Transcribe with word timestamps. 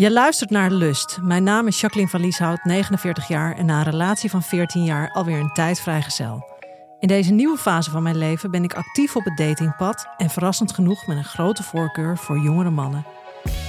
Je 0.00 0.12
luistert 0.12 0.50
naar 0.50 0.70
Lust. 0.70 1.18
Mijn 1.22 1.42
naam 1.42 1.66
is 1.66 1.80
Jacqueline 1.80 2.10
van 2.10 2.20
Lieshout, 2.20 2.64
49 2.64 3.28
jaar 3.28 3.56
en 3.56 3.66
na 3.66 3.78
een 3.78 3.90
relatie 3.90 4.30
van 4.30 4.42
14 4.42 4.84
jaar 4.84 5.10
alweer 5.10 5.38
een 5.38 5.52
tijd 5.52 5.80
vrijgezel. 5.80 6.44
In 6.98 7.08
deze 7.08 7.32
nieuwe 7.32 7.56
fase 7.56 7.90
van 7.90 8.02
mijn 8.02 8.16
leven 8.16 8.50
ben 8.50 8.64
ik 8.64 8.74
actief 8.74 9.16
op 9.16 9.24
het 9.24 9.36
datingpad 9.36 10.06
en 10.16 10.30
verrassend 10.30 10.72
genoeg 10.72 11.06
met 11.06 11.16
een 11.16 11.24
grote 11.24 11.62
voorkeur 11.62 12.18
voor 12.18 12.38
jongere 12.38 12.70
mannen. 12.70 13.04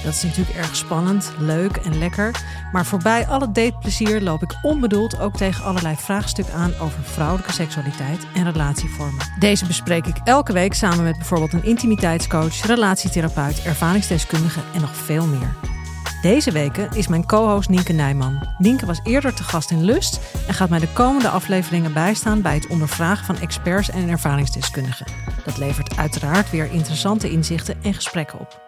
Dat 0.04 0.12
is 0.12 0.22
natuurlijk 0.22 0.56
erg 0.56 0.76
spannend, 0.76 1.32
leuk 1.38 1.76
en 1.76 1.98
lekker, 1.98 2.44
maar 2.72 2.86
voorbij 2.86 3.26
alle 3.26 3.52
dateplezier 3.52 4.20
loop 4.20 4.42
ik 4.42 4.58
onbedoeld 4.62 5.20
ook 5.20 5.36
tegen 5.36 5.64
allerlei 5.64 5.96
vraagstukken 5.96 6.54
aan 6.54 6.74
over 6.80 7.02
vrouwelijke 7.02 7.52
seksualiteit 7.52 8.26
en 8.34 8.52
relatievormen. 8.52 9.32
Deze 9.38 9.66
bespreek 9.66 10.06
ik 10.06 10.16
elke 10.24 10.52
week 10.52 10.74
samen 10.74 11.04
met 11.04 11.16
bijvoorbeeld 11.16 11.52
een 11.52 11.64
intimiteitscoach, 11.64 12.66
relatietherapeut, 12.66 13.62
ervaringsdeskundige 13.62 14.60
en 14.74 14.80
nog 14.80 14.96
veel 14.96 15.26
meer. 15.26 15.80
Deze 16.22 16.50
weken 16.50 16.90
is 16.94 17.08
mijn 17.08 17.26
co-host 17.26 17.68
Nienke 17.68 17.92
Nijman. 17.92 18.46
Nienke 18.58 18.86
was 18.86 19.00
eerder 19.04 19.34
te 19.34 19.42
gast 19.42 19.70
in 19.70 19.84
Lust 19.84 20.20
en 20.48 20.54
gaat 20.54 20.68
mij 20.68 20.78
de 20.78 20.92
komende 20.92 21.28
afleveringen 21.28 21.92
bijstaan 21.92 22.42
bij 22.42 22.54
het 22.54 22.66
ondervragen 22.66 23.24
van 23.26 23.36
experts 23.36 23.90
en 23.90 24.08
ervaringsdeskundigen. 24.08 25.06
Dat 25.44 25.58
levert 25.58 25.96
uiteraard 25.96 26.50
weer 26.50 26.72
interessante 26.72 27.30
inzichten 27.30 27.82
en 27.82 27.94
gesprekken 27.94 28.40
op. 28.40 28.60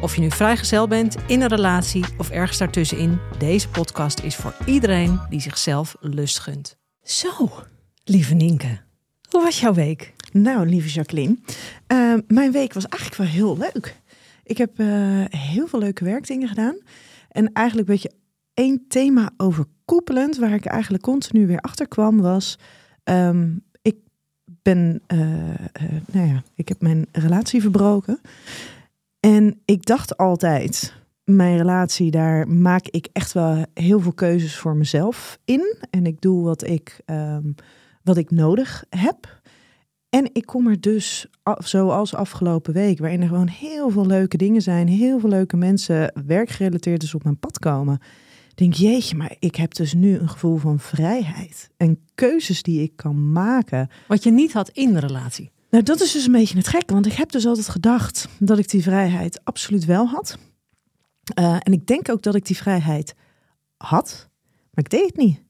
Of 0.00 0.14
je 0.14 0.20
nu 0.20 0.30
vrijgezel 0.30 0.88
bent, 0.88 1.16
in 1.26 1.40
een 1.40 1.48
relatie 1.48 2.04
of 2.18 2.30
ergens 2.30 2.58
daartussenin, 2.58 3.18
deze 3.38 3.68
podcast 3.68 4.20
is 4.20 4.36
voor 4.36 4.54
iedereen 4.66 5.20
die 5.28 5.40
zichzelf 5.40 5.96
lust 6.00 6.38
gunt. 6.38 6.76
Zo, 7.02 7.50
lieve 8.04 8.34
Nienke, 8.34 8.80
hoe 9.30 9.42
was 9.42 9.60
jouw 9.60 9.74
week? 9.74 10.14
Nou, 10.32 10.66
lieve 10.66 10.88
Jacqueline, 10.88 11.36
uh, 11.88 12.14
mijn 12.28 12.52
week 12.52 12.72
was 12.72 12.88
eigenlijk 12.88 13.22
wel 13.22 13.32
heel 13.40 13.58
leuk. 13.58 13.96
Ik 14.46 14.58
heb 14.58 14.78
uh, 14.78 15.24
heel 15.28 15.66
veel 15.66 15.78
leuke 15.78 16.04
werkdingen 16.04 16.48
gedaan. 16.48 16.76
En 17.28 17.52
eigenlijk 17.52 17.88
een 17.88 17.94
beetje 17.94 18.16
één 18.54 18.84
thema 18.88 19.30
overkoepelend, 19.36 20.36
waar 20.36 20.54
ik 20.54 20.64
eigenlijk 20.64 21.02
continu 21.02 21.46
weer 21.46 21.60
achter 21.60 21.88
kwam, 21.88 22.20
was: 22.20 22.58
um, 23.04 23.62
ik 23.82 23.96
ben, 24.44 25.02
uh, 25.14 25.18
nou 26.12 26.26
ja, 26.26 26.42
ik 26.54 26.68
heb 26.68 26.80
mijn 26.80 27.06
relatie 27.12 27.60
verbroken. 27.60 28.20
En 29.20 29.60
ik 29.64 29.86
dacht 29.86 30.16
altijd, 30.16 30.94
mijn 31.24 31.56
relatie, 31.56 32.10
daar 32.10 32.48
maak 32.48 32.86
ik 32.88 33.08
echt 33.12 33.32
wel 33.32 33.64
heel 33.74 34.00
veel 34.00 34.12
keuzes 34.12 34.56
voor 34.56 34.76
mezelf 34.76 35.38
in. 35.44 35.76
En 35.90 36.06
ik 36.06 36.20
doe 36.20 36.44
wat 36.44 36.66
ik, 36.66 37.00
um, 37.06 37.54
wat 38.02 38.16
ik 38.16 38.30
nodig 38.30 38.84
heb. 38.88 39.35
En 40.10 40.30
ik 40.32 40.46
kom 40.46 40.66
er 40.66 40.80
dus, 40.80 41.26
zoals 41.58 42.14
afgelopen 42.14 42.72
week, 42.72 42.98
waarin 42.98 43.22
er 43.22 43.28
gewoon 43.28 43.48
heel 43.48 43.90
veel 43.90 44.06
leuke 44.06 44.36
dingen 44.36 44.62
zijn, 44.62 44.88
heel 44.88 45.20
veel 45.20 45.28
leuke 45.28 45.56
mensen, 45.56 46.22
werkgerelateerd 46.26 47.00
dus 47.00 47.14
op 47.14 47.24
mijn 47.24 47.38
pad 47.38 47.58
komen. 47.58 48.00
Denk, 48.54 48.74
jeetje, 48.74 49.16
maar 49.16 49.36
ik 49.38 49.56
heb 49.56 49.74
dus 49.74 49.94
nu 49.94 50.18
een 50.18 50.28
gevoel 50.28 50.56
van 50.56 50.78
vrijheid 50.78 51.70
en 51.76 51.98
keuzes 52.14 52.62
die 52.62 52.82
ik 52.82 52.92
kan 52.96 53.32
maken. 53.32 53.90
Wat 54.08 54.22
je 54.22 54.30
niet 54.30 54.52
had 54.52 54.68
in 54.68 54.92
de 54.92 55.00
relatie. 55.00 55.50
Nou, 55.70 55.84
dat 55.84 56.00
is 56.00 56.12
dus 56.12 56.26
een 56.26 56.32
beetje 56.32 56.56
het 56.56 56.68
gek, 56.68 56.90
want 56.90 57.06
ik 57.06 57.12
heb 57.12 57.30
dus 57.30 57.46
altijd 57.46 57.68
gedacht 57.68 58.28
dat 58.38 58.58
ik 58.58 58.68
die 58.68 58.82
vrijheid 58.82 59.40
absoluut 59.44 59.84
wel 59.84 60.06
had. 60.06 60.38
Uh, 61.38 61.56
en 61.58 61.72
ik 61.72 61.86
denk 61.86 62.08
ook 62.08 62.22
dat 62.22 62.34
ik 62.34 62.46
die 62.46 62.56
vrijheid 62.56 63.14
had, 63.76 64.28
maar 64.70 64.84
ik 64.84 64.90
deed 64.90 65.06
het 65.06 65.16
niet. 65.16 65.40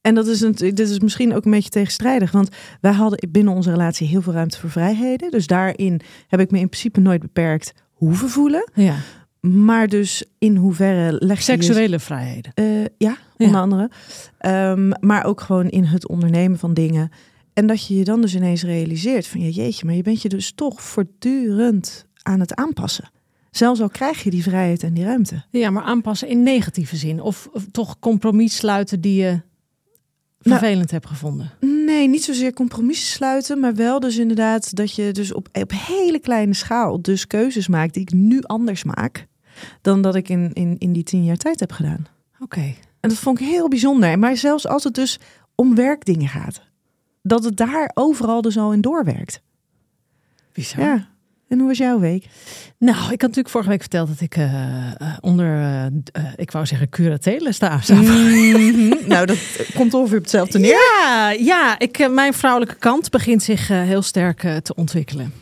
En 0.00 0.14
dat 0.14 0.26
is, 0.26 0.40
een, 0.40 0.52
dit 0.52 0.78
is 0.78 1.00
misschien 1.00 1.34
ook 1.34 1.44
een 1.44 1.50
beetje 1.50 1.70
tegenstrijdig, 1.70 2.30
want 2.30 2.48
wij 2.80 2.92
hadden 2.92 3.28
binnen 3.30 3.54
onze 3.54 3.70
relatie 3.70 4.06
heel 4.06 4.22
veel 4.22 4.32
ruimte 4.32 4.58
voor 4.58 4.70
vrijheden. 4.70 5.30
Dus 5.30 5.46
daarin 5.46 6.00
heb 6.28 6.40
ik 6.40 6.50
me 6.50 6.58
in 6.58 6.68
principe 6.68 7.00
nooit 7.00 7.20
beperkt 7.20 7.72
hoeven 7.92 8.28
voelen. 8.28 8.70
Ja. 8.74 8.94
Maar 9.40 9.88
dus 9.88 10.24
in 10.38 10.56
hoeverre 10.56 11.16
leg 11.18 11.42
Seksuele 11.42 11.98
vrijheden. 11.98 12.52
Uh, 12.54 12.84
ja, 12.98 13.16
onder 13.36 13.56
ja. 13.56 13.60
andere. 13.60 13.90
Um, 14.46 14.92
maar 15.00 15.24
ook 15.24 15.40
gewoon 15.40 15.68
in 15.68 15.84
het 15.84 16.08
ondernemen 16.08 16.58
van 16.58 16.74
dingen. 16.74 17.10
En 17.52 17.66
dat 17.66 17.86
je 17.86 17.96
je 17.96 18.04
dan 18.04 18.20
dus 18.20 18.34
ineens 18.34 18.62
realiseert 18.62 19.26
van 19.26 19.40
ja, 19.40 19.48
jeetje, 19.48 19.86
maar 19.86 19.94
je 19.94 20.02
bent 20.02 20.22
je 20.22 20.28
dus 20.28 20.52
toch 20.52 20.82
voortdurend 20.82 22.06
aan 22.22 22.40
het 22.40 22.54
aanpassen. 22.54 23.10
Zelfs 23.50 23.80
al 23.80 23.88
krijg 23.88 24.22
je 24.22 24.30
die 24.30 24.42
vrijheid 24.42 24.82
en 24.82 24.94
die 24.94 25.04
ruimte. 25.04 25.44
Ja, 25.50 25.70
maar 25.70 25.82
aanpassen 25.82 26.28
in 26.28 26.42
negatieve 26.42 26.96
zin. 26.96 27.20
Of, 27.20 27.48
of 27.52 27.66
toch 27.70 27.98
compromis 27.98 28.56
sluiten 28.56 29.00
die 29.00 29.22
je 29.22 29.40
vervelend 30.40 30.78
nou, 30.78 30.90
hebt 30.90 31.06
gevonden? 31.06 31.50
Nee, 31.60 32.08
niet 32.08 32.24
zozeer 32.24 32.52
compromissen 32.52 33.06
sluiten, 33.06 33.60
maar 33.60 33.74
wel 33.74 34.00
dus 34.00 34.16
inderdaad 34.16 34.76
dat 34.76 34.94
je 34.94 35.12
dus 35.12 35.32
op, 35.32 35.48
op 35.52 35.72
hele 35.74 36.18
kleine 36.18 36.54
schaal 36.54 37.02
dus 37.02 37.26
keuzes 37.26 37.68
maakt 37.68 37.94
die 37.94 38.02
ik 38.02 38.12
nu 38.12 38.42
anders 38.42 38.84
maak 38.84 39.26
dan 39.80 40.02
dat 40.02 40.14
ik 40.14 40.28
in, 40.28 40.50
in, 40.52 40.78
in 40.78 40.92
die 40.92 41.02
tien 41.02 41.24
jaar 41.24 41.36
tijd 41.36 41.60
heb 41.60 41.72
gedaan. 41.72 42.06
Oké. 42.34 42.42
Okay. 42.42 42.76
En 43.00 43.08
dat 43.08 43.18
vond 43.18 43.40
ik 43.40 43.46
heel 43.46 43.68
bijzonder. 43.68 44.18
Maar 44.18 44.36
zelfs 44.36 44.66
als 44.66 44.84
het 44.84 44.94
dus 44.94 45.18
om 45.54 45.74
werkdingen 45.74 46.28
gaat, 46.28 46.62
dat 47.22 47.44
het 47.44 47.56
daar 47.56 47.90
overal 47.94 48.42
dus 48.42 48.58
al 48.58 48.72
in 48.72 48.80
doorwerkt. 48.80 49.42
Bizar. 50.52 50.84
Ja. 50.84 51.08
En 51.50 51.58
hoe 51.58 51.68
was 51.68 51.78
jouw 51.78 51.98
week? 51.98 52.26
Nou, 52.78 52.96
ik 52.96 53.08
had 53.08 53.20
natuurlijk 53.20 53.48
vorige 53.48 53.70
week 53.70 53.80
verteld 53.80 54.08
dat 54.08 54.20
ik 54.20 54.36
uh, 54.36 54.92
onder, 55.20 55.46
uh, 56.16 56.24
ik 56.36 56.50
wou 56.50 56.66
zeggen, 56.66 56.88
curatele 56.88 57.52
sta. 57.52 57.80
Mm 57.88 58.04
-hmm. 58.04 58.98
nou, 59.06 59.26
dat 59.26 59.38
komt 59.74 59.94
ongeveer 59.94 60.16
op 60.16 60.22
hetzelfde 60.22 60.58
neer. 60.58 60.70
Ja, 60.70 61.30
ja 61.30 61.78
ik, 61.78 62.08
mijn 62.10 62.34
vrouwelijke 62.34 62.74
kant 62.74 63.10
begint 63.10 63.42
zich 63.42 63.68
heel 63.68 64.02
sterk 64.02 64.40
te 64.62 64.74
ontwikkelen. 64.74 65.32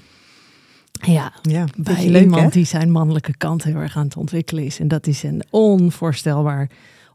Ja, 0.93 1.33
ja 1.43 1.65
bij 1.77 2.09
leuk, 2.09 2.23
iemand 2.23 2.43
hè? 2.43 2.49
die 2.49 2.67
zijn 2.67 2.91
mannelijke 2.91 3.37
kant 3.37 3.65
heel 3.65 3.77
erg 3.77 3.97
aan 3.97 4.05
het 4.05 4.17
ontwikkelen 4.17 4.65
is. 4.65 4.81
En 4.81 4.89
dat 4.89 5.07
is 5.07 5.23
een 5.23 5.43
onvoorstelbaar, 5.51 6.71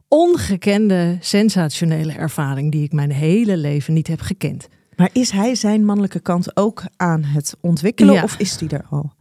ongekende, 0.07 1.17
sensationele 1.19 2.13
ervaring 2.13 2.71
die 2.71 2.83
ik 2.83 2.91
mijn 2.91 3.11
hele 3.11 3.57
leven 3.57 3.93
niet 3.93 4.07
heb 4.07 4.21
gekend. 4.21 4.67
Maar 4.95 5.09
is 5.11 5.29
hij 5.29 5.55
zijn 5.55 5.85
mannelijke 5.85 6.19
kant 6.19 6.57
ook 6.57 6.83
aan 6.97 7.23
het 7.23 7.55
ontwikkelen 7.61 8.13
ja. 8.13 8.23
of 8.23 8.35
is 8.37 8.57
die 8.57 8.69
er 8.69 8.85
al? 8.89 9.13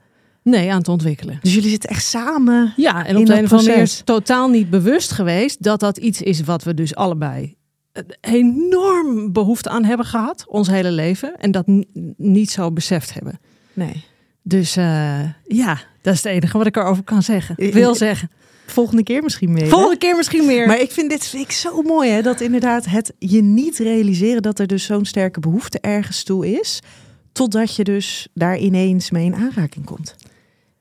Nee, 0.43 0.71
aan 0.71 0.79
het 0.79 0.89
ontwikkelen. 0.89 1.39
Dus 1.43 1.55
jullie 1.55 1.71
zitten 1.71 1.91
echt 1.91 2.05
samen. 2.05 2.73
Ja, 2.77 3.07
en 3.07 3.17
op 3.17 3.27
de 3.27 3.35
een 3.35 3.45
of 3.45 3.53
andere 3.53 3.69
manier 3.69 3.83
is 3.83 4.03
totaal 4.05 4.49
niet 4.49 4.71
bewust 4.71 5.13
geweest 5.13 5.63
dat 5.63 5.81
dat 5.81 5.99
iets 5.99 6.23
is 6.23 6.41
wat 6.41 6.63
we 6.63 6.75
dus 6.75 6.95
allebei 6.95 7.57
enorm 8.21 9.33
behoefte 9.33 9.69
aan 9.69 9.85
hebben 9.85 10.07
gehad, 10.07 10.45
ons 10.49 10.69
hele 10.69 10.91
leven. 10.91 11.37
En 11.39 11.51
dat 11.51 11.65
niet 12.17 12.51
zo 12.51 12.71
beseft 12.71 13.15
hebben. 13.15 13.41
Nee. 13.73 14.05
Dus 14.43 14.77
uh, 14.77 15.21
ja, 15.47 15.81
dat 16.01 16.15
is 16.15 16.23
het 16.23 16.33
enige 16.33 16.59
wat 16.59 16.67
ik 16.67 16.77
erover 16.77 17.03
kan 17.03 17.23
zeggen. 17.23 17.73
Wil 17.73 17.95
zeggen. 17.95 18.31
Volgende 18.67 19.03
keer 19.03 19.23
misschien 19.23 19.53
meer. 19.53 19.69
Volgende 19.69 19.99
keer 19.99 20.17
misschien 20.17 20.47
meer. 20.47 20.67
Maar 20.67 20.81
ik 20.81 20.91
vind 20.91 21.11
dit 21.11 21.27
vind 21.27 21.45
ik 21.45 21.53
zo 21.53 21.83
mooi, 21.83 22.11
hè? 22.11 22.23
Dat 22.23 22.41
inderdaad 22.41 22.85
het 22.85 23.13
je 23.19 23.43
niet 23.43 23.79
realiseren 23.79 24.43
dat 24.43 24.59
er 24.59 24.67
dus 24.67 24.85
zo'n 24.85 25.05
sterke 25.05 25.41
behoefte 25.41 25.79
ergens 25.81 26.23
toe 26.23 26.61
is. 26.61 26.81
Totdat 27.33 27.77
je 27.77 27.85
dus 27.85 28.29
daar 28.35 28.59
ineens 28.59 29.11
mee 29.11 29.25
in 29.25 29.35
aanraking 29.35 29.85
komt. 29.85 30.17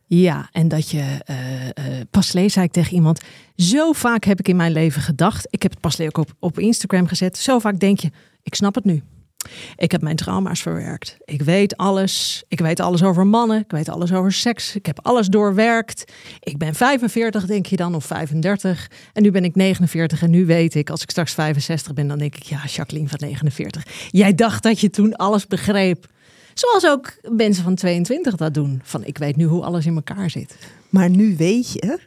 Ja, 0.05 0.49
en 0.51 0.67
dat 0.67 0.89
je, 0.89 0.97
uh, 1.29 1.65
uh, 1.65 2.01
pas 2.09 2.31
lees 2.31 2.53
zei 2.53 2.65
ik 2.65 2.71
tegen 2.71 2.93
iemand, 2.93 3.21
zo 3.55 3.91
vaak 3.91 4.23
heb 4.23 4.39
ik 4.39 4.47
in 4.47 4.55
mijn 4.55 4.71
leven 4.71 5.01
gedacht. 5.01 5.47
Ik 5.49 5.61
heb 5.61 5.71
het 5.71 5.79
pas 5.79 5.99
ook 5.99 6.17
op, 6.17 6.33
op 6.39 6.59
Instagram 6.59 7.07
gezet. 7.07 7.37
Zo 7.37 7.59
vaak 7.59 7.79
denk 7.79 7.99
je, 7.99 8.11
ik 8.43 8.55
snap 8.55 8.75
het 8.75 8.83
nu. 8.83 9.03
Ik 9.75 9.91
heb 9.91 10.01
mijn 10.01 10.15
trauma's 10.15 10.61
verwerkt. 10.61 11.17
Ik 11.25 11.41
weet 11.41 11.77
alles. 11.77 12.43
Ik 12.47 12.59
weet 12.59 12.79
alles 12.79 13.03
over 13.03 13.27
mannen. 13.27 13.59
Ik 13.59 13.71
weet 13.71 13.89
alles 13.89 14.13
over 14.13 14.31
seks. 14.31 14.75
Ik 14.75 14.85
heb 14.85 14.99
alles 15.01 15.27
doorwerkt. 15.27 16.11
Ik 16.39 16.57
ben 16.57 16.75
45, 16.75 17.45
denk 17.45 17.65
je 17.65 17.75
dan, 17.75 17.95
of 17.95 18.05
35. 18.05 18.89
En 19.13 19.23
nu 19.23 19.31
ben 19.31 19.43
ik 19.43 19.55
49. 19.55 20.21
En 20.21 20.29
nu 20.29 20.45
weet 20.45 20.75
ik, 20.75 20.89
als 20.89 21.01
ik 21.01 21.09
straks 21.09 21.33
65 21.33 21.93
ben, 21.93 22.07
dan 22.07 22.17
denk 22.17 22.35
ik, 22.35 22.43
ja, 22.43 22.65
Jacqueline 22.65 23.09
van 23.09 23.19
49. 23.21 23.85
Jij 24.09 24.35
dacht 24.35 24.63
dat 24.63 24.79
je 24.79 24.89
toen 24.89 25.15
alles 25.15 25.47
begreep. 25.47 26.05
Zoals 26.53 26.85
ook 26.85 27.13
mensen 27.37 27.63
van 27.63 27.75
22 27.75 28.35
dat 28.35 28.53
doen. 28.53 28.81
Van 28.83 29.05
ik 29.05 29.17
weet 29.17 29.35
nu 29.35 29.45
hoe 29.45 29.63
alles 29.63 29.85
in 29.85 29.95
elkaar 29.95 30.29
zit. 30.29 30.57
Maar 30.89 31.09
nu 31.09 31.35
weet 31.37 31.71
je, 31.71 31.99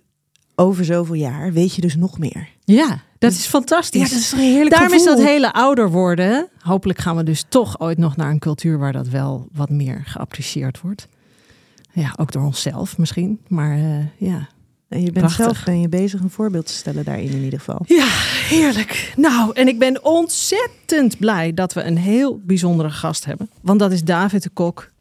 over 0.55 0.85
zoveel 0.85 1.15
jaar, 1.15 1.53
weet 1.53 1.75
je 1.75 1.81
dus 1.81 1.97
nog 1.97 2.19
meer. 2.19 2.49
Ja, 2.65 3.03
dat 3.25 3.33
is 3.33 3.47
fantastisch. 3.47 4.03
Ja, 4.03 4.09
dat 4.09 4.19
is 4.19 4.33
een 4.33 4.39
heerlijk 4.39 4.71
Daarom 4.71 4.91
gevoel. 4.91 5.13
is 5.13 5.17
dat 5.17 5.27
hele 5.27 5.53
ouder 5.53 5.91
worden. 5.91 6.49
Hopelijk 6.59 6.99
gaan 6.99 7.17
we 7.17 7.23
dus 7.23 7.45
toch 7.49 7.81
ooit 7.81 7.99
nog 7.99 8.17
naar 8.17 8.31
een 8.31 8.39
cultuur 8.39 8.79
waar 8.79 8.93
dat 8.93 9.09
wel 9.09 9.49
wat 9.53 9.71
meer 9.71 10.03
geapprecieerd 10.05 10.81
wordt. 10.81 11.09
Ja, 11.93 12.15
ook 12.17 12.33
door 12.33 12.43
onszelf 12.43 12.99
misschien. 12.99 13.41
Maar 13.49 13.79
uh, 13.79 13.97
ja. 14.17 14.49
En 14.89 15.01
je 15.01 15.13
bent 15.13 15.27
Prachtig. 15.27 15.45
zelf 15.45 15.65
ben 15.65 15.81
je 15.81 15.89
bezig 15.89 16.21
een 16.21 16.31
voorbeeld 16.31 16.67
te 16.67 16.73
stellen 16.73 17.05
daarin 17.05 17.31
in 17.31 17.43
ieder 17.43 17.59
geval. 17.59 17.83
Ja, 17.87 18.07
heerlijk. 18.49 19.13
Nou, 19.17 19.53
en 19.55 19.69
ik 19.69 19.79
ben 19.79 20.05
ontzettend 20.05 21.19
blij 21.19 21.55
dat 21.55 21.73
we 21.73 21.83
een 21.83 21.99
heel 21.99 22.41
bijzondere 22.45 22.91
gast 22.91 23.25
hebben. 23.25 23.51
Want 23.61 23.79
dat 23.79 23.93
is 23.93 24.05
David 24.05 24.43
de 24.43 24.51
Kok. 24.51 24.93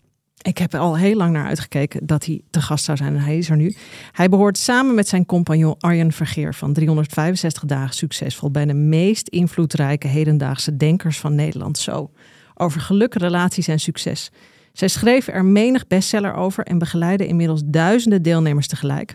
Ik 0.43 0.57
heb 0.57 0.73
er 0.73 0.79
al 0.79 0.97
heel 0.97 1.15
lang 1.15 1.33
naar 1.33 1.45
uitgekeken 1.45 2.05
dat 2.05 2.25
hij 2.25 2.41
te 2.49 2.61
gast 2.61 2.85
zou 2.85 2.97
zijn 2.97 3.15
en 3.15 3.21
hij 3.21 3.37
is 3.37 3.49
er 3.49 3.55
nu. 3.55 3.75
Hij 4.11 4.29
behoort 4.29 4.57
samen 4.57 4.95
met 4.95 5.07
zijn 5.07 5.25
compagnon 5.25 5.75
Arjen 5.79 6.11
Vergeer 6.11 6.53
van 6.53 6.73
365 6.73 7.63
dagen 7.65 7.95
succesvol 7.95 8.51
bij 8.51 8.65
de 8.65 8.73
meest 8.73 9.27
invloedrijke 9.27 10.07
hedendaagse 10.07 10.77
denkers 10.77 11.19
van 11.19 11.35
Nederland. 11.35 11.77
Zo, 11.77 12.11
over 12.55 12.81
geluk, 12.81 13.13
relaties 13.13 13.67
en 13.67 13.79
succes. 13.79 14.31
Zij 14.73 14.87
schreven 14.87 15.33
er 15.33 15.45
menig 15.45 15.87
bestseller 15.87 16.33
over 16.33 16.65
en 16.65 16.77
begeleiden 16.77 17.27
inmiddels 17.27 17.61
duizenden 17.65 18.21
deelnemers 18.21 18.67
tegelijk. 18.67 19.13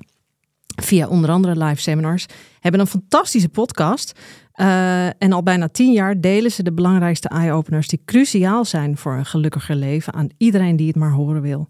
Via 0.83 1.09
onder 1.09 1.31
andere 1.31 1.65
live 1.65 1.81
seminars. 1.81 2.27
Hebben 2.61 2.81
een 2.81 2.87
fantastische 2.87 3.49
podcast. 3.49 4.19
Uh, 4.55 5.07
en 5.07 5.33
al 5.33 5.43
bijna 5.43 5.69
tien 5.69 5.93
jaar 5.93 6.21
delen 6.21 6.51
ze 6.51 6.63
de 6.63 6.73
belangrijkste 6.73 7.29
eye-openers 7.29 7.89
die 7.89 8.03
cruciaal 8.05 8.65
zijn 8.65 8.97
voor 8.97 9.13
een 9.13 9.27
gelukkiger 9.27 9.75
leven 9.75 10.13
aan 10.13 10.29
iedereen 10.37 10.77
die 10.77 10.87
het 10.87 10.97
maar 10.97 11.13
horen 11.13 11.43
wil. 11.43 11.69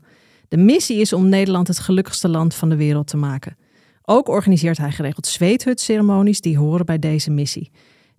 De 0.49 0.57
missie 0.57 1.01
is 1.01 1.13
om 1.13 1.29
Nederland 1.29 1.69
het 1.69 1.79
gelukkigste 1.79 2.29
land 2.29 2.55
van 2.55 2.69
de 2.69 2.77
wereld 2.77 3.07
te 3.07 3.17
maken. 3.17 3.57
Ook 4.03 4.29
organiseert 4.29 4.79
hij 4.79 4.91
geregeld 4.91 5.27
zweethutceremonies 5.27 6.41
die 6.41 6.59
horen 6.59 6.87
bij 6.87 6.99
deze 6.99 7.31
missie. 7.31 7.71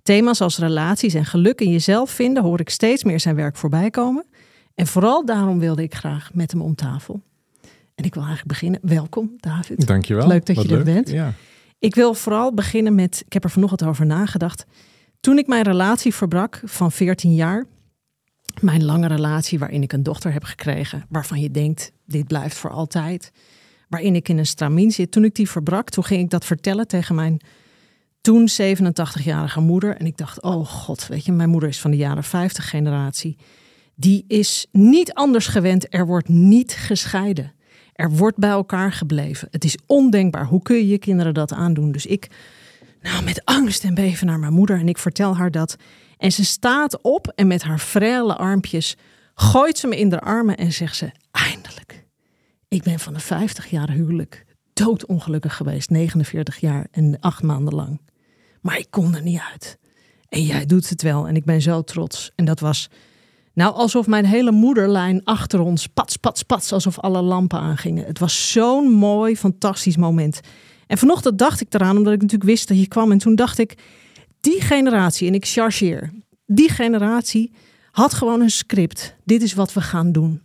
Thema's 0.03 0.41
als 0.41 0.57
relaties 0.57 1.13
en 1.13 1.25
geluk 1.25 1.61
in 1.61 1.71
jezelf 1.71 2.09
vinden 2.09 2.43
hoor 2.43 2.59
ik 2.59 2.69
steeds 2.69 3.03
meer 3.03 3.19
zijn 3.19 3.35
werk 3.35 3.55
voorbij 3.55 3.89
komen. 3.89 4.25
En 4.75 4.87
vooral 4.87 5.25
daarom 5.25 5.59
wilde 5.59 5.83
ik 5.83 5.95
graag 5.95 6.33
met 6.33 6.51
hem 6.51 6.61
om 6.61 6.75
tafel. 6.75 7.21
En 7.99 8.05
ik 8.05 8.13
wil 8.13 8.23
eigenlijk 8.23 8.59
beginnen. 8.59 8.79
Welkom, 8.83 9.33
David. 9.37 9.87
Dankjewel. 9.87 10.27
Leuk 10.27 10.45
dat 10.45 10.55
Wat 10.55 10.69
je 10.69 10.75
er 10.75 10.83
bent. 10.83 11.09
Ja. 11.09 11.33
Ik 11.79 11.95
wil 11.95 12.13
vooral 12.13 12.53
beginnen 12.53 12.95
met, 12.95 13.23
ik 13.25 13.33
heb 13.33 13.43
er 13.43 13.49
vanochtend 13.49 13.89
over 13.89 14.05
nagedacht. 14.05 14.65
Toen 15.19 15.37
ik 15.37 15.47
mijn 15.47 15.63
relatie 15.63 16.13
verbrak 16.13 16.61
van 16.63 16.91
14 16.91 17.33
jaar, 17.33 17.65
mijn 18.61 18.83
lange 18.83 19.07
relatie 19.07 19.59
waarin 19.59 19.81
ik 19.81 19.93
een 19.93 20.03
dochter 20.03 20.33
heb 20.33 20.43
gekregen, 20.43 21.05
waarvan 21.09 21.39
je 21.39 21.51
denkt, 21.51 21.91
dit 22.05 22.27
blijft 22.27 22.57
voor 22.57 22.69
altijd, 22.69 23.31
waarin 23.89 24.15
ik 24.15 24.29
in 24.29 24.37
een 24.37 24.45
stramien 24.45 24.91
zit. 24.91 25.11
Toen 25.11 25.23
ik 25.23 25.35
die 25.35 25.49
verbrak, 25.49 25.89
toen 25.89 26.03
ging 26.03 26.21
ik 26.21 26.29
dat 26.29 26.45
vertellen 26.45 26.87
tegen 26.87 27.15
mijn 27.15 27.39
toen 28.21 28.49
87-jarige 28.49 29.59
moeder. 29.59 29.95
En 29.95 30.05
ik 30.05 30.17
dacht, 30.17 30.41
oh 30.41 30.65
god, 30.65 31.07
weet 31.07 31.25
je, 31.25 31.31
mijn 31.31 31.49
moeder 31.49 31.69
is 31.69 31.81
van 31.81 31.91
de 31.91 31.97
jaren 31.97 32.23
50 32.23 32.69
generatie. 32.69 33.37
Die 33.95 34.25
is 34.27 34.67
niet 34.71 35.13
anders 35.13 35.47
gewend, 35.47 35.93
er 35.93 36.05
wordt 36.05 36.29
niet 36.29 36.73
gescheiden. 36.73 37.57
Er 37.99 38.11
wordt 38.11 38.37
bij 38.37 38.49
elkaar 38.49 38.91
gebleven. 38.91 39.47
Het 39.51 39.63
is 39.63 39.77
ondenkbaar. 39.85 40.45
Hoe 40.45 40.61
kun 40.61 40.75
je 40.75 40.87
je 40.87 40.97
kinderen 40.97 41.33
dat 41.33 41.53
aandoen? 41.53 41.91
Dus 41.91 42.05
ik, 42.05 42.27
nou, 43.01 43.23
met 43.23 43.45
angst 43.45 43.83
en 43.83 43.93
beven 43.93 44.27
naar 44.27 44.39
mijn 44.39 44.53
moeder 44.53 44.79
en 44.79 44.87
ik 44.87 44.97
vertel 44.97 45.35
haar 45.35 45.51
dat. 45.51 45.75
En 46.17 46.31
ze 46.31 46.45
staat 46.45 47.01
op 47.01 47.27
en 47.35 47.47
met 47.47 47.63
haar 47.63 47.79
frele 47.79 48.35
armpjes 48.35 48.97
gooit 49.33 49.77
ze 49.77 49.87
me 49.87 49.97
in 49.97 50.09
de 50.09 50.19
armen 50.19 50.57
en 50.57 50.73
zegt 50.73 50.95
ze: 50.95 51.11
Eindelijk. 51.31 52.05
Ik 52.67 52.83
ben 52.83 52.99
van 52.99 53.13
een 53.13 53.19
50 53.19 53.69
jaar 53.69 53.91
huwelijk 53.91 54.45
doodongelukkig 54.73 55.55
geweest, 55.55 55.89
49 55.89 56.59
jaar 56.59 56.87
en 56.91 57.17
acht 57.19 57.43
maanden 57.43 57.75
lang. 57.75 58.01
Maar 58.61 58.77
ik 58.77 58.87
kon 58.89 59.15
er 59.15 59.23
niet 59.23 59.41
uit. 59.51 59.77
En 60.29 60.43
jij 60.43 60.65
doet 60.65 60.89
het 60.89 61.01
wel 61.01 61.27
en 61.27 61.35
ik 61.35 61.45
ben 61.45 61.61
zo 61.61 61.81
trots. 61.81 62.31
En 62.35 62.45
dat 62.45 62.59
was 62.59 62.89
nou, 63.59 63.73
alsof 63.75 64.07
mijn 64.07 64.25
hele 64.25 64.51
moederlijn 64.51 65.21
achter 65.23 65.59
ons 65.59 65.87
pats, 65.87 66.17
pats, 66.17 66.43
pats, 66.43 66.73
alsof 66.73 66.99
alle 66.99 67.21
lampen 67.21 67.59
aangingen. 67.59 68.05
Het 68.05 68.19
was 68.19 68.51
zo'n 68.51 68.91
mooi, 68.91 69.37
fantastisch 69.37 69.97
moment. 69.97 70.39
En 70.87 70.97
vanochtend 70.97 71.37
dacht 71.37 71.61
ik 71.61 71.73
eraan, 71.73 71.97
omdat 71.97 72.13
ik 72.13 72.21
natuurlijk 72.21 72.49
wist 72.49 72.67
dat 72.67 72.79
je 72.79 72.87
kwam. 72.87 73.11
En 73.11 73.17
toen 73.17 73.35
dacht 73.35 73.57
ik, 73.57 73.77
die 74.39 74.61
generatie, 74.61 75.27
en 75.27 75.33
ik 75.33 75.45
chargeer, 75.45 76.11
die 76.45 76.69
generatie 76.69 77.51
had 77.91 78.13
gewoon 78.13 78.41
een 78.41 78.49
script. 78.49 79.15
Dit 79.23 79.41
is 79.41 79.53
wat 79.53 79.73
we 79.73 79.81
gaan 79.81 80.11
doen. 80.11 80.41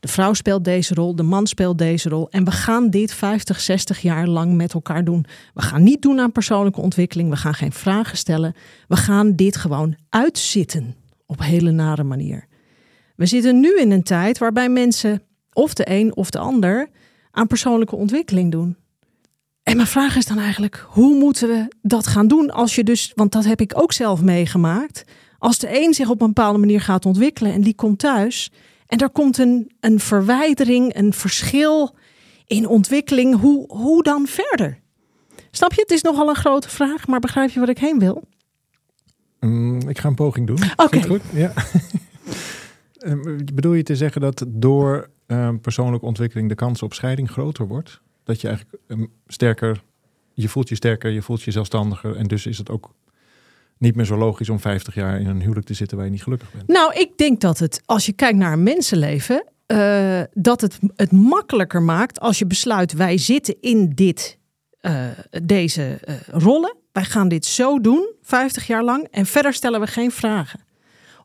De 0.00 0.08
vrouw 0.08 0.32
speelt 0.32 0.64
deze 0.64 0.94
rol, 0.94 1.16
de 1.16 1.22
man 1.22 1.46
speelt 1.46 1.78
deze 1.78 2.08
rol. 2.08 2.30
En 2.30 2.44
we 2.44 2.50
gaan 2.50 2.90
dit 2.90 3.12
50, 3.12 3.60
60 3.60 4.00
jaar 4.00 4.26
lang 4.26 4.54
met 4.54 4.74
elkaar 4.74 5.04
doen. 5.04 5.24
We 5.54 5.62
gaan 5.62 5.82
niet 5.82 6.02
doen 6.02 6.20
aan 6.20 6.32
persoonlijke 6.32 6.80
ontwikkeling. 6.80 7.30
We 7.30 7.36
gaan 7.36 7.54
geen 7.54 7.72
vragen 7.72 8.16
stellen. 8.16 8.54
We 8.88 8.96
gaan 8.96 9.36
dit 9.36 9.56
gewoon 9.56 9.96
uitzitten 10.08 10.94
op 11.26 11.42
hele 11.42 11.70
nare 11.70 12.04
manier. 12.04 12.47
We 13.18 13.26
zitten 13.26 13.60
nu 13.60 13.78
in 13.78 13.90
een 13.90 14.02
tijd 14.02 14.38
waarbij 14.38 14.68
mensen, 14.68 15.22
of 15.52 15.74
de 15.74 15.90
een 15.90 16.16
of 16.16 16.30
de 16.30 16.38
ander, 16.38 16.88
aan 17.30 17.46
persoonlijke 17.46 17.96
ontwikkeling 17.96 18.50
doen. 18.52 18.76
En 19.62 19.76
mijn 19.76 19.88
vraag 19.88 20.16
is 20.16 20.26
dan 20.26 20.38
eigenlijk, 20.38 20.86
hoe 20.88 21.14
moeten 21.14 21.48
we 21.48 21.68
dat 21.82 22.06
gaan 22.06 22.28
doen 22.28 22.50
als 22.50 22.74
je 22.74 22.84
dus, 22.84 23.12
want 23.14 23.32
dat 23.32 23.44
heb 23.44 23.60
ik 23.60 23.72
ook 23.80 23.92
zelf 23.92 24.22
meegemaakt, 24.22 25.04
als 25.38 25.58
de 25.58 25.84
een 25.84 25.94
zich 25.94 26.08
op 26.08 26.20
een 26.20 26.26
bepaalde 26.26 26.58
manier 26.58 26.80
gaat 26.80 27.06
ontwikkelen 27.06 27.52
en 27.52 27.60
die 27.60 27.74
komt 27.74 27.98
thuis 27.98 28.50
en 28.86 28.98
er 28.98 29.10
komt 29.10 29.38
een, 29.38 29.70
een 29.80 30.00
verwijdering, 30.00 30.96
een 30.96 31.12
verschil 31.12 31.94
in 32.46 32.66
ontwikkeling, 32.66 33.40
hoe, 33.40 33.64
hoe 33.68 34.02
dan 34.02 34.26
verder? 34.26 34.78
Snap 35.50 35.72
je? 35.72 35.80
Het 35.80 35.90
is 35.90 36.02
nogal 36.02 36.28
een 36.28 36.34
grote 36.34 36.68
vraag, 36.68 37.06
maar 37.06 37.20
begrijp 37.20 37.50
je 37.50 37.60
wat 37.60 37.68
ik 37.68 37.78
heen 37.78 37.98
wil? 37.98 38.22
Mm, 39.40 39.88
ik 39.88 39.98
ga 39.98 40.08
een 40.08 40.14
poging 40.14 40.46
doen. 40.46 40.58
Oké. 40.76 41.02
goed? 41.02 41.22
Ja. 41.32 41.52
Ehm, 42.98 43.38
Bedoel 43.54 43.72
je 43.72 43.82
te 43.82 43.96
zeggen 43.96 44.20
dat 44.20 44.44
door 44.48 45.10
ehm, 45.26 45.58
persoonlijke 45.58 46.06
ontwikkeling 46.06 46.48
de 46.48 46.54
kans 46.54 46.82
op 46.82 46.94
scheiding 46.94 47.30
groter 47.30 47.66
wordt? 47.66 48.00
Dat 48.24 48.40
je 48.40 48.48
eigenlijk 48.48 48.78
ehm, 48.86 49.04
sterker, 49.26 49.82
je 50.32 50.48
voelt 50.48 50.68
je 50.68 50.74
sterker, 50.74 51.10
je 51.10 51.22
voelt 51.22 51.42
je 51.42 51.50
zelfstandiger. 51.50 52.16
En 52.16 52.26
dus 52.26 52.46
is 52.46 52.58
het 52.58 52.70
ook 52.70 52.94
niet 53.78 53.94
meer 53.94 54.04
zo 54.04 54.16
logisch 54.16 54.48
om 54.48 54.60
50 54.60 54.94
jaar 54.94 55.20
in 55.20 55.26
een 55.26 55.40
huwelijk 55.40 55.66
te 55.66 55.74
zitten 55.74 55.96
waar 55.96 56.06
je 56.06 56.12
niet 56.12 56.22
gelukkig 56.22 56.52
bent. 56.52 56.68
Nou, 56.68 56.92
ik 56.92 57.16
denk 57.16 57.40
dat 57.40 57.58
het, 57.58 57.82
als 57.84 58.06
je 58.06 58.12
kijkt 58.12 58.38
naar 58.38 58.52
een 58.52 58.62
mensenleven, 58.62 59.44
eh, 59.66 60.20
dat 60.32 60.60
het 60.60 60.78
het 60.96 61.12
makkelijker 61.12 61.82
maakt 61.82 62.20
als 62.20 62.38
je 62.38 62.46
besluit, 62.46 62.92
wij 62.92 63.18
zitten 63.18 63.56
in 63.60 63.92
dit, 63.94 64.38
eh, 64.80 65.06
deze 65.42 65.98
eh, 66.04 66.14
rollen. 66.26 66.76
Wij 66.92 67.04
gaan 67.04 67.28
dit 67.28 67.46
zo 67.46 67.80
doen, 67.80 68.12
50 68.22 68.66
jaar 68.66 68.84
lang, 68.84 69.08
en 69.10 69.26
verder 69.26 69.52
stellen 69.52 69.80
we 69.80 69.86
geen 69.86 70.10
vragen. 70.10 70.60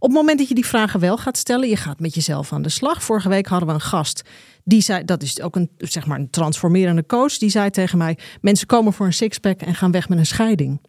Op 0.04 0.10
het 0.10 0.18
moment 0.18 0.38
dat 0.38 0.48
je 0.48 0.54
die 0.54 0.66
vragen 0.66 1.00
wel 1.00 1.18
gaat 1.18 1.38
stellen, 1.38 1.70
je 1.70 1.76
gaat 1.76 2.00
met 2.00 2.16
jezelf 2.16 2.54
aan 2.54 2.62
de 2.62 2.70
slag. 2.70 3.04
Vorige 3.04 3.30
week 3.30 3.48
hadden 3.48 3.68
we 3.68 3.74
een 3.74 3.82
gast, 3.82 4.22
die 4.64 4.82
zei, 4.82 5.06
dat 5.06 5.22
is 5.22 5.42
ook 5.42 5.56
een, 5.56 5.70
zeg 5.78 6.06
maar 6.06 6.20
een 6.20 6.30
transformerende 6.30 7.06
coach, 7.06 7.38
die 7.38 7.50
zei 7.50 7.70
tegen 7.70 7.98
mij, 7.98 8.18
mensen 8.42 8.68
komen 8.68 8.94
voor 8.94 9.06
een 9.06 9.14
sixpack 9.14 9.62
en 9.62 9.76
gaan 9.76 9.92
weg 9.92 10.10
met 10.10 10.18
een 10.18 10.26
scheiding. 10.26 10.82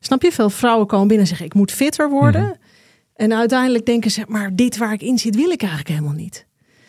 Snap 0.00 0.22
je? 0.22 0.32
Veel 0.32 0.50
vrouwen 0.50 0.86
komen 0.86 1.06
binnen 1.06 1.26
en 1.26 1.28
zeggen, 1.28 1.46
ik 1.46 1.54
moet 1.54 1.72
fitter 1.72 2.10
worden. 2.10 2.42
Mhm. 2.42 2.54
En 3.14 3.34
uiteindelijk 3.34 3.86
denken 3.86 4.10
ze, 4.10 4.24
maar 4.28 4.56
dit 4.56 4.76
waar 4.76 4.92
ik 4.92 5.02
in 5.02 5.18
zit, 5.18 5.36
wil 5.36 5.50
ik 5.50 5.60
eigenlijk 5.60 5.90
helemaal 5.90 6.16
niet. 6.16 6.46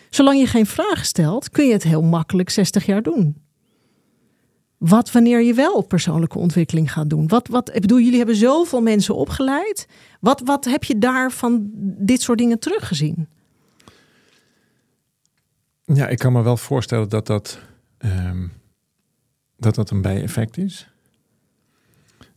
Zolang 0.10 0.39
je 0.39 0.48
geen 0.48 0.65
vragen 0.65 1.06
stelt, 1.06 1.50
kun 1.50 1.65
je 1.65 1.74
het 1.74 1.84
heel 1.84 2.01
makkelijk 2.03 2.50
60 2.50 2.86
jaar 2.86 3.01
doen. 3.01 3.45
Wat 4.88 5.12
wanneer 5.12 5.42
je 5.42 5.54
wel 5.54 5.82
persoonlijke 5.82 6.38
ontwikkeling 6.38 6.92
gaat 6.92 7.10
doen? 7.10 7.27
Wat, 7.27 7.48
wat, 7.48 7.75
ik 7.75 7.82
bedoel, 7.82 8.00
jullie 8.00 8.18
hebben 8.18 8.36
zoveel 8.36 8.82
mensen 8.82 9.15
opgeleid. 9.15 9.88
Wat, 10.20 10.42
wat 10.42 10.65
heb 10.65 10.84
je 10.84 10.98
daar 10.98 11.32
van 11.32 11.70
dit 11.98 12.22
soort 12.22 12.38
dingen 12.38 12.60
teruggezien? 12.60 13.27
Ja, 15.84 16.08
ik 16.08 16.18
kan 16.18 16.34
me 16.34 16.42
wel 16.42 16.58
voorstellen 16.58 17.10
dat 17.10 17.27
dat, 17.27 17.60
ehm, 17.98 18.48
dat, 19.58 19.75
dat 19.75 19.89
een 19.89 20.01
bijeffect 20.01 20.58
is. 20.58 20.89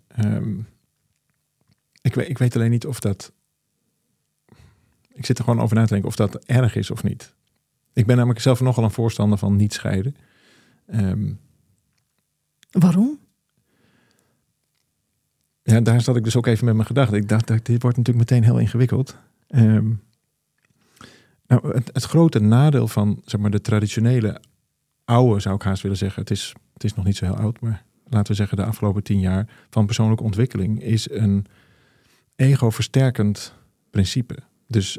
Ehm, 0.09 0.59
ik, 2.00 2.14
weet, 2.14 2.28
ik 2.28 2.38
weet 2.38 2.57
alleen 2.57 2.71
niet 2.71 2.87
of 2.87 3.00
dat. 3.00 3.33
Ik 5.12 5.26
zit 5.26 5.38
er 5.38 5.45
gewoon 5.45 5.61
over 5.61 5.76
na 5.76 5.83
te 5.83 5.93
denken 5.93 6.09
of 6.09 6.17
dat 6.17 6.45
erg 6.45 6.75
is 6.75 6.90
of 6.90 7.02
niet. 7.02 7.35
Ik 7.93 8.07
ben 8.07 8.17
namelijk 8.17 8.40
zelf 8.40 8.61
nogal 8.61 8.85
een 8.85 8.90
voorstander 8.90 9.38
van 9.38 9.57
niet 9.57 9.73
scheiden. 9.73 10.17
Ehm, 10.87 11.33
Waarom? 12.70 13.18
ja, 15.72 15.80
daar 15.80 16.00
zat 16.00 16.16
ik 16.16 16.25
dus 16.25 16.37
ook 16.37 16.46
even 16.46 16.64
met 16.64 16.75
mijn 16.75 16.87
gedachten. 16.87 17.16
Ik 17.16 17.28
dacht, 17.28 17.46
dit 17.46 17.82
wordt 17.82 17.96
natuurlijk 17.96 18.30
meteen 18.30 18.44
heel 18.44 18.58
ingewikkeld. 18.58 19.16
Ehm, 19.48 19.92
nou, 21.46 21.75
het, 21.75 21.90
het 21.92 22.04
grote 22.04 22.38
nadeel 22.38 22.88
van 22.88 23.22
zeg 23.25 23.40
maar, 23.40 23.50
de 23.50 23.60
traditionele 23.60 24.40
oude, 25.04 25.40
zou 25.40 25.54
ik 25.54 25.62
haast 25.62 25.82
willen 25.82 25.96
zeggen. 25.96 26.22
Het 26.22 26.30
is, 26.30 26.54
het 26.72 26.84
is 26.84 26.94
nog 26.94 27.04
niet 27.04 27.16
zo 27.16 27.25
heel 27.25 27.37
oud, 27.37 27.60
maar 27.60 27.84
laten 28.04 28.30
we 28.30 28.34
zeggen 28.34 28.56
de 28.56 28.64
afgelopen 28.64 29.02
tien 29.02 29.20
jaar 29.20 29.48
van 29.70 29.87
persoonlijke 29.87 30.25
ontwikkeling 30.25 30.82
is 30.82 31.10
een 31.10 31.46
ego-versterkend 32.37 33.54
principe. 33.90 34.37
Dus 34.66 34.98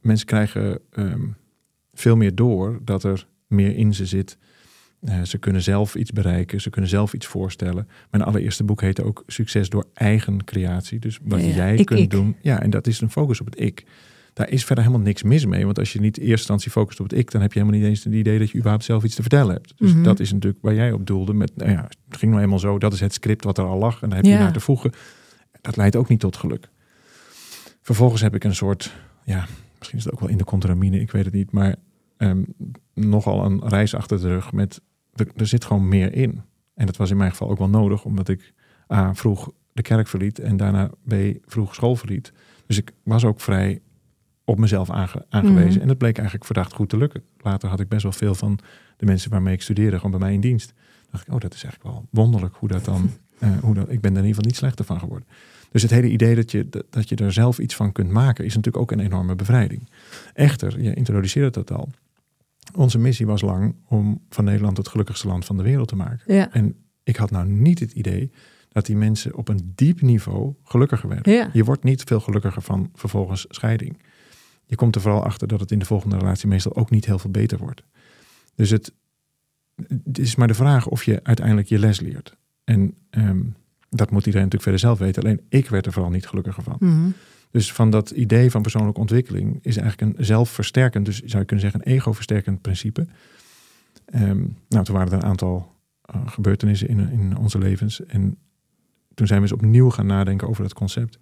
mensen 0.00 0.26
krijgen 0.26 0.80
ehm, 0.90 1.28
veel 1.92 2.16
meer 2.16 2.34
door 2.34 2.80
dat 2.82 3.04
er 3.04 3.26
meer 3.46 3.76
in 3.76 3.94
ze 3.94 4.06
zit. 4.06 4.38
Eh, 5.00 5.22
ze 5.22 5.38
kunnen 5.38 5.62
zelf 5.62 5.94
iets 5.94 6.12
bereiken, 6.12 6.60
ze 6.60 6.70
kunnen 6.70 6.90
zelf 6.90 7.12
iets 7.12 7.26
voorstellen. 7.26 7.88
Mijn 8.10 8.24
allereerste 8.24 8.64
boek 8.64 8.80
heette 8.80 9.04
ook 9.04 9.22
Succes 9.26 9.68
door 9.68 9.84
eigen 9.94 10.44
creatie. 10.44 10.98
Dus 10.98 11.18
wat 11.22 11.40
Ja, 11.40 11.46
jij 11.46 11.74
Ik, 11.76 11.86
kunt 11.86 12.00
ik. 12.00 12.10
doen. 12.10 12.36
Ja, 12.42 12.62
en 12.62 12.70
dat 12.70 12.86
is 12.86 13.00
een 13.00 13.10
focus 13.10 13.40
op 13.40 13.46
het 13.46 13.60
ik. 13.60 13.84
daar 14.32 14.48
is 14.50 14.64
verder 14.64 14.84
helemaal 14.84 15.04
niks 15.06 15.22
mis 15.22 15.46
mee. 15.46 15.64
Want 15.64 15.78
als 15.78 15.92
je 15.92 16.00
niet 16.00 16.16
in 16.16 16.22
eerste 16.22 16.36
instantie 16.38 16.70
focust 16.70 17.00
op 17.00 17.10
het 17.10 17.18
ik, 17.18 17.30
dan 17.30 17.40
heb 17.40 17.52
je 17.52 17.58
helemaal 17.58 17.80
niet 17.80 17.88
eens 17.88 18.04
het 18.04 18.12
idee 18.12 18.38
dat 18.38 18.48
je 18.50 18.54
überhaupt 18.56 18.84
zelf 18.84 19.04
iets 19.04 19.14
te 19.14 19.20
vertellen 19.20 19.54
hebt. 19.54 19.72
Dus 19.76 19.92
Mhm. 19.92 20.02
dat 20.02 20.20
is 20.20 20.32
natuurlijk 20.32 20.62
waar 20.62 20.74
jij 20.74 20.92
op 20.92 21.06
doelde 21.06 21.32
met, 21.34 21.52
nou 21.56 21.70
ja, 21.70 21.88
het 22.08 22.16
ging 22.16 22.30
nou 22.32 22.42
eenmaal 22.44 22.58
zo, 22.58 22.78
dat 22.78 22.92
is 22.92 23.00
het 23.00 23.12
script 23.14 23.44
wat 23.44 23.58
er 23.58 23.64
al 23.64 23.78
lag 23.78 24.02
en 24.02 24.08
daar 24.08 24.18
heb 24.18 24.26
je 24.26 24.34
naar 24.34 24.52
te 24.52 24.60
voegen. 24.60 24.92
Dat 25.60 25.76
leidt 25.76 25.96
ook 25.96 26.08
niet 26.08 26.20
tot 26.20 26.36
geluk. 26.36 26.68
Vervolgens 27.82 28.20
heb 28.22 28.34
ik 28.34 28.44
een 28.44 28.54
soort, 28.54 28.94
ja, 29.24 29.46
misschien 29.78 29.98
is 29.98 30.04
het 30.04 30.12
ook 30.12 30.20
wel 30.20 30.28
in 30.28 30.36
de 30.38 30.44
contramine, 30.44 31.00
ik 31.00 31.10
weet 31.10 31.24
het 31.24 31.34
niet, 31.34 31.50
maar 31.52 31.76
ehm, 32.16 32.42
nogal 32.94 33.44
een 33.44 33.68
reis 33.68 33.94
achter 33.94 34.20
de 34.20 34.28
rug 34.28 34.52
met, 34.52 34.80
er, 35.14 35.26
er 35.36 35.46
zit 35.46 35.64
gewoon 35.64 35.88
meer 35.88 36.14
in. 36.14 36.42
En 36.74 36.86
dat 36.86 36.96
was 36.96 37.10
in 37.10 37.16
mijn 37.16 37.30
geval 37.30 37.50
ook 37.50 37.58
wel 37.58 37.68
nodig, 37.68 38.04
omdat 38.04 38.28
ik 38.28 38.52
A, 38.92 39.14
vroeg 39.14 39.52
de 39.72 39.82
kerk 39.82 40.08
verliet 40.08 40.38
en 40.38 40.56
daarna 40.56 40.90
B, 41.08 41.14
vroeg 41.44 41.74
school 41.74 41.96
verliet. 41.96 42.32
Dus 42.66 42.78
ik 42.78 42.92
was 43.02 43.24
ook 43.24 43.40
vrij 43.40 43.80
op 44.44 44.58
mezelf 44.58 44.90
aange- 44.90 45.26
aangewezen. 45.28 45.72
Mhm. 45.72 45.80
En 45.80 45.88
dat 45.88 45.98
bleek 45.98 46.16
eigenlijk 46.16 46.46
verdacht 46.46 46.72
goed 46.72 46.88
te 46.88 46.96
lukken. 46.96 47.22
Later 47.38 47.68
had 47.68 47.80
ik 47.80 47.88
best 47.88 48.02
wel 48.02 48.12
veel 48.12 48.34
van 48.34 48.58
de 48.96 49.06
mensen 49.06 49.30
waarmee 49.30 49.54
ik 49.54 49.62
studeerde 49.62 49.96
gewoon 49.96 50.10
bij 50.10 50.20
mij 50.20 50.32
in 50.32 50.40
dienst. 50.40 50.72
dacht 51.10 51.26
ik, 51.26 51.34
oh, 51.34 51.40
dat 51.40 51.54
is 51.54 51.62
eigenlijk 51.64 51.94
wel 51.94 52.06
wonderlijk 52.10 52.56
hoe 52.56 52.68
dat 52.68 52.84
dan... 52.84 53.10
eh, 53.38 53.58
hoe 53.60 53.74
dat, 53.74 53.90
ik 53.90 54.00
ben 54.00 54.10
er 54.10 54.18
in 54.18 54.26
ieder 54.26 54.28
geval 54.28 54.44
niet 54.44 54.56
slechter 54.56 54.84
van 54.84 54.98
geworden. 54.98 55.28
Dus 55.70 55.82
het 55.82 55.90
hele 55.90 56.08
idee 56.08 56.34
dat 56.34 56.50
je, 56.50 56.68
dat, 56.68 56.84
dat 56.90 57.08
je 57.08 57.16
er 57.16 57.32
zelf 57.32 57.58
iets 57.58 57.74
van 57.74 57.92
kunt 57.92 58.10
maken... 58.10 58.44
is 58.44 58.54
natuurlijk 58.54 58.82
ook 58.82 58.90
een 58.90 59.04
enorme 59.04 59.34
bevrijding. 59.34 59.88
Echter, 60.34 60.80
je 60.80 60.94
introduceerde 60.94 61.50
dat 61.50 61.72
al. 61.72 61.88
Onze 62.74 62.98
missie 62.98 63.26
was 63.26 63.40
lang 63.40 63.74
om 63.88 64.20
van 64.28 64.44
Nederland 64.44 64.76
het 64.76 64.88
gelukkigste 64.88 65.26
land 65.26 65.44
van 65.44 65.56
de 65.56 65.62
wereld 65.62 65.88
te 65.88 65.96
maken. 65.96 66.34
Ja. 66.34 66.52
En 66.52 66.76
ik 67.02 67.16
had 67.16 67.30
nou 67.30 67.48
niet 67.48 67.78
het 67.78 67.92
idee 67.92 68.30
dat 68.68 68.86
die 68.86 68.96
mensen 68.96 69.36
op 69.36 69.48
een 69.48 69.72
diep 69.74 70.00
niveau 70.00 70.54
gelukkiger 70.64 71.08
werden. 71.08 71.32
Ja. 71.32 71.50
Je 71.52 71.64
wordt 71.64 71.84
niet 71.84 72.02
veel 72.02 72.20
gelukkiger 72.20 72.62
van 72.62 72.90
vervolgens 72.94 73.46
scheiding. 73.48 74.02
Je 74.64 74.76
komt 74.76 74.94
er 74.94 75.00
vooral 75.00 75.24
achter 75.24 75.48
dat 75.48 75.60
het 75.60 75.70
in 75.70 75.78
de 75.78 75.84
volgende 75.84 76.18
relatie 76.18 76.48
meestal 76.48 76.76
ook 76.76 76.90
niet 76.90 77.04
heel 77.04 77.18
veel 77.18 77.30
beter 77.30 77.58
wordt. 77.58 77.82
Dus 78.54 78.70
het, 78.70 78.92
het 80.04 80.18
is 80.18 80.34
maar 80.34 80.48
de 80.48 80.54
vraag 80.54 80.86
of 80.86 81.04
je 81.04 81.20
uiteindelijk 81.22 81.68
je 81.68 81.78
les 81.78 82.00
leert. 82.00 82.36
En 82.64 82.94
ehm, 83.10 83.40
dat 83.88 84.10
moet 84.10 84.26
iedereen 84.26 84.48
natuurlijk 84.48 84.62
verder 84.62 84.80
zelf 84.80 84.98
weten. 84.98 85.22
Alleen 85.22 85.40
ik 85.48 85.68
werd 85.68 85.86
er 85.86 85.92
vooral 85.92 86.10
niet 86.10 86.26
gelukkiger 86.26 86.62
van. 86.62 86.76
Mhm. 86.78 87.10
Dus 87.50 87.72
van 87.72 87.90
dat 87.90 88.10
idee 88.10 88.50
van 88.50 88.62
persoonlijke 88.62 89.00
ontwikkeling 89.00 89.58
is 89.62 89.76
eigenlijk 89.76 90.18
een 90.18 90.24
zelfversterkend, 90.24 91.04
dus 91.04 91.20
zou 91.20 91.38
je 91.38 91.44
kunnen 91.44 91.70
zeggen 91.70 91.80
een 91.80 91.92
ego-versterkend 91.92 92.60
principe. 92.60 93.06
Ehm, 94.04 94.44
nou, 94.68 94.84
toen 94.84 94.94
waren 94.94 95.12
er 95.12 95.18
een 95.18 95.28
aantal 95.28 95.74
eh, 96.02 96.28
gebeurtenissen 96.28 96.88
in, 96.88 97.10
in 97.10 97.36
onze 97.36 97.58
levens. 97.58 98.04
En 98.04 98.38
toen 99.14 99.26
zijn 99.26 99.42
we 99.42 99.48
eens 99.48 99.60
opnieuw 99.60 99.90
gaan 99.90 100.06
nadenken 100.06 100.48
over 100.48 100.62
dat 100.62 100.74
concept. 100.74 101.18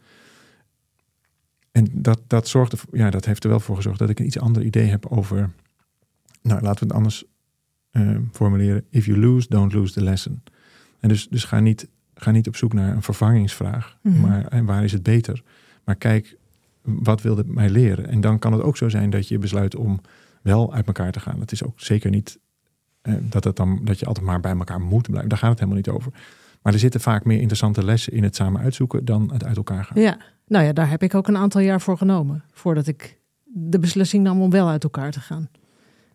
En 1.72 1.88
dat, 1.92 2.20
dat, 2.26 2.48
zorgde, 2.48 2.76
ja, 2.92 3.10
dat 3.10 3.24
heeft 3.24 3.44
er 3.44 3.50
wel 3.50 3.60
voor 3.60 3.76
gezorgd 3.76 3.98
dat 3.98 4.10
ik 4.10 4.18
een 4.18 4.26
iets 4.26 4.38
ander 4.38 4.62
idee 4.62 4.86
heb 4.86 5.06
over. 5.06 5.50
Nou, 6.42 6.60
laten 6.60 6.80
we 6.80 6.86
het 6.86 6.96
anders 6.96 7.24
eh, 7.90 8.16
formuleren. 8.32 8.84
If 8.90 9.06
you 9.06 9.18
lose, 9.18 9.48
don't 9.48 9.72
lose 9.72 9.92
the 9.92 10.02
lesson. 10.02 10.42
En 11.00 11.08
dus, 11.08 11.28
dus 11.28 11.44
ga, 11.44 11.60
niet, 11.60 11.88
ga 12.14 12.30
niet 12.30 12.48
op 12.48 12.56
zoek 12.56 12.72
naar 12.72 12.94
een 12.94 13.02
vervangingsvraag. 13.02 13.98
Mhm. 14.02 14.20
Maar 14.20 14.46
en 14.46 14.64
waar 14.64 14.84
is 14.84 14.92
het 14.92 15.02
beter? 15.02 15.42
Maar 15.88 15.96
kijk, 15.96 16.36
wat 16.82 17.22
wilde 17.22 17.40
het 17.42 17.50
mij 17.54 17.68
leren? 17.70 18.08
En 18.08 18.20
dan 18.20 18.38
kan 18.38 18.52
het 18.52 18.62
ook 18.62 18.76
zo 18.76 18.88
zijn 18.88 19.10
dat 19.10 19.28
je 19.28 19.38
besluit 19.38 19.76
om 19.76 20.00
wel 20.42 20.72
uit 20.74 20.86
elkaar 20.86 21.12
te 21.12 21.20
gaan. 21.20 21.40
Het 21.40 21.52
is 21.52 21.62
ook 21.64 21.80
zeker 21.80 22.10
niet 22.10 22.38
eh, 23.00 23.14
dat, 23.20 23.44
het 23.44 23.56
dan, 23.56 23.80
dat 23.84 23.98
je 23.98 24.06
altijd 24.06 24.26
maar 24.26 24.40
bij 24.40 24.56
elkaar 24.56 24.80
moet 24.80 25.06
blijven. 25.06 25.28
Daar 25.28 25.38
gaat 25.38 25.50
het 25.50 25.58
helemaal 25.58 25.80
niet 25.80 25.88
over. 25.88 26.12
Maar 26.62 26.72
er 26.72 26.78
zitten 26.78 27.00
vaak 27.00 27.24
meer 27.24 27.36
interessante 27.38 27.84
lessen 27.84 28.12
in 28.12 28.22
het 28.22 28.36
samen 28.36 28.60
uitzoeken 28.60 29.04
dan 29.04 29.32
het 29.32 29.44
uit 29.44 29.56
elkaar 29.56 29.84
gaan. 29.84 30.02
Ja, 30.02 30.16
nou 30.46 30.64
ja, 30.64 30.72
daar 30.72 30.90
heb 30.90 31.02
ik 31.02 31.14
ook 31.14 31.28
een 31.28 31.36
aantal 31.36 31.60
jaar 31.60 31.80
voor 31.80 31.96
genomen. 31.96 32.44
Voordat 32.52 32.86
ik 32.86 33.18
de 33.44 33.78
beslissing 33.78 34.22
nam 34.24 34.40
om 34.40 34.50
wel 34.50 34.68
uit 34.68 34.82
elkaar 34.84 35.10
te 35.10 35.20
gaan. 35.20 35.48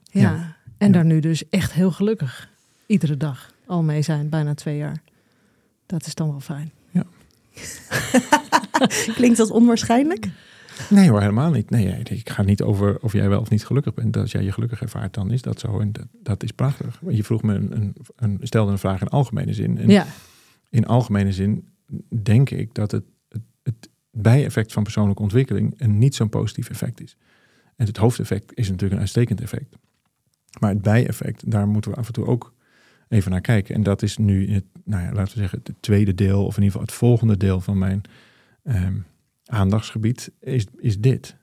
Ja, 0.04 0.22
Ja. 0.22 0.56
en 0.78 0.88
Ja. 0.88 0.94
daar 0.94 1.06
nu 1.06 1.20
dus 1.20 1.50
echt 1.50 1.74
heel 1.74 1.92
gelukkig 1.92 2.50
iedere 2.86 3.18
dag 3.18 3.52
al 3.68 3.84
mee 3.84 4.02
zijn, 4.02 4.30
bijna 4.30 4.54
twee 4.54 4.78
jaar. 4.78 5.02
Dat 5.86 6.06
is 6.06 6.16
dan 6.16 6.30
wel 6.30 6.40
fijn. 6.40 6.72
Klinkt 9.16 9.38
dat 9.38 9.50
onwaarschijnlijk? 9.50 10.30
Nee 10.90 11.10
hoor, 11.10 11.20
helemaal 11.20 11.52
niet. 11.52 11.70
Nee, 11.70 12.00
ik 12.04 12.30
ga 12.30 12.42
niet 12.42 12.62
over 12.62 13.00
of 13.02 13.14
jij 13.14 13.30
wel 13.30 13.40
of 13.40 13.50
niet 13.50 13.66
gelukkig 13.66 13.94
bent. 13.94 14.18
Als 14.18 14.32
jij 14.32 14.44
je 14.44 14.52
gelukkig 14.52 14.82
ervaart, 14.82 15.14
dan 15.14 15.32
is 15.32 15.42
dat 15.42 15.60
zo. 15.60 15.80
En 15.80 15.92
dat, 15.92 16.08
dat 16.12 16.44
is 16.44 16.52
prachtig. 16.52 17.02
Je 17.08 17.24
vroeg 17.24 17.42
me 17.42 17.54
een, 17.54 17.76
een, 17.76 17.96
een, 18.16 18.38
stelde 18.42 18.72
een 18.72 18.78
vraag 18.78 19.02
in 19.02 19.08
algemene 19.08 19.54
zin. 19.54 19.78
En 19.78 19.90
Ja, 19.90 20.06
in 20.70 20.86
algemene 20.86 21.34
zin 21.34 21.68
denk 22.24 22.50
ik 22.50 22.74
dat 22.74 22.92
het, 22.92 23.04
het, 23.30 23.42
het 23.64 23.90
bijeffect 24.12 24.74
van 24.74 24.84
persoonlijke 24.84 25.22
ontwikkeling 25.22 25.74
een 25.78 25.98
niet 25.98 26.16
zo'n 26.16 26.30
positief 26.30 26.70
effect 26.70 27.02
is. 27.02 27.18
En 27.76 27.86
het 27.86 27.98
hoofdeffect 27.98 28.52
is 28.54 28.68
natuurlijk 28.68 28.94
een 28.94 29.00
uitstekend 29.00 29.42
effect. 29.42 29.76
Maar 30.60 30.70
het 30.70 30.82
bijeffect, 30.82 31.52
daar 31.52 31.68
moeten 31.68 31.92
we 31.92 31.98
af 31.98 32.08
en 32.08 32.14
toe 32.14 32.26
ook 32.26 32.54
even 33.10 33.32
naar 33.32 33.42
kijken. 33.42 33.76
En 33.76 33.84
dat 33.84 34.02
is 34.02 34.18
nu, 34.18 34.52
het, 34.52 34.66
nou 34.84 35.04
ja, 35.04 35.12
laten 35.12 35.34
we 35.34 35.40
zeggen, 35.40 35.60
het 35.64 35.76
tweede 35.80 36.14
deel, 36.14 36.46
of 36.46 36.58
in 36.58 36.64
ieder 36.64 36.72
geval 36.72 36.82
het 36.82 36.92
volgende 36.92 37.38
deel 37.38 37.62
van 37.62 37.78
mijn 37.78 38.02
ehm, 38.64 38.98
aandachtsgebied, 39.46 40.32
is, 40.40 40.66
is 40.78 41.00
dit. 41.00 41.36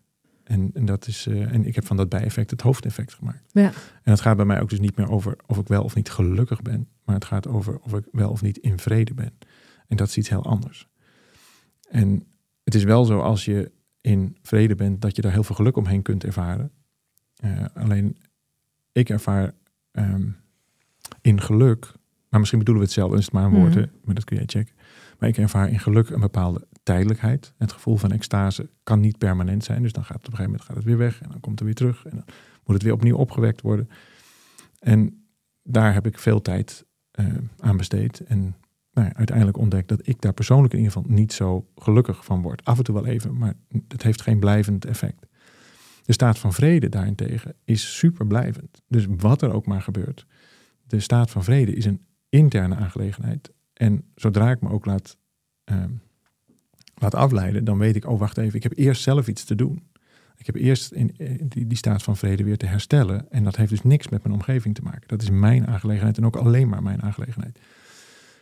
En, 0.44 0.70
en, 0.74 0.84
dat 0.84 1.06
is, 1.06 1.26
eh, 1.26 1.52
en 1.52 1.66
ik 1.66 1.74
heb 1.74 1.86
van 1.86 1.96
dat 1.96 2.08
bijeffect 2.08 2.50
het 2.50 2.60
hoofdeffect 2.60 3.14
gemaakt. 3.14 3.42
ja, 3.52 3.72
En 4.02 4.10
het 4.12 4.20
gaat 4.20 4.36
bij 4.36 4.44
mij 4.46 4.60
ook 4.60 4.68
dus 4.70 4.80
niet 4.80 4.96
meer 4.96 5.10
over 5.10 5.36
of 5.46 5.58
ik 5.58 5.66
wel 5.68 5.82
of 5.84 5.94
niet 5.94 6.10
gelukkig 6.10 6.62
ben, 6.62 6.88
maar 7.04 7.14
het 7.14 7.24
gaat 7.24 7.46
over 7.46 7.78
of 7.78 7.92
ik 7.94 8.04
wel 8.12 8.30
of 8.30 8.42
niet 8.42 8.58
in 8.58 8.78
vrede 8.78 9.14
ben. 9.14 9.32
En 9.86 9.96
dat 9.96 10.08
is 10.08 10.16
iets 10.16 10.28
heel 10.28 10.44
anders. 10.44 10.88
En 11.90 12.22
het 12.64 12.74
is 12.74 12.84
wel 12.84 13.04
zo 13.04 13.20
als 13.20 13.44
je 13.44 13.70
in 14.00 14.36
vrede 14.42 14.74
bent, 14.74 15.00
dat 15.00 15.16
je 15.16 15.22
daar 15.22 15.32
heel 15.32 15.42
veel 15.44 15.54
geluk 15.54 15.76
omheen 15.76 16.02
kunt 16.02 16.24
ervaren. 16.24 16.70
Eh, 17.36 17.64
alleen 17.74 18.16
ik 18.92 19.08
ervaar 19.08 19.54
ehm, 19.92 20.28
in 21.20 21.40
geluk, 21.40 21.92
maar 22.28 22.38
misschien 22.38 22.58
bedoelen 22.58 22.82
we 22.84 22.88
hetzelfde, 22.90 23.18
is 23.18 23.24
het 23.24 23.34
maar 23.34 23.44
een 23.44 23.50
woord, 23.54 23.74
Mhm. 23.74 23.78
hè, 23.78 23.86
maar 24.04 24.14
dat 24.14 24.24
kun 24.24 24.36
jij 24.36 24.46
checken. 24.46 24.74
Maar 25.18 25.28
ik 25.28 25.36
ervaar 25.38 25.68
in 25.70 25.78
geluk 25.80 26.08
een 26.10 26.20
bepaalde 26.20 26.66
tijdelijkheid. 26.82 27.52
Het 27.58 27.72
gevoel 27.72 27.96
van 27.96 28.12
extase 28.12 28.70
kan 28.82 29.00
niet 29.00 29.18
permanent 29.18 29.64
zijn. 29.64 29.82
Dus 29.82 29.92
dan 29.92 30.04
gaat 30.04 30.16
het 30.16 30.26
op 30.26 30.32
een 30.32 30.36
gegeven 30.38 30.52
moment 30.52 30.68
gaat 30.68 30.76
het 30.76 30.86
weer 30.86 30.98
weg 30.98 31.22
en 31.22 31.30
dan 31.30 31.40
komt 31.40 31.58
het 31.58 31.68
weer 31.68 31.76
terug. 31.76 32.04
En 32.04 32.16
dan 32.16 32.24
moet 32.64 32.74
het 32.74 32.82
weer 32.82 32.92
opnieuw 32.92 33.16
opgewekt 33.16 33.60
worden. 33.60 33.88
En 34.78 35.24
daar 35.62 35.94
heb 35.94 36.06
ik 36.06 36.18
veel 36.18 36.42
tijd 36.42 36.84
eh, 37.10 37.26
aan 37.58 37.76
besteed. 37.76 38.20
En 38.20 38.56
nou 38.92 39.06
ja, 39.06 39.14
uiteindelijk 39.14 39.56
ontdekt 39.56 39.88
dat 39.88 40.06
ik 40.06 40.20
daar 40.20 40.32
persoonlijk 40.32 40.72
in 40.72 40.78
ieder 40.78 40.92
geval 40.92 41.10
niet 41.10 41.32
zo 41.32 41.66
gelukkig 41.76 42.24
van 42.24 42.42
word. 42.42 42.64
Af 42.64 42.78
en 42.78 42.84
toe 42.84 42.94
wel 42.94 43.06
even, 43.06 43.38
maar 43.38 43.54
het 43.88 44.02
heeft 44.02 44.20
geen 44.20 44.38
blijvend 44.38 44.84
effect. 44.84 45.26
De 46.02 46.12
staat 46.12 46.38
van 46.38 46.52
vrede 46.52 46.88
daarentegen 46.88 47.54
is 47.64 47.96
super 47.98 48.26
blijvend. 48.26 48.82
Dus 48.88 49.06
wat 49.08 49.42
er 49.42 49.52
ook 49.52 49.66
maar 49.66 49.82
gebeurt. 49.82 50.26
De 50.82 51.00
staat 51.00 51.30
van 51.30 51.44
vrede 51.44 51.74
is 51.74 51.84
een 51.84 52.04
interne 52.28 52.74
aangelegenheid. 52.74 53.52
En 53.72 54.04
zodra 54.14 54.50
ik 54.50 54.60
me 54.60 54.70
ook 54.70 54.84
laat, 54.84 55.16
ehm, 55.64 55.90
laat 57.00 57.14
afleiden, 57.14 57.64
dan 57.64 57.78
weet 57.78 57.96
ik, 57.96 58.06
oh 58.06 58.18
wacht 58.18 58.38
even, 58.38 58.54
ik 58.54 58.62
heb 58.62 58.72
eerst 58.76 59.02
zelf 59.02 59.28
iets 59.28 59.44
te 59.44 59.54
doen. 59.54 59.88
Ik 60.36 60.46
heb 60.46 60.54
eerst 60.54 60.92
in, 60.92 61.16
in 61.16 61.48
die, 61.48 61.66
die 61.66 61.78
staat 61.78 62.02
van 62.02 62.16
vrede 62.16 62.44
weer 62.44 62.56
te 62.56 62.66
herstellen. 62.66 63.30
En 63.30 63.44
dat 63.44 63.56
heeft 63.56 63.70
dus 63.70 63.82
niks 63.82 64.08
met 64.08 64.22
mijn 64.22 64.34
omgeving 64.34 64.74
te 64.74 64.82
maken. 64.82 65.02
Dat 65.06 65.22
is 65.22 65.30
mijn 65.30 65.66
aangelegenheid 65.66 66.16
en 66.16 66.26
ook 66.26 66.36
alleen 66.36 66.68
maar 66.68 66.82
mijn 66.82 67.02
aangelegenheid. 67.02 67.58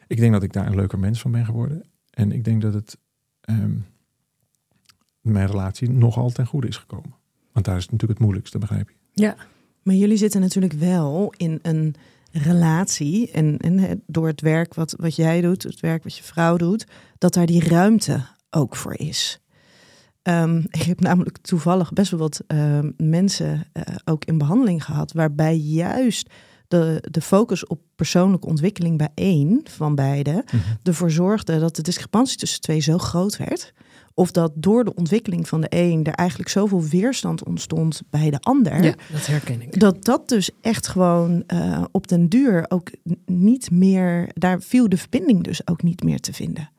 Ik 0.07 0.17
denk 0.17 0.33
dat 0.33 0.43
ik 0.43 0.53
daar 0.53 0.67
een 0.67 0.75
leuker 0.75 0.99
mens 0.99 1.21
van 1.21 1.33
ben 1.33 1.45
geworden. 1.45 1.85
En 2.11 2.33
ik 2.33 2.45
denk 2.45 2.63
dat 2.63 2.75
het 2.75 2.99
ehm, 3.41 3.75
mijn 5.21 5.47
relatie 5.47 5.91
nogal 5.91 6.31
ten 6.31 6.47
goede 6.47 6.69
is 6.69 6.77
gekomen. 6.77 7.15
Want 7.53 7.65
daar 7.65 7.77
is 7.77 7.83
het 7.83 7.93
natuurlijk 7.93 8.19
het 8.19 8.29
moeilijkste, 8.29 8.59
begrijp 8.59 8.89
je. 8.89 8.95
ja, 9.13 9.37
Maar 9.83 9.95
jullie 9.95 10.17
zitten 10.17 10.41
natuurlijk 10.41 10.73
wel 10.73 11.35
in 11.37 11.59
een 11.63 11.95
relatie. 12.33 13.31
En, 13.31 13.59
en 13.59 14.03
door 14.07 14.27
het 14.27 14.41
werk 14.41 14.75
wat, 14.75 14.95
wat 14.99 15.17
jij 15.17 15.41
doet, 15.41 15.63
het 15.63 15.81
werk 15.81 16.03
wat 16.03 16.17
je 16.17 16.23
vrouw 16.23 16.57
doet, 16.57 16.87
dat 17.19 17.35
daar 17.35 17.47
die 17.47 17.69
ruimte 17.69 18.27
ook 18.51 18.77
voor 18.77 18.99
is. 18.99 19.41
Ehm, 20.23 20.59
ik 20.59 20.83
heb 20.83 21.01
namelijk 21.01 21.39
toevallig 21.39 21.93
best 21.93 22.11
wel 22.11 22.21
wat 22.21 22.43
ehm, 22.47 22.91
mensen 22.97 23.67
eh, 23.73 23.83
ook 24.05 24.25
in 24.25 24.39
behandeling 24.39 24.85
gehad, 24.85 25.13
waarbij 25.13 25.57
juist 25.57 26.31
de, 26.69 27.05
de 27.11 27.21
focus 27.21 27.67
op 27.67 27.81
persoonlijke 27.97 28.47
ontwikkeling 28.47 28.99
bij 28.99 29.09
één 29.15 29.61
van 29.65 29.95
beiden 29.95 30.45
ervoor 30.83 31.11
zorgde 31.11 31.59
dat 31.59 31.77
de 31.77 31.83
discrepantie 31.83 32.37
tussen 32.37 32.61
twee 32.61 32.81
zo 32.81 32.99
groot 32.99 33.37
werd. 33.37 33.73
Of 34.15 34.31
dat 34.31 34.53
door 34.55 34.85
de 34.85 34.95
ontwikkeling 34.95 35.49
van 35.49 35.61
de 35.61 35.67
een 35.71 36.05
er 36.05 36.13
eigenlijk 36.13 36.51
zoveel 36.51 36.83
weerstand 36.83 37.45
ontstond 37.45 38.03
bij 38.11 38.31
de 38.31 38.41
ander. 38.41 38.85
ja, 38.85 38.95
dat 39.13 39.27
herken 39.27 39.63
ik. 39.63 39.81
Dat 39.81 40.05
dat 40.05 40.29
dus 40.29 40.51
echt 40.61 40.87
gewoon 40.87 41.43
eh, 41.47 41.85
op 41.91 42.09
den 42.09 42.29
duur 42.29 42.65
ook 42.69 42.91
niet 43.27 43.71
meer, 43.71 44.31
daar 44.35 44.61
viel 44.61 44.89
de 44.89 44.97
verbinding 44.97 45.43
dus 45.43 45.67
ook 45.67 45.83
niet 45.83 46.03
meer 46.03 46.21
te 46.21 46.33
vinden. 46.33 46.71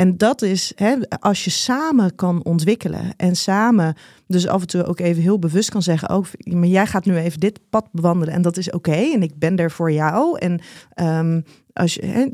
En 0.00 0.16
dat 0.16 0.42
is, 0.42 0.72
hè, 0.74 0.96
als 1.08 1.44
je 1.44 1.50
samen 1.50 2.14
kan 2.14 2.44
ontwikkelen 2.44 3.16
en 3.16 3.36
samen 3.36 3.94
dus 4.26 4.46
af 4.46 4.60
en 4.60 4.66
toe 4.66 4.84
ook 4.84 5.00
even 5.00 5.22
heel 5.22 5.38
bewust 5.38 5.70
kan 5.70 5.82
zeggen, 5.82 6.08
ook, 6.08 6.26
maar 6.44 6.66
jij 6.66 6.86
gaat 6.86 7.04
nu 7.04 7.16
even 7.16 7.40
dit 7.40 7.60
pad 7.70 7.88
bewandelen 7.92 8.34
en 8.34 8.42
dat 8.42 8.56
is 8.56 8.70
oké 8.70 8.92
en 8.92 9.22
ik 9.22 9.38
ben 9.38 9.56
er 9.56 9.70
voor 9.70 9.92
jou. 9.92 10.38
En 10.38 10.60
um, 11.02 11.44
als 11.72 11.94
je, 11.94 12.06
hè, 12.06 12.26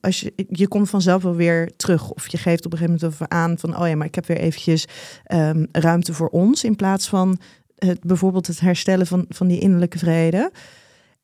als 0.00 0.20
je, 0.20 0.32
je 0.48 0.68
komt 0.68 0.90
vanzelf 0.90 1.22
wel 1.22 1.34
weer 1.34 1.76
terug 1.76 2.10
of 2.10 2.28
je 2.28 2.38
geeft 2.38 2.66
op 2.66 2.72
een 2.72 2.78
gegeven 2.78 3.00
moment 3.00 3.14
over 3.14 3.28
aan 3.28 3.58
van, 3.58 3.80
oh 3.80 3.88
ja, 3.88 3.96
maar 3.96 4.06
ik 4.06 4.14
heb 4.14 4.26
weer 4.26 4.38
eventjes 4.38 4.86
um, 5.32 5.66
ruimte 5.72 6.14
voor 6.14 6.28
ons 6.28 6.64
in 6.64 6.76
plaats 6.76 7.08
van 7.08 7.38
het, 7.76 8.00
bijvoorbeeld 8.00 8.46
het 8.46 8.60
herstellen 8.60 9.06
van, 9.06 9.24
van 9.28 9.46
die 9.46 9.60
innerlijke 9.60 9.98
vrede. 9.98 10.52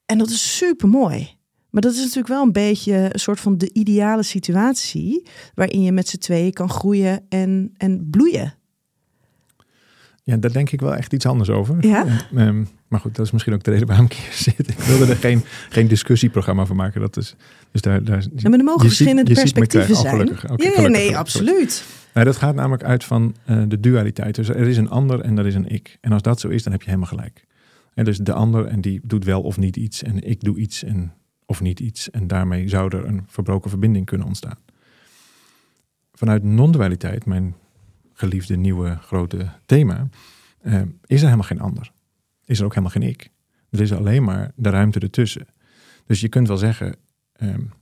En 0.07 0.19
dat 0.19 0.29
is 0.31 0.57
super 0.57 0.89
mooi. 0.89 1.39
Maar 1.71 1.83
dat 1.83 1.93
is 1.93 1.99
natuurlijk 1.99 2.29
wel 2.29 2.43
een 2.43 2.53
beetje 2.53 3.09
een 3.13 3.21
soort 3.21 3.41
van 3.41 3.59
de 3.59 3.71
ideale 3.73 4.23
situatie 4.23 5.27
waarin 5.55 5.83
je 5.83 5.93
met 5.93 6.09
z'n 6.09 6.19
tweeën 6.19 6.53
kan 6.53 6.71
groeien 6.71 7.21
en, 7.29 7.75
en 7.77 8.09
bloeien. 8.11 8.55
Ja, 10.23 10.37
daar 10.37 10.53
denk 10.53 10.71
ik 10.71 10.81
wel 10.81 10.95
echt 10.95 11.13
iets 11.13 11.27
anders 11.27 11.51
over. 11.51 11.87
Ja? 11.87 12.07
Um, 12.35 12.69
maar 12.89 13.01
goed, 13.01 13.17
dat 13.17 13.27
is 13.27 13.33
misschien 13.33 13.55
ook 13.55 13.63
de 13.63 13.71
reden 13.71 13.87
waarom 13.87 14.07
ik 14.07 14.13
hier 14.13 14.33
zit. 14.57 14.69
Ik 14.69 14.79
wilde 14.79 15.07
er 15.07 15.17
geen, 15.17 15.45
geen 15.69 15.89
discussieprogramma 15.89 16.67
van 16.67 16.77
maken. 16.77 17.01
Dat 17.01 17.17
is, 17.17 17.37
dus 17.73 17.81
daar, 17.81 18.05
daar, 18.05 18.25
ja, 18.37 18.49
maar 18.49 18.59
er 18.59 18.65
mogen 18.65 18.87
verschillende 18.87 19.33
perspectieven 19.33 19.97
zijn. 19.97 20.15
Oh, 20.15 20.21
gelukkig. 20.21 20.51
Okay, 20.51 20.67
ja, 20.67 20.73
gelukkig, 20.73 20.83
nee, 20.83 20.95
gelukkig, 20.95 21.19
absoluut. 21.19 21.85
Nee, 22.15 22.25
dat 22.25 22.37
gaat 22.37 22.55
namelijk 22.55 22.85
uit 22.85 23.05
van 23.05 23.35
uh, 23.47 23.63
de 23.69 23.81
dualiteit. 23.81 24.35
Dus 24.35 24.49
er 24.49 24.69
is 24.69 24.77
een 24.77 24.89
ander 24.89 25.21
en 25.21 25.39
er 25.39 25.47
is 25.47 25.55
een 25.55 25.69
ik. 25.69 25.99
En 26.01 26.13
als 26.13 26.23
dat 26.23 26.41
zo 26.41 26.49
is, 26.49 26.63
dan 26.63 26.73
heb 26.73 26.83
je 26.83 26.89
helemaal 26.89 27.11
gelijk. 27.11 27.45
En 27.95 28.05
dus 28.05 28.19
de 28.19 28.33
ander 28.33 28.67
en 28.67 28.81
die 28.81 29.01
doet 29.03 29.25
wel 29.25 29.43
of 29.43 29.59
niet 29.59 29.77
iets. 29.77 30.03
En 30.03 30.29
ik 30.29 30.41
doe 30.41 30.59
iets 30.59 30.85
en 30.85 31.13
of 31.51 31.61
niet 31.61 31.81
iets. 31.81 32.11
En 32.11 32.27
daarmee 32.27 32.69
zou 32.69 32.97
er 32.97 33.05
een 33.05 33.25
verbroken 33.27 33.71
verbinding 33.71 34.07
kunnen 34.07 34.27
ontstaan. 34.27 34.59
Vanuit 36.13 36.43
non-dualiteit, 36.43 37.27
mijn 37.27 37.55
geliefde 38.13 38.57
nieuwe 38.57 38.97
grote 38.97 39.49
thema, 39.67 40.09
uh, 40.63 40.81
is 41.07 41.19
er 41.21 41.25
helemaal 41.25 41.43
geen 41.43 41.61
ander. 41.61 41.93
Is 42.45 42.59
er 42.59 42.65
ook 42.65 42.75
helemaal 42.75 42.93
geen 42.93 43.09
ik. 43.09 43.31
Er 43.71 43.81
is 43.81 43.93
alleen 43.93 44.25
maar 44.25 44.53
de 44.55 44.71
ruimte 44.71 44.99
ertussen. 44.99 45.47
Dus 46.07 46.21
je 46.21 46.29
kunt 46.29 46.49
wel 46.49 46.57
zeggen, 46.57 46.97
um, 47.41 47.73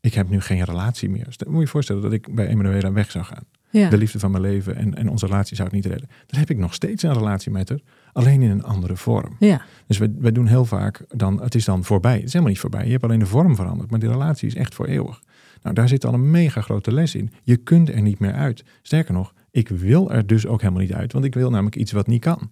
ik 0.00 0.14
heb 0.14 0.28
nu 0.28 0.40
geen 0.40 0.64
relatie 0.64 1.10
meer. 1.10 1.26
Moet 1.26 1.54
je 1.54 1.60
je 1.60 1.66
voorstellen 1.66 2.02
dat 2.02 2.12
ik 2.12 2.34
bij 2.34 2.46
Emanuela 2.46 2.92
weg 2.92 3.10
zou 3.10 3.24
gaan. 3.24 3.44
Ja. 3.72 3.88
De 3.88 3.96
liefde 3.96 4.18
van 4.18 4.30
mijn 4.30 4.42
leven 4.42 4.76
en, 4.76 4.94
en 4.94 5.08
onze 5.08 5.26
relatie 5.26 5.56
zou 5.56 5.68
ik 5.68 5.74
niet 5.74 5.86
redden. 5.86 6.08
Dan 6.26 6.40
heb 6.40 6.50
ik 6.50 6.58
nog 6.58 6.74
steeds 6.74 7.02
een 7.02 7.12
relatie 7.12 7.52
met 7.52 7.68
haar, 7.68 7.80
alleen 8.12 8.42
in 8.42 8.50
een 8.50 8.62
andere 8.62 8.96
vorm. 8.96 9.36
Ja. 9.38 9.62
Dus 9.86 9.98
we, 9.98 10.14
we 10.18 10.32
doen 10.32 10.46
heel 10.46 10.64
vaak, 10.64 11.04
dan, 11.08 11.42
het 11.42 11.54
is 11.54 11.64
dan 11.64 11.84
voorbij. 11.84 12.14
Het 12.14 12.24
is 12.24 12.32
helemaal 12.32 12.52
niet 12.52 12.60
voorbij. 12.60 12.84
Je 12.84 12.90
hebt 12.90 13.04
alleen 13.04 13.18
de 13.18 13.26
vorm 13.26 13.56
veranderd, 13.56 13.90
maar 13.90 14.00
die 14.00 14.08
relatie 14.08 14.48
is 14.48 14.54
echt 14.54 14.74
voor 14.74 14.86
eeuwig. 14.86 15.22
Nou, 15.62 15.74
daar 15.74 15.88
zit 15.88 16.04
al 16.04 16.14
een 16.14 16.30
mega 16.30 16.60
grote 16.60 16.92
les 16.92 17.14
in. 17.14 17.30
Je 17.42 17.56
kunt 17.56 17.88
er 17.88 18.02
niet 18.02 18.18
meer 18.18 18.32
uit. 18.32 18.64
Sterker 18.82 19.14
nog, 19.14 19.34
ik 19.50 19.68
wil 19.68 20.10
er 20.10 20.26
dus 20.26 20.46
ook 20.46 20.60
helemaal 20.60 20.82
niet 20.82 20.92
uit, 20.92 21.12
want 21.12 21.24
ik 21.24 21.34
wil 21.34 21.50
namelijk 21.50 21.76
iets 21.76 21.92
wat 21.92 22.06
niet 22.06 22.20
kan. 22.20 22.50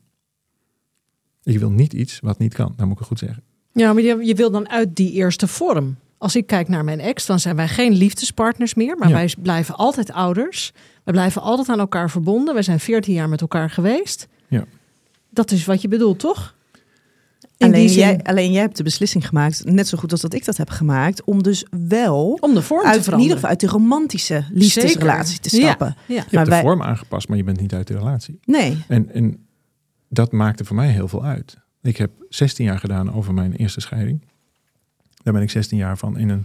Ik 1.43 1.59
wil 1.59 1.71
niet 1.71 1.93
iets 1.93 2.21
wat 2.21 2.39
niet 2.39 2.55
kan, 2.55 2.73
dat 2.77 2.87
moet 2.87 3.01
ik 3.01 3.07
goed 3.07 3.19
zeggen. 3.19 3.43
Ja, 3.73 3.93
maar 3.93 4.03
je, 4.03 4.25
je 4.25 4.35
wil 4.35 4.51
dan 4.51 4.69
uit 4.69 4.97
die 4.97 5.13
eerste 5.13 5.47
vorm. 5.47 5.97
Als 6.21 6.37
ik 6.37 6.47
kijk 6.47 6.69
naar 6.69 6.85
mijn 6.85 7.01
ex, 7.01 7.27
dan 7.27 7.41
zijn 7.41 7.57
wij 7.57 7.69
geen 7.69 7.93
liefdespartners 7.93 8.75
meer, 8.75 8.97
maar 8.97 9.09
ja. 9.09 9.15
wij 9.15 9.35
blijven 9.43 9.75
altijd 9.75 10.13
ouders. 10.13 10.73
We 11.05 11.13
blijven 11.13 11.43
altijd 11.43 11.69
aan 11.69 11.79
elkaar 11.79 12.11
verbonden. 12.11 12.55
We 12.55 12.63
zijn 12.63 12.81
14 12.81 13.15
jaar 13.15 13.29
met 13.29 13.41
elkaar 13.41 13.71
geweest. 13.71 14.29
Ja. 14.49 14.65
Dat 15.31 15.51
is 15.51 15.65
wat 15.65 15.83
je 15.83 15.89
bedoelt, 15.89 16.19
toch? 16.19 16.55
alleen, 17.59 17.89
zin... 17.89 17.99
jij, 17.99 18.21
alleen 18.23 18.53
jij 18.53 18.61
hebt 18.61 18.77
de 18.77 18.83
beslissing 18.83 19.27
gemaakt, 19.27 19.65
net 19.65 19.89
zo 19.89 19.99
goed 19.99 20.13
als 20.13 20.21
dat 20.21 20.35
ik 20.35 20.45
dat 20.45 20.57
heb 20.57 20.71
gemaakt, 20.71 21.25
om 21.25 21.43
dus 21.43 21.67
wel 21.89 22.39
om 22.41 22.55
de 22.55 22.63
vorm 22.63 22.87
uit, 22.87 22.97
te 22.97 23.03
veranderen. 23.03 23.15
In 23.15 23.23
ieder 23.23 23.37
geval 23.37 23.51
uit 23.51 23.61
de 23.61 23.67
romantische 23.67 24.45
liefdesrelatie 24.53 25.41
te 25.41 25.49
stappen. 25.49 25.97
Ja, 26.07 26.15
ja. 26.15 26.25
Je 26.31 26.37
hebt 26.37 26.51
de 26.51 26.61
vorm 26.61 26.83
aangepast, 26.83 27.29
maar 27.29 27.37
je 27.37 27.45
bent 27.45 27.61
niet 27.61 27.75
uit 27.75 27.87
de 27.87 27.97
relatie. 27.97 28.41
Nee. 28.45 28.85
En, 28.89 29.13
en 29.13 29.47
dat 30.09 30.33
maakte 30.33 30.65
voor 30.65 30.77
mij 30.77 30.89
heel 30.89 31.09
veel 31.09 31.25
uit. 31.25 31.57
Ik 31.83 31.97
heb 31.97 32.11
16 32.29 32.65
jaar 32.65 32.79
gedaan 32.79 33.13
over 33.15 33.35
mijn 33.35 33.53
eerste 33.53 33.81
scheiding. 33.81 34.25
Daar 35.23 35.33
ben 35.33 35.43
ik 35.43 35.51
16 35.51 35.79
jaar 35.79 35.99
van 35.99 36.19
in 36.19 36.29
een, 36.29 36.39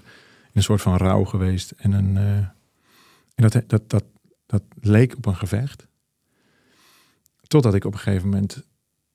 in 0.44 0.52
een 0.54 0.64
soort 0.64 0.82
van 0.82 0.98
rouw 0.98 1.24
geweest. 1.24 1.72
En, 1.72 1.92
een, 1.92 2.16
uh, 2.16 2.38
en 3.36 3.50
dat, 3.50 3.64
dat, 3.68 3.90
dat, 3.90 4.04
dat 4.46 4.64
leek 4.80 5.16
op 5.16 5.26
een 5.26 5.36
gevecht. 5.36 5.88
Totdat 7.42 7.74
ik 7.74 7.86
op 7.86 7.94
een 7.94 8.00
gegeven 8.00 8.30
moment 8.30 8.64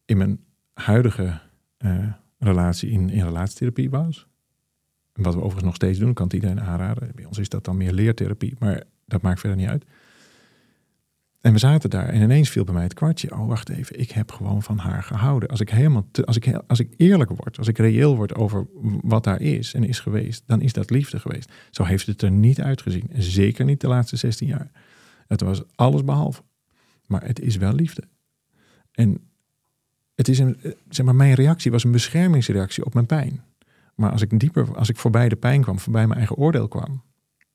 in 0.04 0.16
mijn 0.16 0.44
huidige 0.72 1.40
uh, 1.78 2.12
relatie 2.38 2.90
in, 2.90 3.10
in 3.10 3.24
relatietherapie 3.24 3.90
was. 3.90 4.26
Wat 5.12 5.34
we 5.34 5.40
overigens 5.40 5.64
nog 5.64 5.74
steeds 5.74 5.98
doen, 5.98 6.14
kan 6.14 6.24
het 6.24 6.34
iedereen 6.34 6.60
aanraden. 6.60 7.12
Bij 7.14 7.24
ons 7.24 7.38
is 7.38 7.48
dat 7.48 7.64
dan 7.64 7.76
meer 7.76 7.92
leertherapie, 7.92 8.54
maar 8.58 8.82
dat 9.04 9.22
maakt 9.22 9.40
verder 9.40 9.58
niet 9.58 9.68
uit. 9.68 9.84
En 11.40 11.52
we 11.52 11.58
zaten 11.58 11.90
daar 11.90 12.08
en 12.08 12.22
ineens 12.22 12.48
viel 12.50 12.64
bij 12.64 12.74
mij 12.74 12.82
het 12.82 12.94
kwartje. 12.94 13.32
Oh, 13.32 13.48
wacht 13.48 13.68
even, 13.68 14.00
ik 14.00 14.10
heb 14.10 14.32
gewoon 14.32 14.62
van 14.62 14.78
haar 14.78 15.02
gehouden. 15.02 15.48
Als 15.48 15.60
ik 15.60 15.70
helemaal, 15.70 16.06
als 16.24 16.36
ik, 16.36 16.60
als 16.66 16.80
ik 16.80 16.94
eerlijk 16.96 17.30
word, 17.30 17.58
als 17.58 17.68
ik 17.68 17.78
reëel 17.78 18.16
word 18.16 18.34
over 18.34 18.66
wat 19.02 19.24
daar 19.24 19.40
is 19.40 19.74
en 19.74 19.84
is 19.84 20.00
geweest, 20.00 20.42
dan 20.46 20.60
is 20.60 20.72
dat 20.72 20.90
liefde 20.90 21.18
geweest. 21.18 21.52
Zo 21.70 21.84
heeft 21.84 22.06
het 22.06 22.22
er 22.22 22.30
niet 22.30 22.60
uitgezien. 22.60 23.06
En 23.12 23.22
zeker 23.22 23.64
niet 23.64 23.80
de 23.80 23.88
laatste 23.88 24.16
16 24.16 24.46
jaar. 24.46 24.70
Het 25.26 25.40
was 25.40 25.62
alles 25.74 26.04
behalve. 26.04 26.42
Maar 27.06 27.26
het 27.26 27.40
is 27.40 27.56
wel 27.56 27.72
liefde. 27.72 28.02
En 28.92 29.18
het 30.14 30.28
is 30.28 30.38
een, 30.38 30.60
zeg 30.88 31.06
maar, 31.06 31.14
mijn 31.14 31.34
reactie 31.34 31.70
was 31.70 31.84
een 31.84 31.92
beschermingsreactie 31.92 32.84
op 32.84 32.94
mijn 32.94 33.06
pijn. 33.06 33.42
Maar 33.94 34.10
als 34.10 34.22
ik 34.22 34.40
dieper, 34.40 34.76
als 34.76 34.88
ik 34.88 34.96
voorbij 34.96 35.28
de 35.28 35.36
pijn 35.36 35.62
kwam, 35.62 35.78
voorbij 35.78 36.06
mijn 36.06 36.18
eigen 36.18 36.36
oordeel 36.36 36.68
kwam, 36.68 37.02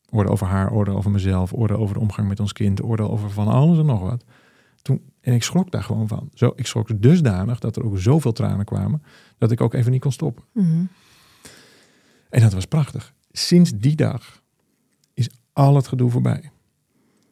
oordeel 0.09 0.31
over 0.31 0.47
haar, 0.47 0.71
oordeel 0.71 0.95
over 0.95 1.11
mezelf, 1.11 1.53
oordeel 1.53 1.77
over 1.77 1.93
de 1.93 1.99
omgang 1.99 2.27
met 2.27 2.39
ons 2.39 2.53
kind, 2.53 2.83
oordeel 2.83 3.11
over 3.11 3.29
van 3.29 3.47
alles 3.47 3.77
en 3.77 3.85
nog 3.85 4.01
wat. 4.01 4.23
Toen, 4.81 5.01
en 5.21 5.33
ik 5.33 5.43
schrok 5.43 5.71
daar 5.71 5.83
gewoon 5.83 6.07
van. 6.07 6.29
Zo, 6.33 6.53
ik 6.55 6.67
schrok 6.67 7.01
dusdanig 7.01 7.59
dat 7.59 7.75
er 7.75 7.85
ook 7.85 7.99
zoveel 7.99 8.31
tranen 8.31 8.65
kwamen, 8.65 9.03
dat 9.37 9.51
ik 9.51 9.61
ook 9.61 9.73
even 9.73 9.91
niet 9.91 10.01
kon 10.01 10.11
stoppen. 10.11 10.43
Mm 10.51 10.63
-hmm. 10.63 10.89
En 12.29 12.41
dat 12.41 12.53
was 12.53 12.65
prachtig. 12.65 13.13
Sinds 13.31 13.71
die 13.75 13.95
dag 13.95 14.41
is 15.13 15.29
al 15.53 15.75
het 15.75 15.87
gedoe 15.87 16.09
voorbij. 16.11 16.51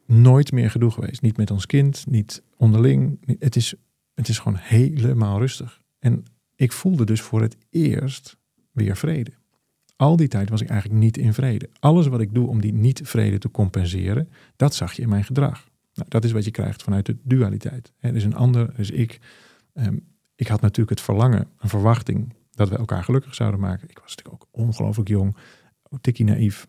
Nooit 0.06 0.52
meer 0.52 0.70
gedoe 0.70 0.90
geweest. 0.90 1.22
Niet 1.22 1.36
met 1.36 1.50
ons 1.50 1.66
kind, 1.66 2.04
niet 2.06 2.42
onderling. 2.56 3.18
Het 3.38 3.56
is, 3.56 3.74
het 4.14 4.28
is 4.28 4.38
gewoon 4.38 4.58
helemaal 4.58 5.38
rustig. 5.38 5.80
En 5.98 6.24
ik 6.56 6.72
voelde 6.72 7.04
dus 7.04 7.20
voor 7.20 7.42
het 7.42 7.56
eerst 7.70 8.36
weer 8.72 8.96
vrede. 8.96 9.32
Al 9.96 10.16
die 10.16 10.28
tijd 10.28 10.48
was 10.48 10.60
ik 10.60 10.68
eigenlijk 10.68 11.00
niet 11.00 11.16
in 11.16 11.34
vrede. 11.34 11.68
Alles 11.78 12.06
wat 12.06 12.20
ik 12.20 12.34
doe 12.34 12.48
om 12.48 12.60
die 12.60 12.72
niet-vrede 12.72 13.38
te 13.38 13.50
compenseren, 13.50 14.28
dat 14.56 14.74
zag 14.74 14.92
je 14.92 15.02
in 15.02 15.08
mijn 15.08 15.24
gedrag. 15.24 15.68
Nou, 15.94 16.08
dat 16.08 16.24
is 16.24 16.32
wat 16.32 16.44
je 16.44 16.50
krijgt 16.50 16.82
vanuit 16.82 17.06
de 17.06 17.16
dualiteit. 17.22 17.92
Er 17.98 18.16
is 18.16 18.24
een 18.24 18.34
ander, 18.34 18.68
er 18.68 18.78
is 18.78 18.90
ik. 18.90 19.20
Um, 19.74 20.06
ik 20.36 20.48
had 20.48 20.60
natuurlijk 20.60 20.90
het 20.90 21.00
verlangen, 21.00 21.48
een 21.58 21.68
verwachting 21.68 22.34
dat 22.50 22.68
we 22.68 22.76
elkaar 22.76 23.04
gelukkig 23.04 23.34
zouden 23.34 23.60
maken. 23.60 23.88
Ik 23.88 23.98
was 23.98 24.16
natuurlijk 24.16 24.42
ook 24.42 24.48
ongelooflijk 24.50 25.08
jong, 25.08 25.36
tikkie 26.00 26.24
naïef. 26.24 26.68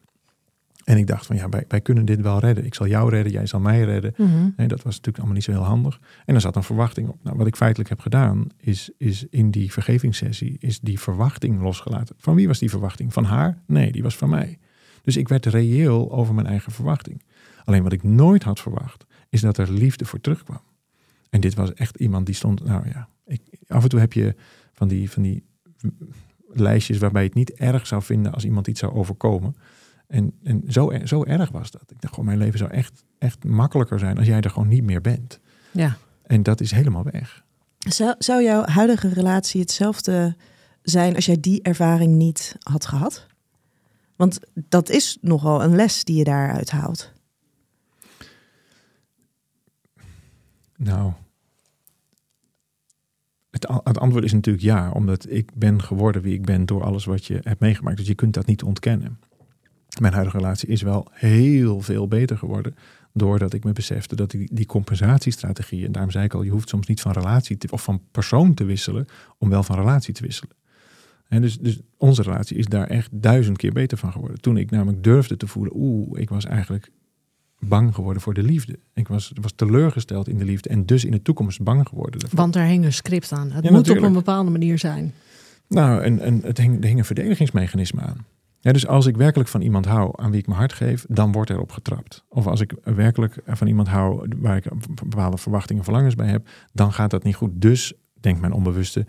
En 0.86 0.98
ik 0.98 1.08
dacht 1.08 1.26
van 1.26 1.36
ja, 1.36 1.50
wij, 1.50 1.66
wij, 1.68 1.82
kunnen 1.82 2.06
dit 2.06 2.22
wel 2.22 2.40
redden. 2.40 2.66
Ik 2.66 2.76
zal 2.76 2.88
jou 2.88 3.10
redden, 3.10 3.32
jij 3.32 3.46
zal 3.46 3.60
mij 3.60 3.84
redden. 3.84 4.14
Mm 4.18 4.26
-hmm. 4.26 4.54
Nee, 4.58 4.68
dat 4.68 4.78
was 4.78 4.96
natuurlijk 4.96 5.18
allemaal 5.18 5.36
niet 5.36 5.44
zo 5.44 5.52
heel 5.52 5.62
handig. 5.62 6.00
En 6.26 6.36
er 6.36 6.42
zat 6.42 6.56
een 6.56 6.64
verwachting 6.64 7.10
op. 7.10 7.18
Nou, 7.24 7.38
wat 7.38 7.48
ik 7.48 7.56
feitelijk 7.56 7.90
heb 7.90 8.00
gedaan, 8.00 8.48
is, 8.58 8.92
is 8.98 9.26
in 9.30 9.52
die 9.52 9.72
vergevingssessie, 9.72 10.58
is 10.60 10.80
die 10.80 11.00
verwachting 11.00 11.62
losgelaten. 11.62 12.16
Van 12.20 12.36
wie 12.36 12.48
was 12.48 12.60
die 12.60 12.70
verwachting? 12.70 13.14
Van 13.14 13.24
haar? 13.24 13.62
Nee, 13.66 13.92
die 13.92 14.04
was 14.04 14.16
van 14.16 14.30
mij. 14.30 14.60
Dus 15.02 15.18
ik 15.18 15.28
werd 15.28 15.46
reëel 15.46 16.12
over 16.12 16.34
mijn 16.34 16.48
eigen 16.48 16.72
verwachting. 16.72 17.22
Alleen 17.64 17.84
wat 17.84 17.94
ik 17.94 18.04
nooit 18.04 18.44
had 18.44 18.60
verwacht, 18.60 19.06
is 19.30 19.42
dat 19.42 19.58
er 19.58 19.72
liefde 19.72 20.06
voor 20.06 20.22
terugkwam. 20.22 20.62
En 21.30 21.42
dit 21.42 21.54
was 21.54 21.74
echt 21.74 21.96
iemand 21.96 22.26
die 22.26 22.36
stond, 22.36 22.64
nou 22.64 22.88
ja, 22.88 23.10
ik, 23.26 23.42
af 23.68 23.84
en 23.84 23.90
toe 23.90 24.00
heb 24.00 24.14
je 24.14 24.36
van 24.74 24.88
die, 24.88 25.12
van 25.12 25.24
die 25.24 25.44
lijstjes 26.48 26.98
waarbij 26.98 27.22
je 27.22 27.28
het 27.28 27.38
niet 27.38 27.54
erg 27.54 27.88
zou 27.88 28.02
vinden 28.02 28.34
als 28.34 28.46
iemand 28.46 28.68
iets 28.68 28.80
zou 28.80 28.94
overkomen. 28.94 29.56
En, 30.08 30.34
en 30.44 30.64
zo, 30.68 30.92
zo 31.04 31.24
erg 31.24 31.50
was 31.50 31.72
dat. 31.72 31.92
Ik 31.92 32.02
dacht 32.02 32.14
gewoon, 32.14 32.30
mijn 32.30 32.38
leven 32.40 32.60
zou 32.60 32.72
echt, 32.72 33.04
echt 33.18 33.44
makkelijker 33.44 34.00
zijn 34.00 34.18
als 34.18 34.28
jij 34.28 34.42
er 34.42 34.50
gewoon 34.50 34.68
niet 34.68 34.84
meer 34.84 35.02
bent. 35.02 35.40
Ja. 35.72 35.98
En 36.24 36.44
dat 36.44 36.62
is 36.62 36.72
helemaal 36.72 37.04
weg. 37.04 37.44
Zou, 37.78 38.16
zou 38.18 38.44
jouw 38.44 38.66
huidige 38.66 39.10
relatie 39.10 39.62
hetzelfde 39.62 40.36
zijn 40.82 41.16
als 41.16 41.26
jij 41.26 41.40
die 41.40 41.62
ervaring 41.62 42.16
niet 42.16 42.56
had 42.60 42.86
gehad? 42.86 43.26
Want 44.16 44.40
dat 44.54 44.90
is 44.90 45.18
nogal 45.22 45.64
een 45.64 45.76
les 45.76 46.04
die 46.04 46.18
je 46.18 46.24
daaruit 46.24 46.72
haalt. 46.72 47.12
Nou, 50.78 51.14
het, 53.50 53.68
het, 53.84 54.00
antwoord 54.00 54.24
is 54.24 54.34
natuurlijk 54.34 54.64
ja, 54.64 54.92
omdat 54.92 55.30
ik 55.30 55.52
ben 55.56 55.82
geworden 55.82 56.22
wie 56.22 56.34
ik 56.34 56.46
ben 56.46 56.66
door 56.66 56.84
alles 56.84 57.06
wat 57.06 57.26
je 57.26 57.40
hebt 57.44 57.60
meegemaakt. 57.60 57.98
Dus 57.98 58.08
je 58.08 58.16
kunt 58.16 58.34
dat 58.34 58.46
niet 58.46 58.64
ontkennen. 58.64 59.20
Mijn 60.00 60.14
huidige 60.14 60.38
relatie 60.38 60.70
is 60.70 60.82
wel 60.82 61.08
heel 61.12 61.82
veel 61.82 62.08
beter 62.08 62.38
geworden. 62.38 62.76
Doordat 63.14 63.54
ik 63.54 63.64
me 63.64 63.72
besefte 63.72 64.16
dat 64.16 64.32
die, 64.32 64.50
die 64.54 64.66
compensatiestrategie, 64.66 65.86
en 65.86 65.92
daarom 65.92 66.12
zei 66.12 66.26
ik 66.26 66.34
al, 66.34 66.44
je 66.44 66.52
hoeft 66.52 66.70
soms 66.70 66.88
niet 66.88 67.02
van 67.02 67.12
relatie 67.12 67.58
te, 67.58 67.68
of 67.72 67.84
van 67.84 68.02
persoon 68.12 68.54
te 68.54 68.64
wisselen, 68.64 69.08
om 69.38 69.50
wel 69.50 69.64
van 69.64 69.76
relatie 69.76 70.14
te 70.14 70.24
wisselen. 70.24 70.56
En 71.28 71.42
dus, 71.42 71.58
dus 71.58 71.80
onze 71.98 72.22
relatie 72.22 72.58
is 72.58 72.66
daar 72.66 72.88
echt 72.88 73.10
duizend 73.12 73.58
keer 73.58 73.72
beter 73.72 73.98
van 73.98 74.12
geworden. 74.12 74.42
Toen 74.42 74.58
ik 74.58 74.72
namelijk 74.72 75.04
durfde 75.04 75.38
te 75.38 75.48
voelen, 75.48 75.74
oeh, 75.76 76.20
ik 76.20 76.30
was 76.30 76.46
eigenlijk 76.46 76.92
bang 77.60 77.96
geworden 77.96 78.22
voor 78.22 78.34
de 78.34 78.44
liefde. 78.44 78.80
Ik 78.94 79.08
was, 79.08 79.32
was 79.42 79.52
teleurgesteld 79.56 80.28
in 80.28 80.38
de 80.38 80.46
liefde 80.46 80.70
en 80.70 80.86
dus 80.86 81.06
in 81.06 81.12
de 81.12 81.22
toekomst 81.22 81.62
bang 81.62 81.88
geworden. 81.88 82.20
daarvoor. 82.20 82.40
Want 82.40 82.56
er 82.56 82.64
hing 82.66 82.86
een 82.86 82.94
script 82.94 83.32
aan. 83.32 83.52
Het 83.52 83.64
Ja, 83.64 83.70
moet 83.70 83.80
natuurlijk. 83.80 84.00
op 84.00 84.12
een 84.12 84.18
bepaalde 84.18 84.52
manier 84.52 84.80
zijn. 84.80 85.14
Nou, 85.68 86.02
en, 86.02 86.20
en 86.20 86.42
het 86.44 86.58
hing, 86.58 86.82
er 86.82 86.88
hing 86.88 87.00
een 87.00 87.06
verdedigingsmechanisme 87.06 88.02
aan. 88.02 88.26
Ja, 88.66 88.72
dus 88.72 88.88
als 88.88 89.06
ik 89.06 89.18
werkelijk 89.18 89.50
van 89.50 89.62
iemand 89.62 89.86
hou 89.86 90.12
aan 90.16 90.32
wie 90.32 90.40
ik 90.40 90.48
mijn 90.48 90.60
hart 90.60 90.74
geef, 90.74 91.06
dan 91.10 91.32
wordt 91.32 91.50
erop 91.50 91.72
getrapt. 91.72 92.26
Of 92.30 92.48
als 92.48 92.60
ik 92.60 92.74
werkelijk 92.84 93.38
van 93.46 93.68
iemand 93.68 93.88
hou 93.88 94.28
waar 94.38 94.58
ik 94.58 94.66
bepaalde 95.04 95.38
verwachtingen 95.38 95.78
en 95.78 95.84
verlangens 95.84 96.16
bij 96.16 96.28
heb, 96.28 96.48
dan 96.74 96.94
gaat 96.94 97.10
dat 97.10 97.24
niet 97.24 97.36
goed. 97.36 97.52
Dus 97.54 97.94
denkt 98.14 98.42
mijn 98.42 98.54
onbewuste, 98.54 99.06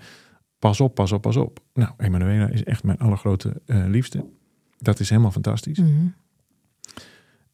pas 0.58 0.80
op, 0.80 0.94
pas 0.94 1.12
op, 1.12 1.22
pas 1.22 1.36
op. 1.36 1.60
Nou, 1.72 1.92
Emanuela 1.96 2.48
is 2.48 2.64
echt 2.64 2.84
mijn 2.84 2.98
allergrote 2.98 3.62
eh, 3.66 3.84
liefste. 3.86 4.26
Dat 4.78 5.00
is 5.00 5.08
helemaal 5.08 5.30
fantastisch. 5.30 5.78
Mhm. 5.78 6.06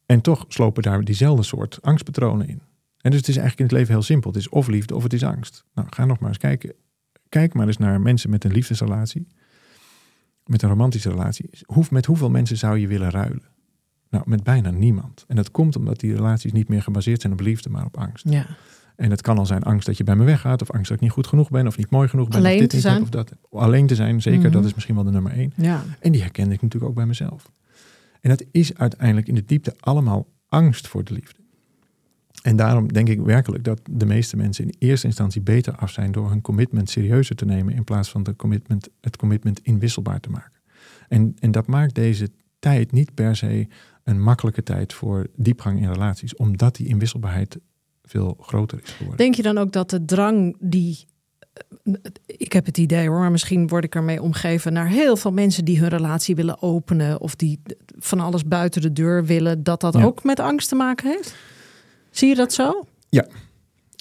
En 0.05 0.21
toch 0.21 0.45
slopen 0.47 0.83
daar 0.83 1.03
diezelfde 1.03 1.43
soort 1.43 1.81
angstpatronen 1.81 2.47
in. 2.47 2.61
En 2.97 3.11
dus 3.11 3.19
het 3.19 3.29
is 3.29 3.37
eigenlijk 3.37 3.59
in 3.59 3.65
het 3.65 3.73
leven 3.73 3.93
heel 3.93 4.03
simpel. 4.03 4.31
Het 4.31 4.39
is 4.39 4.49
of 4.49 4.67
liefde 4.67 4.95
of 4.95 5.03
het 5.03 5.13
is 5.13 5.23
angst. 5.23 5.65
Nou, 5.73 5.87
ga 5.91 6.05
nog 6.05 6.19
maar 6.19 6.29
eens 6.29 6.37
kijken. 6.37 6.73
Kijk 7.29 7.53
maar 7.53 7.67
eens 7.67 7.77
naar 7.77 8.01
mensen 8.01 8.29
met 8.29 8.43
een 8.43 8.51
liefdesrelatie. 8.51 9.27
Met 10.45 10.61
een 10.61 10.69
romantische 10.69 11.09
relatie. 11.09 11.49
Hoe, 11.65 11.85
met 11.89 12.05
hoeveel 12.05 12.29
mensen 12.29 12.57
zou 12.57 12.77
je 12.77 12.87
willen 12.87 13.09
ruilen? 13.09 13.43
Nou, 14.09 14.23
met 14.27 14.43
bijna 14.43 14.69
niemand. 14.71 15.23
En 15.27 15.35
dat 15.35 15.51
komt 15.51 15.75
omdat 15.75 15.99
die 15.99 16.15
relaties 16.15 16.51
niet 16.51 16.69
meer 16.69 16.81
gebaseerd 16.81 17.21
zijn 17.21 17.33
op 17.33 17.39
liefde, 17.39 17.69
maar 17.69 17.85
op 17.85 17.97
angst. 17.97 18.29
Ja. 18.29 18.45
En 18.95 19.09
het 19.09 19.21
kan 19.21 19.37
al 19.37 19.45
zijn 19.45 19.63
angst 19.63 19.85
dat 19.85 19.97
je 19.97 20.03
bij 20.03 20.15
me 20.15 20.23
weggaat, 20.23 20.61
of 20.61 20.71
angst 20.71 20.87
dat 20.87 20.97
ik 20.97 21.03
niet 21.03 21.11
goed 21.11 21.27
genoeg 21.27 21.49
ben, 21.49 21.67
of 21.67 21.77
niet 21.77 21.89
mooi 21.89 22.07
genoeg 22.07 22.27
ben, 22.27 22.37
Alleen 22.37 22.53
of 22.53 22.59
dit 22.59 22.69
te 22.69 22.75
niet 22.75 22.83
zijn. 22.85 22.95
heb, 22.95 23.03
of 23.03 23.09
dat. 23.09 23.31
Alleen 23.51 23.87
te 23.87 23.95
zijn, 23.95 24.21
zeker, 24.21 24.41
Mhm. 24.43 24.51
dat 24.51 24.65
is 24.65 24.73
misschien 24.73 24.95
wel 24.95 25.03
de 25.03 25.11
nummer 25.11 25.31
één. 25.31 25.53
ja. 25.55 25.83
En 25.99 26.11
die 26.11 26.21
herkende 26.21 26.53
ik 26.53 26.61
natuurlijk 26.61 26.89
ook 26.91 26.97
bij 26.97 27.05
mezelf. 27.05 27.51
En 28.21 28.29
dat 28.29 28.43
is 28.51 28.75
uiteindelijk 28.77 29.27
in 29.27 29.35
de 29.35 29.45
diepte 29.45 29.75
allemaal 29.79 30.27
angst 30.47 30.87
voor 30.87 31.03
de 31.03 31.13
liefde. 31.13 31.39
En 32.43 32.55
daarom 32.55 32.93
denk 32.93 33.09
ik 33.09 33.21
werkelijk 33.21 33.63
dat 33.63 33.81
de 33.91 34.05
meeste 34.05 34.37
mensen 34.37 34.63
in 34.65 34.75
eerste 34.79 35.07
instantie 35.07 35.41
beter 35.41 35.75
af 35.75 35.91
zijn 35.91 36.11
door 36.11 36.29
hun 36.29 36.41
commitment 36.41 36.89
serieuzer 36.89 37.35
te 37.35 37.45
nemen 37.45 37.73
in 37.73 37.83
plaats 37.83 38.09
van 38.09 38.23
de 38.23 38.35
commitment, 38.35 38.89
het 39.01 39.15
commitment 39.17 39.59
inwisselbaar 39.59 40.19
te 40.19 40.29
maken. 40.29 40.61
En, 41.07 41.35
en 41.39 41.51
dat 41.51 41.67
maakt 41.67 41.95
deze 41.95 42.29
tijd 42.59 42.91
niet 42.91 43.13
per 43.13 43.35
se 43.35 43.67
een 44.03 44.21
makkelijke 44.21 44.63
tijd 44.63 44.93
voor 44.93 45.27
diepgang 45.35 45.81
in 45.81 45.91
relaties, 45.91 46.35
omdat 46.35 46.75
die 46.75 46.87
inwisselbaarheid 46.87 47.57
veel 48.03 48.37
groter 48.39 48.79
is 48.83 48.89
geworden. 48.89 49.17
Denk 49.17 49.35
je 49.35 49.41
dan 49.41 49.57
ook 49.57 49.71
dat 49.71 49.89
de 49.89 50.05
drang 50.05 50.55
die. 50.59 51.05
Ik 52.25 52.53
heb 52.53 52.65
het 52.65 52.77
idee 52.77 53.07
hoor, 53.07 53.19
maar 53.19 53.31
misschien 53.31 53.67
word 53.67 53.83
ik 53.83 53.95
ermee 53.95 54.21
omgeven 54.21 54.73
naar 54.73 54.87
heel 54.87 55.15
veel 55.15 55.31
mensen 55.31 55.65
die 55.65 55.79
hun 55.79 55.89
relatie 55.89 56.35
willen 56.35 56.61
openen 56.61 57.21
of 57.21 57.35
die 57.35 57.61
van 57.99 58.19
alles 58.19 58.45
buiten 58.45 58.81
de 58.81 58.93
deur 58.93 59.25
willen, 59.25 59.63
dat 59.63 59.81
dat 59.81 59.93
Ja. 59.93 60.03
ook 60.03 60.23
met 60.23 60.39
angst 60.39 60.69
te 60.69 60.75
maken 60.75 61.09
heeft? 61.09 61.35
Zie 62.13 62.29
je 62.29 62.35
dat 62.35 62.53
zo? 62.53 62.85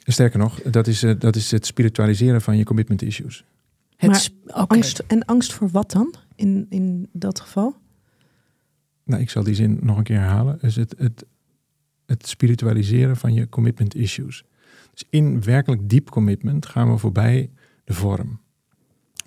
Sterker 0.05 0.38
nog, 0.38 0.62
dat 0.62 0.87
is, 0.87 1.03
eh, 1.03 1.14
dat 1.18 1.37
is 1.37 1.51
het 1.51 1.66
spiritualiseren 1.66 2.40
van 2.40 2.57
je 2.57 2.64
commitment 2.64 3.03
issues. 3.03 3.44
Het 3.96 4.11
Maar. 4.44 4.66
Angst, 4.66 5.03
en 5.07 5.25
angst 5.25 5.53
voor 5.53 5.68
wat 5.68 5.90
dan, 5.90 6.14
in, 6.35 6.66
in 6.68 7.09
dat 7.12 7.40
geval? 7.40 7.77
Nou, 9.05 9.22
ik 9.22 9.31
zal 9.31 9.42
die 9.42 9.55
zin 9.55 9.79
nog 9.83 9.96
een 9.96 10.03
keer 10.03 10.18
herhalen. 10.18 10.59
Dus 10.61 10.77
het, 10.77 10.94
het, 10.98 11.25
het 12.07 12.27
spiritualiseren 12.27 13.16
van 13.16 13.35
je 13.35 13.48
commitment 13.48 13.94
issues. 13.94 14.44
Dus 14.92 15.05
in 15.11 15.42
werkelijk 15.42 15.88
diep 15.88 16.11
commitment 16.11 16.66
gaan 16.66 16.90
we 16.90 16.98
voorbij 16.98 17.51
de 17.85 17.92
vorm. 17.92 18.40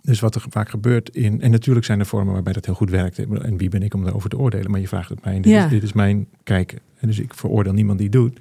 Dus 0.02 0.20
wat 0.20 0.36
er 0.36 0.46
vaak 0.50 0.70
gebeurt 0.70 1.10
in... 1.10 1.42
En 1.42 1.52
natuurlijk 1.52 1.86
zijn 1.86 2.00
er 2.00 2.06
vormen 2.06 2.34
waarbij 2.34 2.54
dat 2.54 2.66
heel 2.66 2.76
goed 2.76 2.90
werkt. 2.90 3.20
En 3.20 3.58
wie 3.58 3.70
ben 3.70 3.84
ik 3.84 3.94
om 3.94 4.04
daarover 4.04 4.30
te 4.30 4.38
oordelen? 4.38 4.72
Maar 4.72 4.80
je 4.80 4.88
vraagt 4.88 5.10
het 5.10 5.24
mij. 5.24 5.36
En 5.36 5.42
dit, 5.42 5.52
Ja. 5.52 5.64
is, 5.64 5.70
dit 5.70 5.84
is 5.84 5.94
mijn 5.94 6.28
kijken. 6.44 6.80
En 6.98 7.08
dus 7.08 7.20
ik 7.20 7.34
veroordeel 7.34 7.74
niemand 7.74 7.98
die 7.98 8.08
het 8.08 8.18
doet. 8.18 8.40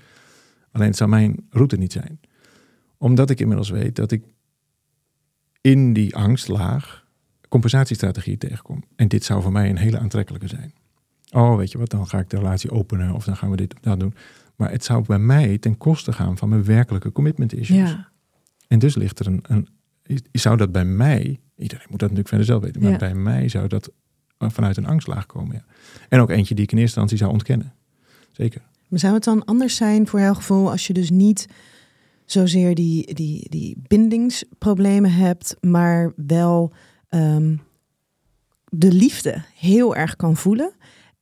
Alleen 0.74 0.88
het 0.88 0.96
zou 0.96 1.10
mijn 1.10 1.46
route 1.50 1.76
niet 1.76 1.92
zijn. 1.92 2.20
Omdat 2.98 3.30
ik 3.30 3.40
inmiddels 3.40 3.70
weet 3.70 3.96
dat 3.96 4.10
ik 4.10 4.24
in 5.60 5.92
die 5.92 6.16
angstlaag 6.16 7.06
compensatiestrategieën 7.48 8.38
tegenkom. 8.38 8.84
En 8.96 9.08
dit 9.08 9.24
zou 9.24 9.42
voor 9.42 9.52
mij 9.52 9.70
een 9.70 9.76
hele 9.76 9.98
aantrekkelijke 9.98 10.48
zijn. 10.48 10.72
Oh, 11.30 11.56
weet 11.56 11.72
je 11.72 11.78
wat, 11.78 11.90
dan 11.90 12.06
ga 12.06 12.18
ik 12.18 12.30
de 12.30 12.36
relatie 12.36 12.70
openen 12.70 13.14
of 13.14 13.24
dan 13.24 13.36
gaan 13.36 13.50
we 13.50 13.56
dit 13.56 13.74
of 13.74 13.80
dat 13.80 14.00
doen. 14.00 14.14
Maar 14.56 14.70
het 14.70 14.84
zou 14.84 15.04
bij 15.06 15.18
mij 15.18 15.58
ten 15.58 15.76
koste 15.76 16.12
gaan 16.12 16.38
van 16.38 16.48
mijn 16.48 16.64
werkelijke 16.64 17.12
commitment 17.12 17.52
issues. 17.54 17.90
Ja. 17.90 18.08
En 18.68 18.78
dus 18.78 18.94
ligt 18.94 19.18
er 19.18 19.26
een, 19.26 19.40
een, 19.42 19.68
zou 20.32 20.56
dat 20.56 20.72
bij 20.72 20.84
mij, 20.84 21.40
iedereen 21.56 21.86
moet 21.88 22.00
dat 22.00 22.10
natuurlijk 22.10 22.28
verder 22.28 22.46
zelf 22.46 22.62
weten, 22.62 22.82
maar 22.82 22.90
Ja. 22.90 22.96
bij 22.98 23.14
mij 23.14 23.48
zou 23.48 23.68
dat 23.68 23.90
vanuit 24.38 24.76
een 24.76 24.86
angstlaag 24.86 25.26
komen. 25.26 25.54
Ja. 25.54 25.64
En 26.08 26.20
ook 26.20 26.30
eentje 26.30 26.54
die 26.54 26.64
ik 26.64 26.72
in 26.72 26.78
eerste 26.78 27.00
instantie 27.00 27.18
zou 27.18 27.30
ontkennen. 27.30 27.74
Zeker. 28.32 28.62
Zou 28.94 29.14
het 29.14 29.24
dan 29.24 29.44
anders 29.44 29.76
zijn 29.76 30.06
voor 30.06 30.20
jouw 30.20 30.34
gevoel 30.34 30.70
als 30.70 30.86
je 30.86 30.92
dus 30.92 31.10
niet 31.10 31.46
zozeer 32.24 32.74
die, 32.74 33.14
die, 33.14 33.48
die 33.50 33.76
bindingsproblemen 33.86 35.12
hebt, 35.12 35.56
maar 35.60 36.12
wel 36.16 36.72
ehm, 37.08 37.56
de 38.64 38.92
liefde 38.92 39.44
heel 39.54 39.96
erg 39.96 40.16
kan 40.16 40.36
voelen 40.36 40.74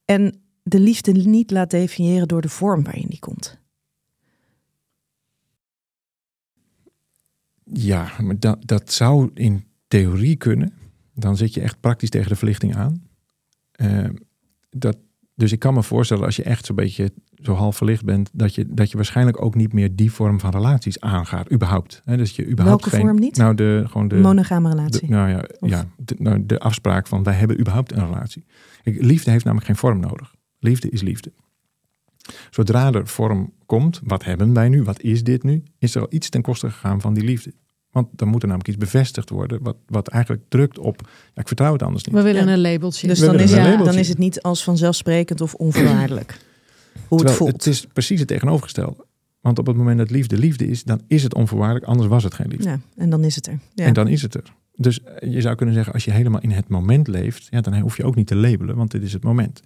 en 0.05 0.41
de 0.63 0.81
liefde 0.81 1.13
niet 1.13 1.51
laat 1.51 1.71
definiëren 1.71 2.29
door 2.29 2.41
de 2.41 2.49
vorm 2.49 2.85
waarin 2.85 3.09
die 3.09 3.19
komt? 3.19 3.61
Ja, 7.65 8.13
maar 8.21 8.39
dat, 8.39 8.67
dat 8.67 8.93
zou 8.93 9.31
in 9.35 9.65
theorie 9.89 10.37
kunnen. 10.37 10.73
Dan 11.15 11.37
zit 11.37 11.55
je 11.55 11.61
echt 11.61 11.81
praktisch 11.81 12.11
tegen 12.11 12.29
de 12.29 12.37
verlichting 12.37 12.77
aan. 12.77 13.07
Eh, 13.73 14.09
dat, 14.71 14.97
dus 15.35 15.53
ik 15.53 15.59
kan 15.59 15.75
me 15.75 15.83
voorstellen, 15.83 16.25
als 16.25 16.37
je 16.37 16.43
echt 16.43 16.65
zo'n 16.65 16.77
beetje 16.77 17.13
zo 17.43 17.55
half 17.55 17.77
verlicht 17.77 18.05
bent, 18.05 18.31
dat 18.33 18.55
je, 18.55 18.67
dat 18.69 18.91
je 18.91 18.97
waarschijnlijk 18.97 19.43
ook 19.45 19.55
niet 19.55 19.73
meer 19.73 19.97
die 19.97 20.13
vorm 20.13 20.41
van 20.41 20.51
relaties 20.51 21.01
aangaat, 21.01 21.53
überhaupt. 21.53 22.03
Hè, 22.05 22.17
dus 22.17 22.37
je 22.37 22.47
überhaupt 22.49 22.81
Welke 22.83 22.97
geen, 22.97 23.07
vorm 23.07 23.19
niet? 23.21 23.37
Nou, 23.37 23.55
de, 23.55 23.85
gewoon 23.87 24.09
de, 24.09 24.17
Monogame 24.17 24.69
de, 24.71 24.77
relatie. 24.77 25.09
nou 25.11 25.29
ja, 25.29 25.45
Of- 25.61 25.71
ja 25.71 25.87
de, 25.97 26.15
nou, 26.19 26.47
de 26.47 26.59
afspraak 26.59 27.07
van 27.07 27.23
wij 27.23 27.35
hebben 27.35 27.61
überhaupt 27.61 27.93
een 27.93 28.07
relatie. 28.07 28.45
Kijk, 28.83 29.03
liefde 29.03 29.31
heeft 29.31 29.45
namelijk 29.45 29.67
geen 29.67 29.77
vorm 29.77 30.01
nodig. 30.01 30.35
Liefde 30.59 30.89
is 30.91 31.03
liefde. 31.03 31.33
Zodra 32.51 32.93
er 32.93 33.07
vorm 33.07 33.53
komt, 33.67 34.01
wat 34.05 34.25
hebben 34.25 34.55
wij 34.55 34.69
nu, 34.69 34.83
wat 34.83 35.01
is 35.03 35.25
dit 35.25 35.43
nu, 35.43 35.63
is 35.79 35.95
er 35.95 36.01
al 36.01 36.07
iets 36.11 36.29
ten 36.29 36.43
koste 36.43 36.71
gegaan 36.71 37.01
van 37.01 37.15
die 37.15 37.25
liefde. 37.25 37.53
Want 37.91 38.09
dan 38.13 38.29
moet 38.29 38.43
er 38.43 38.49
namelijk 38.49 38.69
iets 38.75 38.79
bevestigd 38.85 39.31
worden, 39.31 39.63
wat, 39.63 39.77
wat 39.87 40.09
eigenlijk 40.09 40.43
drukt 40.49 40.79
op, 40.79 41.01
ja, 41.35 41.41
ik 41.41 41.47
vertrouw 41.47 41.73
het 41.73 41.83
anders 41.83 42.05
niet. 42.05 42.15
We 42.15 42.23
willen 42.23 42.47
Ja. 42.47 42.53
een 42.53 42.61
labeltje. 42.61 43.07
dus 43.07 43.19
dan 43.19 43.35
is, 43.41 43.53
een 43.53 43.59
het, 43.59 43.67
labeltje. 43.67 43.91
dan 43.93 44.01
is 44.01 44.09
het 44.09 44.19
niet 44.19 44.43
als 44.43 44.65
vanzelfsprekend 44.65 45.41
of 45.41 45.55
onvoorwaardelijk. 45.55 46.39
Hoe 47.13 47.21
het 47.21 47.31
Terwijl 47.31 47.51
voelt. 47.53 47.65
het 47.65 47.75
is 47.75 47.87
precies 47.93 48.19
het 48.19 48.29
tegenovergestelde. 48.29 49.05
Want 49.41 49.59
op 49.59 49.67
het 49.67 49.77
moment 49.77 49.99
dat 49.99 50.11
liefde 50.11 50.39
liefde 50.39 50.67
is, 50.67 50.85
dan 50.85 51.01
is 51.07 51.23
het 51.23 51.35
onvoorwaardelijk, 51.35 51.85
anders 51.87 52.09
was 52.09 52.25
het 52.25 52.35
geen 52.35 52.49
liefde. 52.49 52.69
Ja, 52.69 52.81
en 52.97 53.11
dan 53.11 53.25
is 53.25 53.35
het 53.35 53.47
er. 53.47 53.59
Ja. 53.75 53.85
En 53.85 53.93
dan 53.95 54.09
is 54.09 54.23
het 54.23 54.35
er. 54.35 54.55
Dus 54.77 55.03
eh, 55.03 55.33
je 55.33 55.41
zou 55.41 55.55
kunnen 55.57 55.75
zeggen, 55.75 55.93
als 55.93 56.05
je 56.05 56.11
helemaal 56.11 56.41
in 56.41 56.51
het 56.51 56.69
moment 56.69 57.09
leeft, 57.09 57.47
ja, 57.51 57.61
dan 57.61 57.79
hoef 57.79 57.97
je 57.97 58.05
ook 58.05 58.15
niet 58.15 58.27
te 58.27 58.37
labelen, 58.37 58.77
want 58.77 58.91
dit 58.91 59.03
is 59.03 59.13
het 59.13 59.23
moment. 59.25 59.63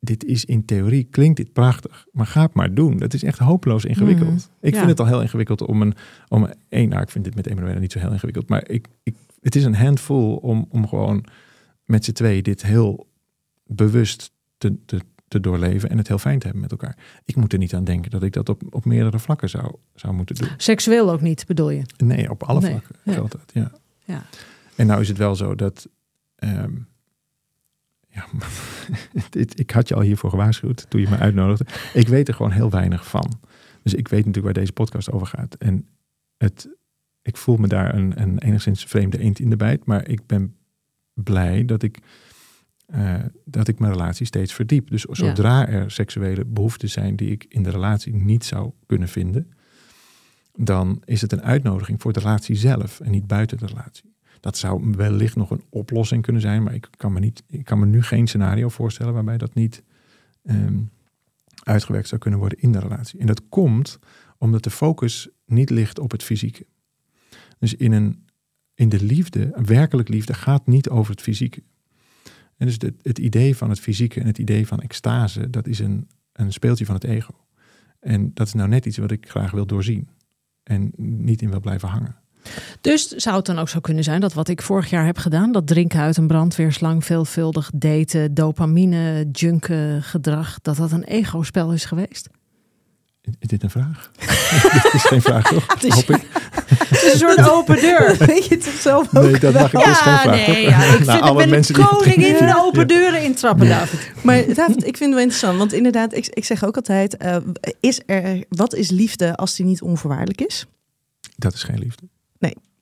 Dit 0.00 0.24
is 0.24 0.44
in 0.44 0.64
theorie, 0.64 1.04
klinkt 1.04 1.36
dit 1.36 1.52
prachtig, 1.52 2.06
maar 2.12 2.26
ga 2.26 2.42
het 2.42 2.54
maar 2.54 2.74
doen. 2.74 2.96
Dat 2.98 3.14
is 3.14 3.22
echt 3.22 3.38
hopeloos 3.38 3.84
ingewikkeld. 3.84 4.28
Mhm. 4.28 4.38
Ik 4.60 4.72
Ja. 4.72 4.78
vind 4.78 4.90
het 4.90 5.00
al 5.00 5.06
heel 5.06 5.20
ingewikkeld 5.22 5.62
om 5.66 5.82
een, 5.82 5.94
om 6.28 6.42
een, 6.42 6.54
één, 6.68 6.88
nou, 6.88 7.02
ik 7.02 7.10
vind 7.10 7.24
dit 7.24 7.34
met 7.34 7.46
Emanuele 7.46 7.80
niet 7.80 7.92
zo 7.92 7.98
heel 7.98 8.12
ingewikkeld, 8.12 8.48
maar 8.48 8.68
ik, 8.68 8.88
ik, 9.02 9.14
het 9.40 9.54
is 9.56 9.64
een 9.64 9.74
handful 9.76 10.36
om, 10.36 10.66
om 10.70 10.88
gewoon 10.88 11.24
met 11.84 12.04
z'n 12.04 12.12
twee 12.12 12.42
dit 12.42 12.62
heel 12.62 13.06
bewust 13.66 14.32
te, 14.58 14.76
te, 14.86 15.00
te 15.34 15.48
doorleven 15.48 15.90
en 15.90 15.98
het 15.98 16.08
heel 16.08 16.18
fijn 16.18 16.38
te 16.38 16.44
hebben 16.44 16.62
met 16.62 16.70
elkaar. 16.70 16.96
Ik 17.24 17.36
moet 17.36 17.52
er 17.52 17.58
niet 17.58 17.74
aan 17.74 17.84
denken 17.84 18.10
dat 18.10 18.22
ik 18.22 18.32
dat 18.32 18.48
op, 18.48 18.62
op 18.70 18.84
meerdere 18.84 19.18
vlakken 19.18 19.48
zou, 19.48 19.74
zou 19.94 20.14
moeten 20.14 20.34
doen. 20.34 20.48
Seksueel 20.56 21.10
ook 21.10 21.20
niet, 21.20 21.46
bedoel 21.46 21.70
je? 21.70 21.82
Nee, 21.96 22.30
op 22.30 22.42
alle 22.42 22.60
Nee, 22.60 22.70
vlakken 22.70 22.96
geldt 23.04 23.32
dat, 23.32 23.50
ja. 23.52 23.72
Ja. 24.04 24.22
En 24.76 24.86
nou 24.86 25.00
is 25.00 25.08
het 25.08 25.18
wel 25.18 25.36
zo 25.36 25.54
dat. 25.54 25.88
ehm, 26.36 26.72
ja, 28.08 28.26
dit, 29.30 29.58
ik 29.58 29.70
had 29.70 29.88
je 29.88 29.94
al 29.94 30.00
hiervoor 30.00 30.30
gewaarschuwd 30.30 30.86
toen 30.88 31.00
je 31.00 31.08
me 31.08 31.18
uitnodigde. 31.18 31.66
Ik 31.94 32.08
weet 32.08 32.28
er 32.28 32.34
gewoon 32.34 32.52
heel 32.52 32.70
weinig 32.70 33.06
van. 33.08 33.40
Dus 33.82 33.94
ik 33.94 34.08
weet 34.08 34.26
natuurlijk 34.26 34.44
waar 34.54 34.64
deze 34.64 34.72
podcast 34.72 35.10
over 35.10 35.26
gaat. 35.26 35.54
En 35.54 35.86
het, 36.36 36.68
ik 37.22 37.36
voel 37.36 37.56
me 37.56 37.66
daar 37.68 37.94
een, 37.94 38.20
een 38.20 38.38
enigszins 38.38 38.84
vreemde 38.84 39.18
eend 39.18 39.38
in 39.38 39.50
de 39.50 39.56
bijt. 39.56 39.84
Maar 39.84 40.08
ik 40.08 40.26
ben 40.26 40.56
blij 41.14 41.64
dat 41.64 41.82
ik, 41.82 41.98
eh, 42.94 43.14
dat 43.44 43.68
ik 43.68 43.78
mijn 43.78 43.92
relatie 43.92 44.26
steeds 44.26 44.52
verdiep. 44.52 44.90
Dus 44.90 45.02
zodra 45.02 45.68
er 45.68 45.90
seksuele 45.90 46.44
behoeften 46.44 46.88
zijn 46.88 47.16
die 47.16 47.30
ik 47.30 47.46
in 47.48 47.62
de 47.62 47.70
relatie 47.70 48.14
niet 48.14 48.44
zou 48.44 48.72
kunnen 48.86 49.08
vinden, 49.08 49.52
dan 50.56 51.02
is 51.04 51.20
het 51.20 51.32
een 51.32 51.42
uitnodiging 51.42 52.02
voor 52.02 52.12
de 52.12 52.20
relatie 52.20 52.56
zelf 52.56 53.00
en 53.00 53.10
niet 53.10 53.26
buiten 53.26 53.58
de 53.58 53.66
relatie. 53.66 54.14
Dat 54.40 54.56
zou 54.56 54.92
wellicht 54.96 55.36
nog 55.36 55.50
een 55.50 55.64
oplossing 55.70 56.22
kunnen 56.22 56.42
zijn, 56.42 56.62
maar 56.62 56.74
ik 56.74 56.88
kan 56.96 57.12
me, 57.12 57.20
niet, 57.20 57.42
ik 57.48 57.64
kan 57.64 57.78
me 57.78 57.86
nu 57.86 58.02
geen 58.02 58.26
scenario 58.26 58.68
voorstellen 58.68 59.14
waarbij 59.14 59.38
dat 59.38 59.54
niet 59.54 59.82
ehm, 60.44 60.78
uitgewerkt 61.62 62.08
zou 62.08 62.20
kunnen 62.20 62.40
worden 62.40 62.60
in 62.60 62.72
de 62.72 62.78
relatie. 62.78 63.20
En 63.20 63.26
dat 63.26 63.48
komt 63.48 63.98
omdat 64.38 64.62
de 64.62 64.70
focus 64.70 65.28
niet 65.46 65.70
ligt 65.70 65.98
op 65.98 66.10
het 66.10 66.22
fysieke. 66.22 66.66
Dus 67.58 67.74
in, 67.74 67.92
een, 67.92 68.24
in 68.74 68.88
de 68.88 69.02
liefde, 69.02 69.62
werkelijk 69.64 70.08
liefde, 70.08 70.34
gaat 70.34 70.66
niet 70.66 70.88
over 70.88 71.10
het 71.10 71.22
fysieke. 71.22 71.62
Dus 72.64 72.74
het, 72.78 72.94
het 73.02 73.18
idee 73.18 73.56
van 73.56 73.68
het 73.68 73.80
fysieke 73.80 74.20
en 74.20 74.26
het 74.26 74.38
idee 74.38 74.66
van 74.66 74.80
extase, 74.80 75.50
dat 75.50 75.66
is 75.66 75.78
een, 75.78 76.08
een 76.32 76.52
speeltje 76.52 76.84
van 76.84 76.94
het 76.94 77.04
ego. 77.04 77.34
En 78.00 78.30
dat 78.34 78.46
is 78.46 78.52
nou 78.52 78.68
net 78.68 78.86
iets 78.86 78.98
wat 78.98 79.10
ik 79.10 79.30
graag 79.30 79.50
wil 79.50 79.66
doorzien. 79.66 80.08
En 80.62 80.92
niet 80.96 81.42
in 81.42 81.50
wil 81.50 81.60
blijven 81.60 81.88
hangen. 81.88 82.16
Dus 82.80 83.08
zou 83.08 83.36
het 83.36 83.46
dan 83.46 83.58
ook 83.58 83.68
zo 83.68 83.80
kunnen 83.80 84.04
zijn 84.04 84.20
dat 84.20 84.32
wat 84.32 84.48
ik 84.48 84.62
vorig 84.62 84.90
jaar 84.90 85.06
heb 85.06 85.18
gedaan, 85.18 85.52
dat 85.52 85.66
drinken 85.66 86.00
uit 86.00 86.16
een 86.16 86.26
brandweerslang, 86.26 87.04
veelvuldig 87.04 87.70
daten, 87.74 88.34
dopamine, 88.34 89.28
junken 89.32 90.02
gedrag, 90.02 90.60
dat 90.60 90.76
dat 90.76 90.92
een 90.92 91.04
ego-spel 91.04 91.72
is 91.72 91.84
geweest? 91.84 92.28
Is 93.38 93.48
dit 93.48 93.62
een 93.62 93.70
vraag? 93.70 94.10
dit 94.82 94.94
is 94.94 95.02
geen 95.04 95.22
vraag, 95.22 95.48
toch? 95.48 95.66
Het 95.74 95.84
is- 95.84 95.94
Hoop 95.94 96.10
ik. 96.10 96.26
Het 96.64 97.02
is 97.02 97.12
een 97.12 97.18
soort 97.18 97.50
open 97.50 97.80
deur. 97.80 98.16
Weet 98.26 98.46
je 98.46 98.54
het 98.54 98.64
zelf 98.64 99.16
ook 99.16 99.22
Nee, 99.22 99.38
dat 99.38 99.52
mag 99.52 99.72
ik 99.72 99.80
Ja, 99.84 99.94
vraag. 99.94 100.24
nee, 100.24 100.62
ja, 100.62 100.82
ik 100.84 100.90
vind 100.90 101.06
Nou, 101.06 101.20
alle 101.20 101.36
ben 101.38 101.50
mensen 101.50 101.74
koningin 101.74 102.36
van 102.36 102.46
de 102.46 102.56
open 102.64 102.88
deuren 102.88 103.22
intrappen, 103.22 103.68
David. 103.68 104.12
Maar 104.22 104.54
David, 104.54 104.76
ik 104.76 104.96
vind 104.96 104.98
het 104.98 105.10
wel 105.10 105.18
interessant. 105.18 105.58
Want 105.58 105.72
inderdaad, 105.72 106.14
ik, 106.14 106.26
ik 106.26 106.44
zeg 106.44 106.64
ook 106.64 106.76
altijd... 106.76 107.16
eh, 107.16 107.36
is 107.80 108.00
er, 108.06 108.44
wat 108.48 108.74
is 108.74 108.90
liefde 108.90 109.34
als 109.36 109.54
die 109.56 109.66
niet 109.66 109.82
onvoorwaardelijk 109.82 110.40
is? 110.40 110.66
Dat 111.36 111.54
is 111.54 111.62
geen 111.62 111.78
liefde. 111.78 112.02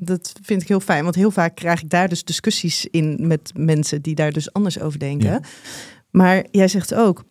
Dat 0.04 0.32
vind 0.42 0.62
ik 0.62 0.68
heel 0.68 0.80
fijn. 0.80 1.02
Want 1.02 1.14
heel 1.14 1.30
vaak 1.30 1.54
krijg 1.54 1.82
ik 1.82 1.90
daar 1.90 2.08
dus 2.08 2.24
discussies 2.24 2.86
in 2.90 3.16
met 3.20 3.52
mensen 3.56 4.02
die 4.02 4.14
daar 4.14 4.32
dus 4.32 4.52
anders 4.52 4.80
over 4.80 4.98
denken. 4.98 5.30
Ja. 5.30 5.40
Maar 6.10 6.44
jij 6.50 6.68
zegt 6.68 6.94
ook, 6.94 7.24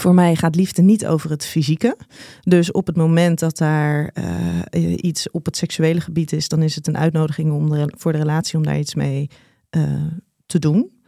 voor 0.00 0.14
mij 0.14 0.36
gaat 0.36 0.54
liefde 0.54 0.82
niet 0.82 1.06
over 1.06 1.30
het 1.30 1.44
fysieke. 1.44 1.96
Dus 2.40 2.72
op 2.72 2.86
het 2.86 2.96
moment 2.96 3.38
dat 3.38 3.58
daar 3.58 4.08
eh, 4.08 4.96
iets 4.96 5.30
op 5.30 5.44
het 5.44 5.56
seksuele 5.56 6.00
gebied 6.00 6.32
is, 6.32 6.48
dan 6.48 6.62
is 6.62 6.74
het 6.74 6.86
een 6.86 6.96
uitnodiging 6.96 7.52
om 7.52 7.90
voor 7.98 8.12
de 8.12 8.18
relatie 8.18 8.56
om 8.56 8.64
daar 8.64 8.78
iets 8.78 8.94
mee 8.94 9.30
eh, 9.70 10.06
te 10.46 10.58
doen. 10.58 11.02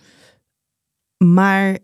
Maar 1.16 1.78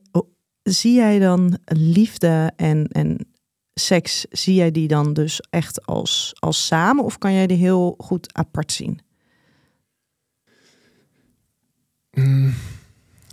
zie 0.63 0.95
jij 0.95 1.19
dan 1.19 1.59
liefde 1.65 2.53
en, 2.57 2.87
en 2.89 3.33
seks, 3.75 4.27
zie 4.31 4.55
jij 4.55 4.71
die 4.71 4.89
dan 4.89 5.13
dus 5.13 5.41
echt 5.51 5.87
als, 5.87 6.33
als 6.39 6.67
samen 6.67 7.05
of 7.05 7.19
kan 7.19 7.33
jij 7.33 7.47
die 7.47 7.57
heel 7.57 7.95
goed 7.99 8.35
apart 8.35 8.73
zien? 8.73 9.01
Mm, 12.11 12.55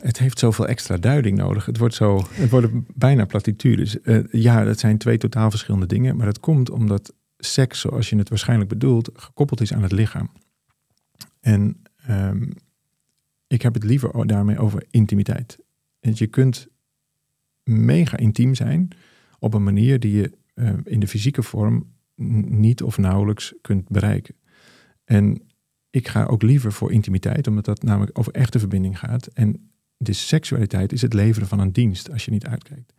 het 0.01 0.19
heeft 0.19 0.39
zoveel 0.39 0.67
extra 0.67 0.97
duiding 0.97 1.38
nodig. 1.38 1.65
Het, 1.65 1.77
wordt 1.77 1.95
zo, 1.95 2.25
het 2.31 2.49
worden 2.49 2.85
bijna 2.95 3.25
platitudes. 3.25 4.01
Eh, 4.01 4.19
ja, 4.31 4.63
dat 4.63 4.79
zijn 4.79 4.97
twee 4.97 5.17
totaal 5.17 5.49
verschillende 5.49 5.85
dingen. 5.85 6.15
Maar 6.15 6.25
dat 6.25 6.39
komt 6.39 6.69
omdat 6.69 7.13
seks, 7.38 7.79
zoals 7.79 8.09
je 8.09 8.17
het 8.17 8.29
waarschijnlijk 8.29 8.69
bedoelt, 8.69 9.09
gekoppeld 9.13 9.62
is 9.62 9.73
aan 9.73 9.83
het 9.83 9.91
lichaam. 9.91 10.31
En 11.39 11.81
ehm, 12.05 12.51
ik 13.47 13.62
heb 13.62 13.73
het 13.73 13.83
liever 13.83 14.27
daarmee 14.27 14.59
over 14.59 14.85
intimiteit. 14.89 15.57
Je 15.99 16.27
kunt 16.27 16.67
mega 17.63 18.17
intiem 18.17 18.55
zijn 18.55 18.88
op 19.39 19.53
een 19.53 19.63
manier 19.63 19.99
die 19.99 20.12
je 20.12 20.31
eh, 20.53 20.73
in 20.83 20.99
de 20.99 21.07
fysieke 21.07 21.43
vorm 21.43 21.93
niet 22.45 22.83
of 22.83 22.97
nauwelijks 22.97 23.53
kunt 23.62 23.88
bereiken. 23.88 24.35
En 25.03 25.41
ik 25.89 26.07
ga 26.07 26.25
ook 26.25 26.41
liever 26.41 26.71
voor 26.71 26.91
intimiteit, 26.91 27.47
omdat 27.47 27.65
dat 27.65 27.83
namelijk 27.83 28.19
over 28.19 28.33
echte 28.33 28.59
verbinding 28.59 28.99
gaat. 28.99 29.27
En 29.27 29.68
de 30.01 30.13
seksualiteit 30.13 30.91
is 30.91 31.01
het 31.01 31.13
leveren 31.13 31.47
van 31.47 31.59
een 31.59 31.71
dienst 31.71 32.12
als 32.12 32.25
je 32.25 32.31
niet 32.31 32.45
uitkijkt. 32.45 32.93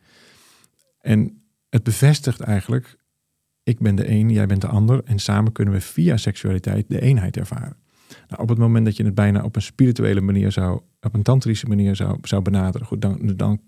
En 0.98 1.42
het 1.68 1.82
bevestigt 1.82 2.40
eigenlijk, 2.40 2.96
ik 3.62 3.78
ben 3.78 3.94
de 3.94 4.08
een, 4.08 4.30
jij 4.30 4.46
bent 4.46 4.60
de 4.60 4.66
ander. 4.66 5.04
En 5.04 5.18
samen 5.18 5.52
kunnen 5.52 5.74
we 5.74 5.80
via 5.80 6.16
seksualiteit 6.16 6.88
de 6.88 7.00
eenheid 7.00 7.36
ervaren. 7.36 7.76
Nou, 8.28 8.42
op 8.42 8.48
het 8.48 8.58
moment 8.58 8.84
dat 8.84 8.96
je 8.96 9.04
het 9.04 9.14
bijna 9.14 9.42
op 9.44 9.56
een 9.56 9.62
spirituele 9.62 10.20
manier 10.20 10.52
zou, 10.52 10.80
op 11.00 11.14
een 11.14 11.22
tantrische 11.22 11.66
manier 11.66 11.96
zou, 11.96 12.18
zou 12.22 12.42
benaderen, 12.42 12.86
goed, 12.86 13.02
dan, 13.02 13.32
dan 13.36 13.60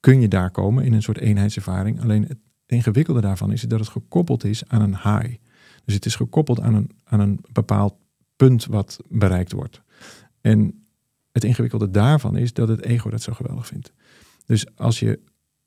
kun 0.00 0.20
je 0.20 0.28
daar 0.28 0.50
komen 0.50 0.84
in 0.84 0.92
een 0.92 1.02
soort 1.02 1.18
eenheidservaring. 1.18 2.00
Alleen 2.00 2.22
het 2.22 2.38
ingewikkelde 2.66 3.20
daarvan 3.20 3.52
is 3.52 3.62
dat 3.62 3.80
het 3.80 3.88
gekoppeld 3.88 4.44
is 4.44 4.68
aan 4.68 4.80
een 4.80 4.96
high. 4.96 5.36
Dus 5.84 5.94
het 5.94 6.06
is 6.06 6.16
gekoppeld 6.16 6.60
aan 6.60 6.74
een, 6.74 6.90
aan 7.04 7.20
een 7.20 7.40
bepaald 7.52 7.94
punt 8.36 8.66
wat 8.66 8.98
bereikt 9.08 9.52
wordt. 9.52 9.82
En 10.40 10.87
het 11.32 11.44
ingewikkelde 11.44 11.90
daarvan 11.90 12.36
is 12.36 12.52
dat 12.52 12.68
het 12.68 12.82
ego 12.82 13.10
dat 13.10 13.22
zo 13.22 13.32
geweldig 13.32 13.66
vindt. 13.66 13.92
Dus 14.46 14.76
als 14.76 14.98
je. 14.98 15.20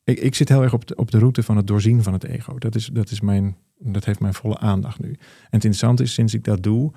Ik, 0.03 0.19
ik 0.19 0.35
zit 0.35 0.49
heel 0.49 0.63
erg 0.63 0.73
op 0.73 0.87
de, 0.87 0.95
op 0.95 1.11
de 1.11 1.19
route 1.19 1.43
van 1.43 1.57
het 1.57 1.67
doorzien 1.67 2.03
van 2.03 2.13
het 2.13 2.23
ego. 2.23 2.57
Dat, 2.57 2.75
is, 2.75 2.89
dat, 2.93 3.11
is 3.11 3.21
mijn, 3.21 3.57
dat 3.77 4.05
heeft 4.05 4.19
mijn 4.19 4.33
volle 4.33 4.57
aandacht 4.57 4.99
nu. 4.99 5.09
En 5.09 5.17
het 5.41 5.53
interessante 5.53 6.03
is, 6.03 6.13
sinds 6.13 6.33
ik 6.33 6.43
dat 6.43 6.63
doe, 6.63 6.91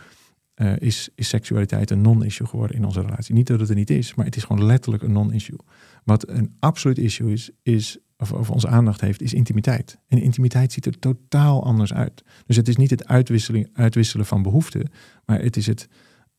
eh, 0.54 0.76
is, 0.78 1.08
is 1.14 1.28
seksualiteit 1.28 1.90
een 1.90 2.00
non-issue 2.00 2.46
geworden 2.46 2.76
in 2.76 2.84
onze 2.84 3.00
relatie. 3.00 3.34
Niet 3.34 3.46
dat 3.46 3.60
het 3.60 3.68
er 3.68 3.74
niet 3.74 3.90
is, 3.90 4.14
maar 4.14 4.24
het 4.24 4.36
is 4.36 4.44
gewoon 4.44 4.64
letterlijk 4.64 5.02
een 5.02 5.12
non-issue. 5.12 5.58
Wat 6.04 6.28
een 6.28 6.56
absoluut 6.60 6.98
issue 6.98 7.32
is, 7.32 7.50
is 7.62 7.98
of, 8.16 8.32
of 8.32 8.50
onze 8.50 8.68
aandacht 8.68 9.00
heeft, 9.00 9.22
is 9.22 9.34
intimiteit. 9.34 9.98
En 10.08 10.22
intimiteit 10.22 10.72
ziet 10.72 10.86
er 10.86 10.98
totaal 10.98 11.64
anders 11.64 11.92
uit. 11.92 12.24
Dus 12.46 12.56
het 12.56 12.68
is 12.68 12.76
niet 12.76 12.90
het 12.90 13.06
uitwisseling, 13.06 13.68
uitwisselen 13.72 14.26
van 14.26 14.42
behoeften, 14.42 14.90
maar 15.24 15.42
het 15.42 15.56
is 15.56 15.66
het 15.66 15.88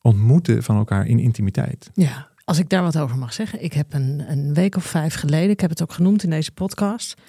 ontmoeten 0.06 0.62
van 0.62 0.76
elkaar 0.76 1.06
in 1.06 1.18
intimiteit. 1.18 1.90
Ja, 1.94 2.28
als 2.44 2.58
ik 2.58 2.68
daar 2.68 2.82
wat 2.82 2.98
over 2.98 3.16
mag 3.18 3.32
zeggen. 3.32 3.62
Ik 3.64 3.72
heb 3.72 3.92
een, 3.94 4.24
een 4.28 4.54
week 4.54 4.76
of 4.76 4.84
vijf 4.84 5.14
geleden, 5.14 5.50
ik 5.50 5.60
heb 5.60 5.70
het 5.70 5.82
ook 5.82 5.92
genoemd 5.92 6.22
in 6.22 6.30
deze 6.30 6.52
podcast, 6.52 7.20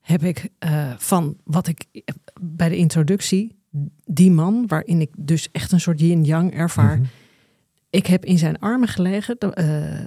heb 0.00 0.22
ik 0.22 0.48
eh, 0.58 0.92
van 0.98 1.36
wat 1.44 1.66
ik 1.66 1.84
bij 2.40 2.68
de 2.68 2.76
introductie, 2.76 3.56
die 4.04 4.30
man, 4.30 4.66
waarin 4.66 5.00
ik 5.00 5.10
dus 5.18 5.48
echt 5.52 5.72
een 5.72 5.80
soort 5.80 6.00
yin-yang 6.00 6.54
ervaar, 6.54 6.96
Mhm. 6.98 7.06
ik 7.90 8.06
heb 8.06 8.24
in 8.24 8.38
zijn 8.38 8.58
armen 8.58 8.88
gelegen 8.88 9.38
eh, 9.38 10.00
eh, 10.00 10.06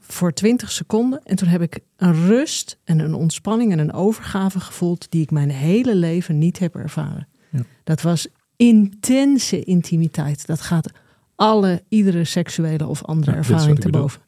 voor 0.00 0.32
20 0.32 0.70
seconden. 0.72 1.22
En 1.22 1.36
toen 1.36 1.48
heb 1.48 1.62
ik 1.62 1.78
een 1.96 2.26
rust 2.26 2.78
en 2.84 2.98
een 2.98 3.14
ontspanning 3.14 3.72
en 3.72 3.78
een 3.78 3.92
overgave 3.92 4.60
gevoeld 4.60 5.10
die 5.10 5.22
ik 5.22 5.30
mijn 5.30 5.50
hele 5.50 5.94
leven 5.94 6.38
niet 6.38 6.58
heb 6.58 6.74
ervaren. 6.76 7.28
Ja. 7.50 7.60
Dat 7.84 8.02
was 8.02 8.28
intense 8.56 9.64
intimiteit. 9.64 10.46
Dat 10.46 10.60
gaat 10.60 10.90
alle, 11.36 11.82
iedere 11.88 12.24
seksuele 12.24 12.86
of 12.86 13.04
andere 13.04 13.30
Ja, 13.30 13.36
ervaring 13.36 13.78
te 13.78 13.90
boven. 13.90 14.20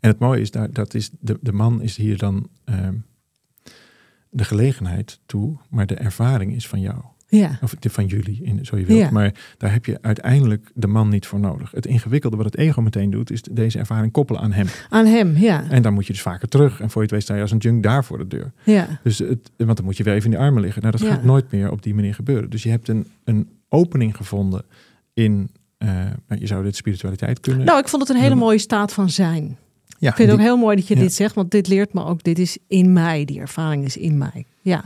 En 0.00 0.10
het 0.10 0.18
mooie 0.18 0.40
is, 0.40 0.50
daar, 0.50 0.72
dat 0.72 0.94
is 0.94 1.10
de, 1.20 1.38
de 1.40 1.52
man 1.52 1.82
is 1.82 1.96
hier 1.96 2.18
dan 2.18 2.48
ehm, 2.64 2.94
de 4.30 4.44
gelegenheid 4.44 5.20
toe, 5.26 5.56
maar 5.70 5.86
de 5.86 5.94
ervaring 5.94 6.54
is 6.54 6.68
van 6.68 6.80
jou. 6.80 6.96
Ja, 7.30 7.58
Of 7.62 7.74
van 7.80 8.06
jullie, 8.06 8.42
in, 8.42 8.64
zo 8.66 8.76
je 8.76 8.84
wilt. 8.84 8.98
Ja. 9.00 9.10
Maar 9.10 9.54
daar 9.56 9.72
heb 9.72 9.84
je 9.84 9.98
uiteindelijk 10.02 10.70
de 10.74 10.86
man 10.86 11.08
niet 11.08 11.26
voor 11.26 11.40
nodig. 11.40 11.70
Het 11.70 11.86
ingewikkelde 11.86 12.36
wat 12.36 12.44
het 12.44 12.56
ego 12.56 12.80
meteen 12.80 13.10
doet, 13.10 13.30
is 13.30 13.42
deze 13.42 13.78
ervaring 13.78 14.12
koppelen 14.12 14.40
aan 14.40 14.52
hem. 14.52 14.66
aan 14.88 15.06
hem, 15.06 15.36
ja. 15.36 15.70
En 15.70 15.82
dan 15.82 15.92
moet 15.94 16.06
je 16.06 16.12
dus 16.12 16.22
vaker 16.22 16.48
terug. 16.48 16.80
En 16.80 16.90
voor 16.90 16.96
je 17.02 17.06
het 17.06 17.10
weet 17.10 17.22
sta 17.22 17.34
je 17.34 17.40
als 17.40 17.50
een 17.50 17.58
junk 17.58 17.82
daar 17.82 18.04
voor 18.04 18.18
de 18.18 18.26
deur. 18.26 18.52
ja. 18.64 19.00
Dus 19.02 19.18
het, 19.18 19.50
want 19.56 19.76
dan 19.76 19.84
moet 19.86 19.96
je 19.96 20.02
weer 20.02 20.14
even 20.14 20.30
in 20.32 20.36
de 20.38 20.42
armen 20.42 20.62
liggen. 20.62 20.82
Nou, 20.82 20.96
dat 20.96 21.06
Ja. 21.06 21.14
gaat 21.14 21.24
nooit 21.24 21.50
meer 21.50 21.70
op 21.70 21.82
die 21.82 21.94
manier 21.94 22.14
gebeuren. 22.14 22.50
Dus 22.50 22.62
je 22.62 22.70
hebt 22.70 22.88
een, 22.88 23.06
een 23.24 23.48
opening 23.68 24.16
gevonden 24.16 24.62
in, 25.14 25.50
je 26.38 26.46
zou 26.46 26.62
dit 26.64 26.76
spiritualiteit 26.76 27.40
kunnen. 27.40 27.66
Nou, 27.66 27.78
ik 27.78 27.88
vond 27.88 28.08
het 28.08 28.16
een 28.16 28.22
hele 28.22 28.34
mooie 28.34 28.58
staat 28.58 28.92
van 28.92 29.10
zijn. 29.10 29.56
ja, 29.98 30.08
Ik 30.10 30.16
vind 30.16 30.28
het 30.30 30.38
ook 30.38 30.44
heel 30.44 30.56
mooi 30.56 30.76
dat 30.76 30.86
je 30.86 30.94
Ja. 30.94 31.00
dit 31.00 31.12
zegt, 31.14 31.34
want 31.34 31.50
dit 31.50 31.68
leert 31.68 31.92
me 31.92 32.04
ook, 32.04 32.22
dit 32.22 32.38
is 32.38 32.58
in 32.66 32.92
mij, 32.92 33.24
die 33.24 33.40
ervaring 33.40 33.84
is 33.84 33.96
in 33.96 34.18
mij. 34.18 34.44
Ja, 34.60 34.84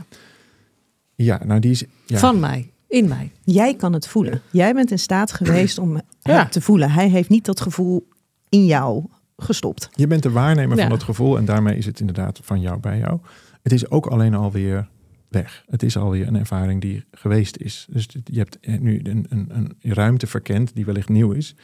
ja, 1.15 1.41
nou 1.45 1.59
die 1.59 1.71
is... 1.71 1.83
Ja, 2.05 2.17
van 2.17 2.39
mij, 2.39 2.71
in 2.87 3.07
mij. 3.07 3.31
Jij 3.43 3.75
kan 3.75 3.93
het 3.93 4.07
voelen. 4.07 4.41
Jij 4.51 4.73
bent 4.73 4.91
in 4.91 4.99
staat 4.99 5.31
geweest 5.41 5.77
om 5.77 6.01
Ja. 6.21 6.39
het 6.43 6.51
te 6.51 6.61
voelen. 6.61 6.91
Hij 6.91 7.09
heeft 7.09 7.29
niet 7.29 7.45
dat 7.45 7.61
gevoel 7.61 8.07
in 8.49 8.65
jou 8.65 9.05
gestopt. 9.37 9.89
Je 9.95 10.07
bent 10.07 10.23
de 10.23 10.31
waarnemer 10.31 10.75
Ja. 10.77 10.81
van 10.81 10.91
dat 10.91 11.03
gevoel 11.03 11.37
en 11.37 11.45
daarmee 11.45 11.77
is 11.77 11.85
het 11.85 11.99
inderdaad 11.99 12.39
van 12.43 12.61
jou 12.61 12.79
bij 12.79 12.97
jou. 12.97 13.19
Het 13.61 13.71
is 13.71 13.89
ook 13.89 14.05
alleen 14.05 14.33
alweer 14.33 14.87
weg. 15.33 15.63
Het 15.69 15.83
is 15.83 15.97
alweer 15.97 16.27
een 16.27 16.35
ervaring 16.35 16.81
die 16.81 17.03
geweest 17.11 17.57
is. 17.57 17.87
Dus 17.89 18.07
je 18.23 18.37
hebt 18.39 18.59
eh, 18.59 18.79
nu 18.79 18.99
een, 19.03 19.25
een, 19.29 19.47
een 19.51 19.75
ruimte 19.93 20.27
verkend 20.27 20.75
die 20.75 20.85
wellicht 20.85 21.09
nieuw 21.09 21.31
is. 21.31 21.55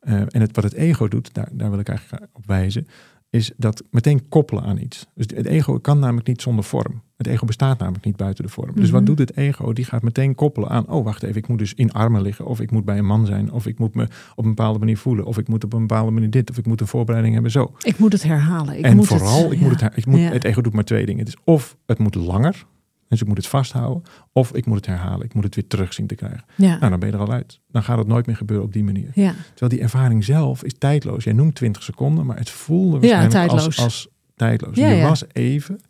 Eh, 0.00 0.14
en 0.14 0.40
het, 0.40 0.54
wat 0.56 0.64
het 0.64 0.72
ego 0.74 1.08
doet, 1.08 1.34
daar, 1.34 1.48
daar 1.52 1.70
wil 1.70 1.78
ik 1.78 1.88
eigenlijk 1.88 2.26
op 2.32 2.46
wijzen, 2.46 2.86
is 3.30 3.52
dat 3.56 3.82
meteen 3.90 4.28
koppelen 4.28 4.62
aan 4.62 4.78
iets. 4.78 5.06
Dus 5.14 5.26
het 5.34 5.46
ego 5.46 5.78
kan 5.78 5.98
namelijk 5.98 6.26
niet 6.26 6.42
zonder 6.42 6.64
vorm. 6.64 7.02
Het 7.16 7.26
ego 7.26 7.46
bestaat 7.46 7.78
namelijk 7.78 8.04
niet 8.04 8.16
buiten 8.16 8.44
de 8.44 8.50
vorm. 8.50 8.74
Dus 8.74 8.90
wat 8.90 9.00
Mhm. 9.00 9.08
doet 9.14 9.18
het 9.18 9.36
ego? 9.36 9.72
Die 9.72 9.84
gaat 9.84 10.02
meteen 10.02 10.34
koppelen 10.34 10.68
aan, 10.68 10.88
oh 10.88 11.04
wacht 11.04 11.22
even, 11.22 11.36
ik 11.36 11.48
moet 11.48 11.58
dus 11.58 11.74
in 11.74 11.92
armen 11.92 12.22
liggen, 12.22 12.46
of 12.46 12.60
ik 12.60 12.70
moet 12.70 12.84
bij 12.84 12.98
een 12.98 13.06
man 13.06 13.26
zijn, 13.26 13.52
of 13.52 13.66
ik 13.66 13.78
moet 13.78 13.94
me 13.94 14.02
op 14.34 14.44
een 14.44 14.54
bepaalde 14.54 14.78
manier 14.78 14.96
voelen, 14.98 15.24
of 15.24 15.38
ik 15.38 15.48
moet 15.48 15.64
op 15.64 15.72
een 15.72 15.80
bepaalde 15.86 16.10
manier 16.10 16.30
dit, 16.30 16.50
of 16.50 16.58
ik 16.58 16.66
moet 16.66 16.80
een 16.80 16.86
voorbereiding 16.86 17.34
hebben 17.34 17.52
zo 17.52 17.72
Ik 17.82 17.98
moet 17.98 18.12
het 18.12 18.22
herhalen. 18.22 18.78
Ik 18.78 18.84
en 18.84 18.96
moet 18.96 19.06
vooral, 19.06 19.42
het, 19.42 19.52
ik 19.52 19.58
ja. 19.58 19.66
moet 19.68 19.80
het, 19.80 19.96
ik 19.96 20.06
moet, 20.06 20.18
Ja. 20.20 20.30
het 20.30 20.44
ego 20.44 20.60
doet 20.60 20.72
maar 20.72 20.84
twee 20.84 21.06
dingen. 21.06 21.20
Het 21.24 21.28
is 21.28 21.36
of 21.44 21.76
het 21.86 21.98
moet 21.98 22.14
langer, 22.14 22.66
dus 23.10 23.20
ik 23.20 23.26
moet 23.26 23.36
het 23.36 23.46
vasthouden, 23.46 24.02
of 24.32 24.52
ik 24.54 24.66
moet 24.66 24.76
het 24.76 24.86
herhalen. 24.86 25.24
Ik 25.24 25.34
moet 25.34 25.44
het 25.44 25.54
weer 25.54 25.66
terug 25.66 25.92
zien 25.92 26.06
te 26.06 26.14
krijgen. 26.14 26.44
Ja, 26.56 26.76
Nou, 26.78 26.90
dan 26.90 26.98
ben 26.98 27.08
je 27.08 27.14
er 27.14 27.20
al 27.20 27.32
uit. 27.32 27.60
Dan 27.70 27.82
gaat 27.82 27.98
het 27.98 28.06
nooit 28.06 28.26
meer 28.26 28.36
gebeuren 28.36 28.66
op 28.66 28.72
die 28.72 28.84
manier. 28.84 29.10
ja. 29.14 29.34
Terwijl 29.48 29.70
die 29.70 29.80
ervaring 29.80 30.24
zelf 30.24 30.64
is 30.64 30.74
tijdloos. 30.78 31.24
Jij 31.24 31.32
noemt 31.32 31.54
20 31.54 31.82
seconden, 31.82 32.26
maar 32.26 32.36
het 32.36 32.50
voelde 32.50 32.98
waarschijnlijk 32.98 33.30
tijdloos. 33.30 33.64
Als, 33.64 33.78
als 33.78 34.08
tijdloos. 34.36 34.76
Ja, 34.76 34.88
je 34.88 34.96
ja. 34.96 35.08
was 35.08 35.24
even 35.32 35.80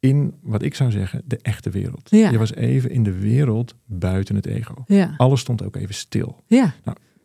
in, 0.00 0.34
wat 0.42 0.62
ik 0.62 0.74
zou 0.74 0.90
zeggen, 0.90 1.22
de 1.24 1.38
echte 1.42 1.70
wereld. 1.70 2.10
Ja. 2.10 2.30
Je 2.30 2.38
was 2.38 2.54
even 2.54 2.90
in 2.90 3.02
de 3.02 3.18
wereld 3.18 3.74
buiten 3.84 4.34
het 4.34 4.46
ego. 4.46 4.74
ja, 4.86 5.14
Alles 5.16 5.40
stond 5.40 5.62
ook 5.62 5.76
even 5.76 5.94
stil 5.94 6.42
ja. 6.46 6.74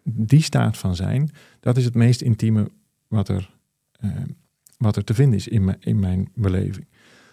die 0.04 0.42
staat 0.42 0.78
van 0.78 0.96
zijn, 0.96 1.32
dat 1.60 1.78
is 1.78 1.86
het 1.86 1.96
meest 1.96 2.22
intieme 2.22 2.68
wat 3.08 3.28
er, 3.28 3.56
eh, 3.92 4.10
wat 4.78 4.96
er 4.96 5.04
te 5.04 5.14
vinden 5.14 5.38
is 5.38 5.48
in, 5.48 5.64
mijn 5.64 5.78
in 5.80 6.00
mijn 6.00 6.30
beleving. 6.36 6.88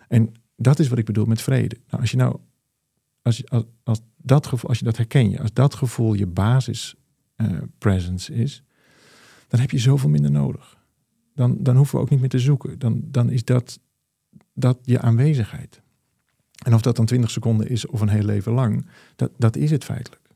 En 0.09 0.33
dat 0.61 0.79
is 0.79 0.89
wat 0.89 0.99
ik 0.99 1.05
bedoel 1.05 1.25
met 1.25 1.43
vrede. 1.43 1.77
Nou, 1.89 2.01
als 2.01 2.11
je 2.11 2.17
nou, 2.17 2.39
als, 3.23 3.37
je, 3.37 3.67
als, 3.83 4.01
dat 4.17 4.47
gevoel, 4.47 4.69
als 4.69 4.79
je 4.79 4.85
dat 4.85 4.97
herken 4.97 5.31
je, 5.31 5.41
als 5.41 5.53
dat 5.53 5.75
gevoel 5.75 6.15
je 6.15 6.27
basis 6.27 6.95
eh, 7.37 7.59
presence 7.79 8.35
is, 8.35 8.63
dan 9.49 9.61
heb 9.61 9.71
je 9.71 9.79
zoveel 9.79 10.09
minder 10.09 10.31
nodig. 10.31 10.77
Dan, 11.35 11.57
dan 11.61 11.77
hoeven 11.77 11.97
we 11.97 12.03
ook 12.03 12.11
niet 12.11 12.21
meer 12.21 12.29
te 12.29 12.39
zoeken. 12.39 12.79
Dan, 12.79 13.03
dan 13.05 13.31
is 13.31 13.45
dat, 13.45 13.81
dat 14.53 14.79
je 14.83 15.01
aanwezigheid. 15.01 15.81
En 16.65 16.75
of 16.75 16.81
dat 16.81 16.97
dan 16.97 17.07
20 17.07 17.31
seconden 17.31 17.69
is 17.69 17.87
of 17.87 18.01
een 18.01 18.09
heel 18.09 18.25
leven 18.25 18.53
lang, 18.53 18.87
dat, 19.17 19.31
dat 19.37 19.57
is 19.57 19.71
het 19.71 19.85
feitelijk. 19.85 20.28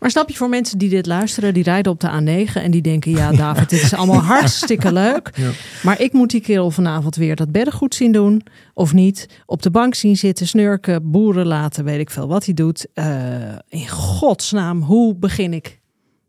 Maar 0.00 0.10
snap 0.10 0.28
je 0.28 0.36
voor 0.36 0.48
mensen 0.48 0.78
die 0.78 0.88
dit 0.88 1.06
luisteren, 1.06 1.54
die 1.54 1.62
rijden 1.62 1.92
op 1.92 2.00
de 2.00 2.08
A9 2.48 2.52
en 2.52 2.70
die 2.70 2.82
denken: 2.82 3.10
ja, 3.10 3.32
David, 3.32 3.70
dit 3.70 3.82
is 3.82 3.94
allemaal 3.98 4.20
hartstikke 4.20 4.92
leuk. 4.92 5.30
Ja. 5.34 5.50
Maar 5.82 6.00
ik 6.00 6.12
moet 6.12 6.30
die 6.30 6.40
kerel 6.40 6.70
vanavond 6.70 7.16
weer 7.16 7.36
dat 7.36 7.52
beddengoed 7.52 7.94
zien 7.94 8.12
doen. 8.12 8.42
Of 8.74 8.92
niet. 8.92 9.28
Op 9.46 9.62
de 9.62 9.70
bank 9.70 9.94
zien 9.94 10.16
zitten, 10.16 10.46
snurken, 10.46 11.10
boeren 11.10 11.46
laten, 11.46 11.84
weet 11.84 12.00
ik 12.00 12.10
veel 12.10 12.28
wat 12.28 12.44
hij 12.44 12.54
doet. 12.54 12.86
Eh, 12.94 13.06
in 13.68 13.88
godsnaam, 13.88 14.82
hoe 14.82 15.14
begin 15.16 15.52
ik? 15.52 15.80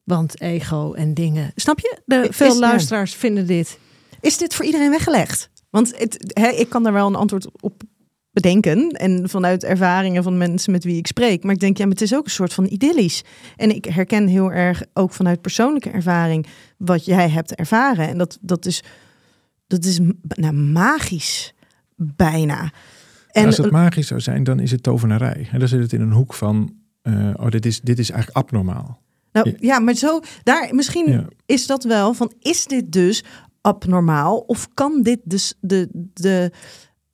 Want 0.03 0.41
ego 0.41 0.93
en 0.93 1.13
dingen. 1.13 1.51
Snap 1.55 1.79
je? 1.79 1.97
De, 2.05 2.27
Is- 2.29 2.35
veel 2.35 2.53
ja. 2.53 2.59
luisteraars 2.59 3.13
vinden 3.13 3.47
dit. 3.47 3.79
Is 4.21 4.37
dit 4.37 4.55
voor 4.55 4.65
iedereen 4.65 4.89
weggelegd? 4.89 5.49
Want 5.69 5.93
het, 5.97 6.33
ik 6.57 6.69
kan 6.69 6.83
daar 6.83 6.93
wel 6.93 7.07
een 7.07 7.15
antwoord 7.15 7.47
op 7.61 7.83
bedenken. 8.31 8.89
En 8.89 9.29
vanuit 9.29 9.63
ervaringen 9.63 10.23
van 10.23 10.37
mensen 10.37 10.71
met 10.71 10.83
wie 10.83 10.97
ik 10.97 11.07
spreek. 11.07 11.43
Maar 11.43 11.53
ik 11.53 11.59
denk, 11.59 11.77
ja, 11.77 11.83
maar 11.83 11.93
het 11.93 12.01
is 12.01 12.15
ook 12.15 12.25
een 12.25 12.31
soort 12.31 12.53
van 12.53 12.65
idyllisch. 12.65 13.23
En 13.55 13.75
ik 13.75 13.85
herken 13.85 14.27
heel 14.27 14.51
erg 14.51 14.83
ook 14.93 15.13
vanuit 15.13 15.41
persoonlijke 15.41 15.89
ervaring 15.89 16.47
wat 16.77 17.05
jij 17.05 17.29
hebt 17.29 17.55
ervaren. 17.55 18.07
En 18.07 18.17
dat, 18.17 18.37
dat 18.41 18.65
is, 18.65 18.83
dat 19.67 19.85
is 19.85 19.99
nou, 20.27 20.53
magisch, 20.53 21.53
bijna. 21.95 22.71
En 23.31 23.45
als 23.45 23.57
het 23.57 23.71
magisch 23.71 24.07
zou 24.07 24.19
zijn, 24.19 24.43
dan 24.43 24.59
is 24.59 24.71
het 24.71 24.83
tovenarij. 24.83 25.47
En 25.51 25.59
dan 25.59 25.67
zit 25.67 25.81
het 25.81 25.93
in 25.93 26.01
een 26.01 26.11
hoek 26.11 26.33
van, 26.33 26.75
eh, 27.01 27.29
oh, 27.35 27.49
dit 27.49 27.65
is, 27.65 27.81
dit 27.81 27.99
is 27.99 28.09
eigenlijk 28.11 28.45
abnormaal. 28.45 29.01
Nou, 29.31 29.55
ja, 29.59 29.79
maar 29.79 29.93
zo, 29.93 30.19
daar, 30.43 30.69
misschien 30.75 31.11
Ja. 31.11 31.27
is 31.45 31.67
dat 31.67 31.83
wel 31.83 32.13
van, 32.13 32.33
is 32.39 32.65
dit 32.65 32.91
dus 32.91 33.23
abnormaal? 33.61 34.37
Of 34.37 34.67
kan 34.73 35.01
dit 35.01 35.19
dus 35.23 35.53
de, 35.59 35.89
de, 36.13 36.51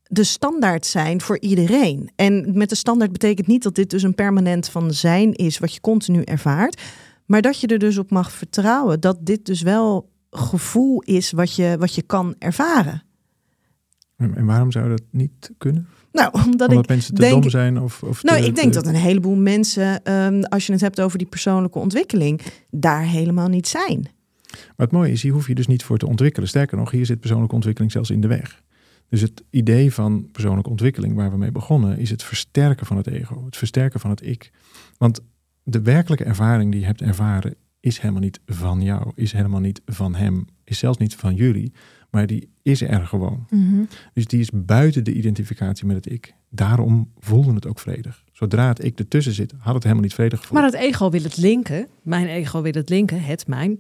de 0.07 0.23
standaard 0.23 0.85
zijn 0.85 1.21
voor 1.21 1.39
iedereen? 1.39 2.09
En 2.15 2.57
met 2.57 2.69
de 2.69 2.75
standaard 2.75 3.11
betekent 3.11 3.47
niet 3.47 3.63
dat 3.63 3.75
dit 3.75 3.89
dus 3.89 4.03
een 4.03 4.15
permanent 4.15 4.69
van 4.69 4.93
zijn 4.93 5.33
is, 5.33 5.57
wat 5.59 5.73
je 5.73 5.81
continu 5.81 6.21
ervaart. 6.21 6.81
Maar 7.25 7.41
dat 7.41 7.59
je 7.59 7.67
er 7.67 7.79
dus 7.79 7.97
op 7.97 8.11
mag 8.11 8.31
vertrouwen 8.31 8.99
dat 8.99 9.17
dit 9.21 9.45
dus 9.45 9.61
wel 9.61 10.09
gevoel 10.29 11.01
is 11.01 11.31
wat 11.31 11.55
je, 11.55 11.75
wat 11.79 11.95
je 11.95 12.01
kan 12.01 12.35
ervaren. 12.39 13.03
En, 14.17 14.45
waarom 14.45 14.71
zou 14.71 14.89
dat 14.89 15.01
niet 15.11 15.51
kunnen? 15.57 15.87
Nou, 16.11 16.29
omdat 16.33 16.67
Omdat 16.69 16.83
ik 16.83 16.89
mensen 16.89 17.13
te 17.15 17.21
denk, 17.21 17.41
dom 17.41 17.49
zijn? 17.49 17.79
Of, 17.81 18.03
of 18.03 18.23
Nou, 18.23 18.39
te- 18.41 18.45
ik 18.47 18.55
denk 18.55 18.73
te- 18.73 18.81
dat 18.81 18.87
een 18.87 18.99
heleboel 18.99 19.35
mensen, 19.35 20.03
ehm, 20.03 20.41
als 20.41 20.65
je 20.65 20.71
het 20.71 20.81
hebt 20.81 21.01
over 21.01 21.17
die 21.17 21.27
persoonlijke 21.27 21.79
ontwikkeling, 21.79 22.41
daar 22.69 23.03
helemaal 23.03 23.47
niet 23.47 23.67
zijn. 23.67 23.99
Maar 24.51 24.85
het 24.87 24.91
mooie 24.91 25.11
is, 25.11 25.21
hier 25.21 25.33
hoef 25.33 25.47
je 25.47 25.55
dus 25.55 25.67
niet 25.67 25.83
voor 25.83 25.97
te 25.97 26.07
ontwikkelen. 26.07 26.49
Sterker 26.49 26.77
nog, 26.77 26.91
hier 26.91 27.05
zit 27.05 27.19
persoonlijke 27.19 27.55
ontwikkeling 27.55 27.91
zelfs 27.91 28.09
in 28.09 28.21
de 28.21 28.27
weg. 28.27 28.61
Dus 29.09 29.21
het 29.21 29.43
idee 29.49 29.93
van 29.93 30.29
persoonlijke 30.31 30.69
ontwikkeling, 30.69 31.15
waar 31.15 31.31
we 31.31 31.37
mee 31.37 31.51
begonnen, 31.51 31.97
is 31.97 32.09
het 32.09 32.23
versterken 32.23 32.85
van 32.85 32.97
het 32.97 33.07
ego. 33.07 33.45
Het 33.45 33.57
versterken 33.57 33.99
van 33.99 34.09
het 34.09 34.25
ik. 34.25 34.51
Want 34.97 35.19
de 35.63 35.81
werkelijke 35.81 36.23
ervaring 36.23 36.71
die 36.71 36.79
je 36.79 36.85
hebt 36.85 37.01
ervaren, 37.01 37.55
is 37.79 37.99
helemaal 37.99 38.21
niet 38.21 38.39
van 38.45 38.81
jou, 38.81 39.11
is 39.15 39.31
helemaal 39.31 39.59
niet 39.59 39.81
van 39.85 40.15
hem, 40.15 40.45
is 40.63 40.79
zelfs 40.79 40.97
niet 40.97 41.15
van 41.15 41.35
jullie, 41.35 41.73
maar 42.09 42.27
die 42.27 42.49
is 42.61 42.81
er 42.81 43.05
gewoon. 43.05 43.45
Dus 44.13 44.25
die 44.25 44.39
is 44.39 44.49
buiten 44.53 45.03
de 45.03 45.13
identificatie 45.13 45.85
met 45.85 45.95
het 45.95 46.11
ik. 46.11 46.33
Daarom 46.49 47.11
voelde 47.19 47.53
het 47.53 47.67
ook 47.67 47.79
vredig. 47.79 48.23
Zodra 48.31 48.67
het 48.67 48.83
ik 48.83 48.99
ertussen 48.99 49.33
zit, 49.33 49.53
had 49.57 49.73
het 49.73 49.83
helemaal 49.83 50.03
niet 50.03 50.13
vredig 50.13 50.39
gevoeld. 50.39 50.59
Maar 50.59 50.71
het 50.71 50.81
ego 50.81 51.09
wil 51.09 51.23
het 51.23 51.37
linken, 51.37 51.87
mijn 52.01 52.27
ego 52.27 52.61
wil 52.61 52.71
het 52.71 52.89
linken, 52.89 53.21
het 53.21 53.47
mijn, 53.47 53.77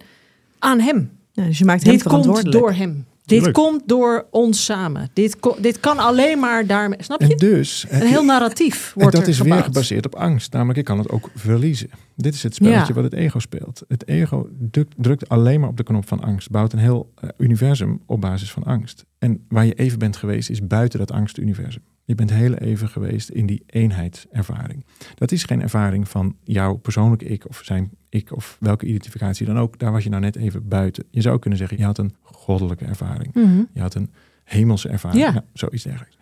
aan 0.59 0.79
hem. 0.79 1.11
Ja, 1.31 1.45
dus 1.45 1.57
je 1.57 1.65
maakt 1.65 1.83
hem 1.83 1.91
Dit 1.91 2.03
komt 2.03 2.51
door 2.51 2.73
hem. 2.73 3.05
Dit 3.25 3.51
komt 3.51 3.87
door 3.87 4.27
ons 4.31 4.65
samen. 4.65 5.09
Dit, 5.13 5.37
dit 5.59 5.79
kan 5.79 5.97
alleen 5.97 6.39
maar 6.39 6.65
daarmee. 6.67 7.03
Snap 7.03 7.21
je? 7.21 7.27
En 7.27 7.37
dus, 7.37 7.85
Een 7.89 8.07
heel 8.07 8.23
narratief 8.23 8.93
En 8.95 9.01
wordt 9.01 9.15
dat 9.15 9.23
er 9.23 9.29
is 9.29 9.39
weer 9.39 9.63
gebaseerd 9.63 10.05
op 10.05 10.15
angst. 10.15 10.53
Namelijk, 10.53 10.79
ik 10.79 10.85
kan 10.85 10.97
het 10.97 11.09
ook 11.09 11.29
verliezen. 11.35 11.89
Dit 12.15 12.33
is 12.33 12.43
het 12.43 12.55
spelletje 12.55 12.87
Ja. 12.87 12.93
wat 12.93 13.03
het 13.03 13.13
ego 13.13 13.39
speelt. 13.39 13.81
Het 13.87 14.07
ego 14.07 14.49
drukt, 14.71 14.93
drukt 14.97 15.29
alleen 15.29 15.59
maar 15.59 15.69
op 15.69 15.77
de 15.77 15.83
knop 15.83 16.07
van 16.07 16.21
angst. 16.21 16.49
Bouwt 16.49 16.73
een 16.73 16.79
heel 16.79 17.11
eh, 17.15 17.29
universum 17.37 18.01
op 18.05 18.21
basis 18.21 18.51
van 18.51 18.63
angst. 18.63 19.05
En 19.19 19.45
waar 19.49 19.65
je 19.65 19.73
even 19.73 19.99
bent 19.99 20.15
geweest, 20.17 20.49
is 20.49 20.67
buiten 20.67 20.99
dat 20.99 21.11
angstuniversum. 21.11 21.81
Je 22.03 22.15
bent 22.15 22.29
heel 22.29 22.53
even 22.53 22.89
geweest 22.89 23.29
in 23.29 23.45
die 23.45 23.63
eenheidservaring. 23.65 24.85
Dat 25.15 25.31
is 25.31 25.43
geen 25.43 25.61
ervaring 25.61 26.09
van 26.09 26.35
jouw 26.43 26.75
persoonlijke 26.75 27.25
ik 27.25 27.47
of 27.47 27.61
zijn 27.63 27.89
ik 28.15 28.31
of 28.35 28.57
welke 28.59 28.85
identificatie 28.85 29.45
dan 29.45 29.57
ook. 29.59 29.79
Daar 29.79 29.91
was 29.91 30.03
je 30.03 30.09
nou 30.09 30.21
net 30.21 30.35
even 30.35 30.67
buiten. 30.67 31.03
Je 31.09 31.21
zou 31.21 31.39
kunnen 31.39 31.59
zeggen, 31.59 31.77
je 31.77 31.83
had 31.83 31.97
een 31.97 32.15
goddelijke 32.21 32.85
ervaring. 32.85 33.33
Mhm. 33.33 33.63
Je 33.73 33.81
had 33.81 33.93
een 33.95 34.11
hemelse 34.43 34.89
ervaring. 34.89 35.23
Ja. 35.23 35.31
Nou, 35.31 35.43
zoiets 35.53 35.83
dergelijks. 35.83 36.17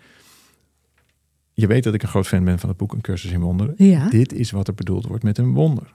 Je 1.53 1.67
weet 1.67 1.83
dat 1.83 1.93
ik 1.93 2.01
een 2.01 2.07
groot 2.07 2.27
fan 2.27 2.43
ben 2.43 2.59
van 2.59 2.69
het 2.69 2.77
boek 2.77 2.93
Een 2.93 3.01
cursus 3.01 3.31
in 3.31 3.39
wonderen. 3.41 3.73
Ja. 3.77 4.09
Dit 4.09 4.33
is 4.33 4.51
wat 4.51 4.67
er 4.67 4.73
bedoeld 4.73 5.05
wordt 5.05 5.23
met 5.23 5.37
een 5.37 5.53
wonder. 5.53 5.93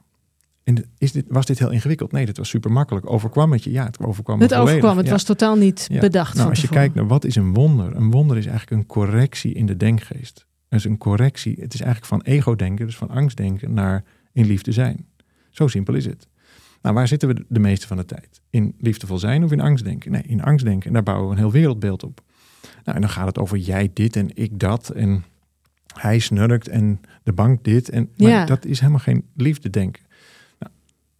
En 0.64 0.84
is 0.98 1.12
dit, 1.12 1.24
was 1.28 1.46
dit 1.46 1.58
heel 1.58 1.70
ingewikkeld? 1.70 2.12
Nee, 2.12 2.26
dit 2.26 2.37
was 2.37 2.48
super 2.48 2.72
makkelijk. 2.72 3.11
Overkwam 3.11 3.52
het 3.52 3.64
je? 3.64 3.70
Ja, 3.70 3.84
het 3.84 3.98
overkwam 3.98 4.37
me 4.38 4.42
Het 4.42 4.52
volledig. 4.52 4.72
overkwam, 4.74 4.96
het 4.96 5.06
Ja. 5.06 5.12
was 5.12 5.22
totaal 5.24 5.56
niet 5.56 5.87
Ja. 5.90 6.00
bedacht. 6.00 6.34
Nou, 6.37 6.48
als 6.48 6.61
je 6.61 6.68
kijkt 6.68 6.94
naar 6.94 7.06
wat 7.06 7.24
is 7.24 7.37
een 7.37 7.54
wonder? 7.54 7.96
Een 7.96 8.11
wonder 8.11 8.37
is 8.37 8.46
eigenlijk 8.46 8.80
een 8.80 8.87
correctie 8.87 9.54
in 9.54 9.66
de 9.66 9.76
denkgeest. 9.76 10.46
Dus 10.68 10.84
een 10.84 10.98
correctie. 10.98 11.56
Het 11.61 11.74
is 11.74 11.80
eigenlijk 11.80 12.11
van 12.12 12.32
ego-denken, 12.32 12.87
dus 12.87 12.96
van 12.96 13.08
angstdenken, 13.11 13.72
naar 13.74 14.04
in 14.32 14.46
liefde 14.46 14.72
zijn. 14.72 15.06
Zo 15.59 15.66
simpel 15.68 15.94
is 15.94 16.05
het. 16.05 16.29
Nou, 16.83 16.94
waar 16.94 17.09
zitten 17.09 17.29
we 17.29 17.44
de 17.49 17.59
meeste 17.61 17.87
van 17.87 17.97
de 17.97 18.05
tijd? 18.05 18.40
In 18.51 18.75
liefdevol 18.81 19.18
zijn 19.18 19.44
of 19.44 19.53
in 19.53 19.61
angstdenken? 19.61 20.11
Nee, 20.12 20.23
in 20.27 20.42
angstdenken. 20.42 20.87
En 20.87 20.92
daar 20.92 21.03
bouwen 21.03 21.27
we 21.29 21.33
een 21.33 21.38
heel 21.38 21.51
wereldbeeld 21.51 22.03
op. 22.03 22.21
Nou, 22.85 22.97
en 22.97 23.01
dan 23.01 23.11
gaat 23.11 23.27
het 23.27 23.38
over 23.38 23.57
jij 23.57 23.90
dit 23.92 24.16
en 24.16 24.29
ik 24.35 24.59
dat. 24.59 24.88
En 24.90 25.25
hij 26.01 26.18
snurkt 26.18 26.68
en 26.68 27.01
de 27.23 27.33
bank 27.33 27.64
dit. 27.64 27.88
En, 27.90 28.09
maar 28.16 28.31
Ja. 28.31 28.44
dat 28.44 28.64
is 28.64 28.79
helemaal 28.81 29.01
geen 29.01 29.25
liefde 29.35 29.71
denken. 29.71 30.03
Nou, 30.59 30.73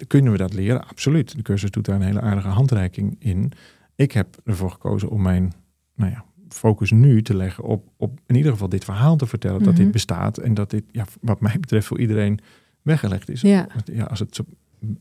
kunnen 0.07 0.33
we 0.33 0.39
dat 0.39 0.53
leren? 0.55 0.89
Absoluut. 0.89 1.37
De 1.37 1.43
cursus 1.43 1.71
doet 1.71 1.85
daar 1.85 1.97
een 1.97 2.03
hele 2.03 2.21
aardige 2.21 2.49
handreiking 2.49 3.17
in. 3.19 3.53
Ik 3.97 4.13
heb 4.13 4.37
ervoor 4.45 4.71
gekozen 4.71 5.09
om 5.09 5.23
mijn 5.23 5.53
nou 5.95 6.11
ja, 6.11 6.25
focus 6.49 6.91
nu 6.91 7.23
te 7.23 7.35
leggen 7.37 7.65
op, 7.65 7.89
op 7.97 8.21
in 8.27 8.35
ieder 8.37 8.53
geval 8.53 8.69
dit 8.69 8.85
verhaal 8.85 9.17
te 9.17 9.27
vertellen. 9.27 9.63
Dat 9.63 9.73
Mhm. 9.75 9.83
dit 9.83 9.91
bestaat 9.93 10.39
en 10.39 10.55
dat 10.55 10.71
dit, 10.71 10.85
ja, 10.93 11.05
wat 11.21 11.41
mij 11.41 11.57
betreft, 11.61 11.87
voor 11.87 12.01
iedereen 12.01 12.39
weggelegd 12.83 13.29
is. 13.29 13.41
Ja. 13.41 13.69
Als 14.09 14.19
het 14.19 14.41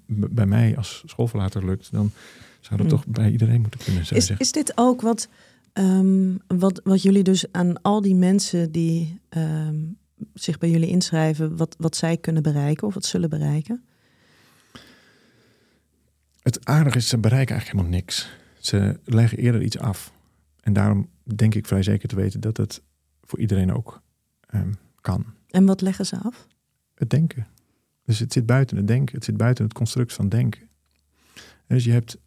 bij 0.08 0.46
mij 0.46 0.78
als 0.78 1.04
schoolverlater 1.06 1.66
lukt, 1.66 1.92
dan 1.92 2.12
zou 2.60 2.82
dat 2.82 2.92
Hmm. 2.92 2.98
toch 2.98 3.08
bij 3.08 3.32
iedereen 3.32 3.62
moeten 3.62 3.80
kunnen. 3.80 4.04
Je 4.06 4.16
Is, 4.16 4.30
is 4.30 4.52
dit 4.52 4.72
ook 4.76 5.02
wat, 5.02 5.28
ehm, 5.74 6.36
wat, 6.48 6.82
wat 6.84 7.02
jullie 7.02 7.24
dus 7.24 7.52
aan 7.52 7.82
al 7.82 8.02
die 8.02 8.16
mensen 8.16 8.72
die 8.72 9.20
ehm, 9.30 9.76
zich 10.34 10.58
bij 10.58 10.70
jullie 10.70 10.90
inschrijven, 10.90 11.58
wat, 11.58 11.76
wat 11.80 11.96
zij 11.96 12.18
kunnen 12.18 12.44
bereiken 12.44 12.88
of 12.88 12.94
wat 12.94 13.06
zullen 13.06 13.30
bereiken? 13.30 13.84
Het 16.42 16.66
aardige 16.66 16.98
is, 16.98 17.08
ze 17.08 17.18
bereiken 17.18 17.56
eigenlijk 17.56 17.80
helemaal 17.80 18.02
niks. 18.02 18.30
Ze 18.60 19.00
leggen 19.04 19.38
eerder 19.38 19.62
iets 19.62 19.78
af. 19.78 20.12
En 20.62 20.74
daarom 20.74 21.10
denk 21.36 21.56
ik 21.56 21.68
vrij 21.68 21.84
zeker 21.84 22.08
te 22.08 22.16
weten 22.16 22.40
dat 22.40 22.58
het 22.58 22.82
voor 23.24 23.40
iedereen 23.40 23.74
ook 23.74 24.02
ehm, 24.48 24.72
kan. 25.02 25.26
En 25.50 25.66
wat 25.66 25.82
leggen 25.82 26.06
ze 26.06 26.18
af? 26.18 26.48
Het 26.96 27.10
denken. 27.10 27.48
Dus 28.08 28.20
het 28.20 28.34
zit 28.34 28.46
buiten 28.46 28.78
het 28.78 28.88
denken. 28.88 29.16
Het 29.16 29.24
zit 29.24 29.38
buiten 29.38 29.64
het 29.64 29.74
construct 29.74 30.14
van 30.14 30.30
denken. 30.30 30.62
En 31.36 31.76
dus 31.76 31.84
je 31.84 31.92
hebt... 31.92 32.18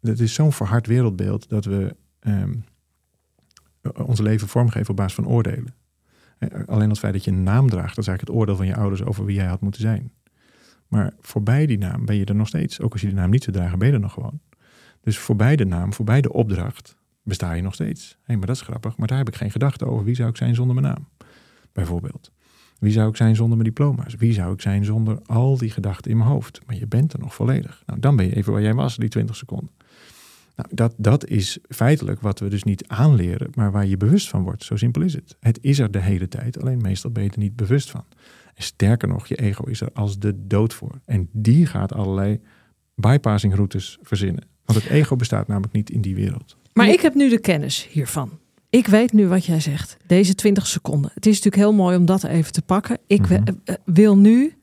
Het 0.00 0.20
is 0.20 0.34
zo'n 0.34 0.52
verhard 0.52 0.86
wereldbeeld 0.86 1.48
dat 1.48 1.64
we 1.64 1.96
ehm, 2.18 2.54
ons 4.04 4.20
leven 4.20 4.48
vormgeven 4.48 4.90
op 4.90 4.96
basis 4.96 5.14
van 5.14 5.26
oordelen. 5.26 5.74
Eh, 6.38 6.66
Alleen 6.66 6.88
het 6.88 6.98
feit 6.98 7.12
dat 7.12 7.24
je 7.24 7.30
een 7.30 7.42
naam 7.42 7.68
draagt, 7.68 7.94
dat 7.94 8.04
is 8.04 8.08
eigenlijk 8.08 8.28
het 8.28 8.30
oordeel 8.38 8.56
van 8.56 8.66
je 8.66 8.76
ouders 8.76 9.02
over 9.04 9.24
wie 9.24 9.36
jij 9.36 9.46
had 9.46 9.60
moeten 9.60 9.80
zijn. 9.80 10.12
Maar 10.88 11.12
voorbij 11.20 11.66
die 11.66 11.78
naam 11.78 12.04
ben 12.04 12.16
je 12.16 12.24
er 12.24 12.34
nog 12.34 12.48
steeds. 12.48 12.80
Ook 12.80 12.92
als 12.92 13.00
je 13.00 13.06
die 13.06 13.16
naam 13.16 13.30
niet 13.30 13.44
zou 13.44 13.56
dragen, 13.56 13.78
ben 13.78 13.88
je 13.88 13.94
er 13.94 14.00
nog 14.00 14.12
gewoon. 14.12 14.40
Dus 15.00 15.18
voorbij 15.18 15.56
de 15.56 15.64
naam, 15.64 15.92
voorbij 15.92 16.20
de 16.20 16.32
opdracht, 16.32 16.96
besta 17.22 17.52
je 17.52 17.62
nog 17.62 17.74
steeds. 17.74 18.18
Hé, 18.22 18.36
maar 18.36 18.46
dat 18.46 18.56
is 18.56 18.62
grappig, 18.62 18.96
maar 18.96 19.08
daar 19.08 19.18
heb 19.18 19.28
ik 19.28 19.36
geen 19.36 19.50
gedachte 19.50 19.86
over. 19.86 20.04
Wie 20.04 20.14
zou 20.14 20.28
ik 20.28 20.36
zijn 20.36 20.54
zonder 20.54 20.74
mijn 20.74 20.86
naam? 20.86 21.08
Bijvoorbeeld. 21.72 22.32
Wie 22.82 22.92
zou 22.92 23.08
ik 23.08 23.16
zijn 23.16 23.36
zonder 23.36 23.56
mijn 23.56 23.68
diploma's? 23.68 24.14
Wie 24.14 24.32
zou 24.32 24.52
ik 24.52 24.60
zijn 24.60 24.84
zonder 24.84 25.18
al 25.26 25.58
die 25.58 25.70
gedachten 25.70 26.10
in 26.10 26.16
mijn 26.16 26.28
hoofd? 26.28 26.60
Maar 26.66 26.76
je 26.76 26.86
bent 26.86 27.12
er 27.12 27.18
nog 27.18 27.34
volledig. 27.34 27.82
Nou, 27.86 28.00
dan 28.00 28.16
ben 28.16 28.26
je 28.26 28.36
even 28.36 28.52
waar 28.52 28.62
jij 28.62 28.74
was, 28.74 28.96
die 28.96 29.08
20 29.08 29.36
seconden. 29.36 29.70
Nou, 30.56 30.68
dat, 30.72 30.94
dat 30.96 31.26
is 31.26 31.58
feitelijk 31.68 32.20
wat 32.20 32.38
we 32.38 32.48
dus 32.48 32.62
niet 32.62 32.88
aanleren, 32.88 33.50
maar 33.54 33.72
waar 33.72 33.86
je 33.86 33.96
bewust 33.96 34.28
van 34.28 34.42
wordt. 34.42 34.64
Zo 34.64 34.76
simpel 34.76 35.02
is 35.02 35.14
het. 35.14 35.36
Het 35.40 35.58
is 35.60 35.78
er 35.78 35.90
de 35.90 36.00
hele 36.00 36.28
tijd, 36.28 36.60
alleen 36.60 36.80
meestal 36.80 37.10
ben 37.10 37.22
je 37.22 37.30
er 37.30 37.38
niet 37.38 37.56
bewust 37.56 37.90
van. 37.90 38.04
En 38.54 38.62
sterker 38.62 39.08
nog, 39.08 39.26
je 39.26 39.36
ego 39.36 39.64
is 39.64 39.80
er 39.80 39.90
als 39.92 40.18
de 40.18 40.46
dood 40.46 40.74
voor. 40.74 41.00
En 41.04 41.28
die 41.32 41.66
gaat 41.66 41.92
allerlei 41.92 42.40
bypassing 42.94 43.54
routes 43.54 43.98
verzinnen. 44.02 44.44
Want 44.64 44.82
het 44.82 44.90
ego 44.90 45.16
bestaat 45.16 45.46
namelijk 45.46 45.72
niet 45.72 45.90
in 45.90 46.00
die 46.00 46.14
wereld. 46.14 46.56
Maar 46.72 46.88
ik 46.88 47.00
heb 47.00 47.14
nu 47.14 47.28
de 47.28 47.40
kennis 47.40 47.88
hiervan. 47.90 48.38
Ik 48.72 48.86
weet 48.86 49.12
nu 49.12 49.26
wat 49.28 49.44
jij 49.46 49.60
zegt. 49.60 49.96
Deze 50.06 50.34
20 50.34 50.66
seconden. 50.66 51.10
Het 51.14 51.26
is 51.26 51.34
natuurlijk 51.34 51.62
heel 51.62 51.72
mooi 51.74 51.96
om 51.96 52.04
dat 52.06 52.24
even 52.24 52.52
te 52.52 52.62
pakken. 52.62 52.98
Ik 53.06 53.20
Mhm. 53.20 53.28
we- 53.44 53.54
eh, 53.64 53.74
wil 53.84 54.16
nu 54.16 54.54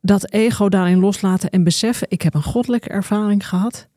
dat 0.00 0.30
ego 0.32 0.68
daarin 0.68 0.98
loslaten 0.98 1.50
en 1.50 1.64
beseffen. 1.64 2.06
Ik 2.10 2.22
heb 2.22 2.34
een 2.34 2.42
goddelijke 2.42 2.88
ervaring 2.88 3.48
gehad. 3.48 3.88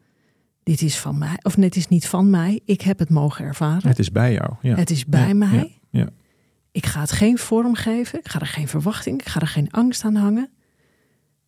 Dit 0.64 0.82
is 0.82 0.97
van 0.97 1.18
mij. 1.18 1.36
Of 1.41 1.58
net 1.58 1.76
is 1.76 1.88
niet 1.88 2.08
van 2.08 2.30
mij. 2.30 2.60
Ik 2.66 2.82
heb 2.82 2.99
het 2.99 3.10
mogen 3.10 3.45
ervaren. 3.45 3.88
Het 3.88 3.99
is 3.99 4.12
bij 4.12 4.34
jou. 4.34 4.54
Ja. 4.62 4.76
Het 4.76 4.89
is 4.89 5.06
bij 5.06 5.28
Ja, 5.28 5.34
mij. 5.34 5.80
ja. 5.89 6.08
Ik 6.72 6.86
ga 6.86 6.99
het 6.99 7.12
geen 7.12 7.38
vorm 7.38 7.76
geven. 7.76 8.20
Ik 8.20 8.28
ga 8.30 8.39
er 8.39 8.47
geen 8.47 8.68
verwachting. 8.68 9.20
Ik 9.22 9.28
ga 9.28 9.39
er 9.39 9.47
geen 9.47 9.72
angst 9.72 10.04
aan 10.04 10.16
hangen. 10.16 10.49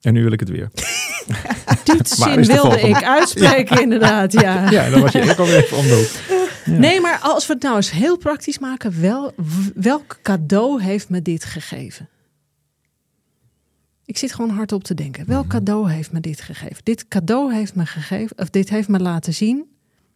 En 0.01 0.13
nu 0.13 0.23
wil 0.23 0.31
ik 0.31 0.39
het 0.39 0.49
weer. 0.49 0.69
Die 1.83 1.99
zin 2.03 2.43
wilde 2.45 2.79
ik 2.79 3.03
uitspreken, 3.03 3.81
inderdaad. 3.81 4.31
Ja. 4.33 4.69
Ja, 4.71 4.89
dan 4.89 5.01
was 5.01 5.11
je 5.11 5.29
ook 5.31 5.37
alweer 5.37 5.63
even 5.63 5.77
om 5.77 5.83
de 5.83 5.93
hoek. 5.95 6.33
Ja. 6.65 6.77
Nee, 6.77 7.01
maar 7.01 7.19
als 7.19 7.47
we 7.47 7.53
het 7.53 7.61
nou 7.61 7.75
eens 7.75 7.91
heel 7.91 8.17
praktisch 8.17 8.59
maken, 8.59 9.01
wel, 9.01 9.33
welk 9.75 10.19
cadeau 10.21 10.81
heeft 10.81 11.09
me 11.09 11.21
dit 11.21 11.43
gegeven? 11.43 12.09
Ik 14.05 14.17
zit 14.17 14.33
gewoon 14.33 14.49
hardop 14.49 14.83
te 14.83 14.93
denken. 14.93 15.25
Welk 15.25 15.47
cadeau 15.47 15.91
heeft 15.91 16.11
me 16.11 16.19
dit 16.19 16.41
gegeven? 16.41 16.83
Dit 16.83 17.07
cadeau 17.07 17.53
heeft 17.53 17.75
me 17.75 17.85
gegeven, 17.85 18.37
of 18.37 18.49
dit 18.49 18.69
heeft 18.69 18.87
me 18.87 18.99
laten 18.99 19.33
zien. 19.33 19.65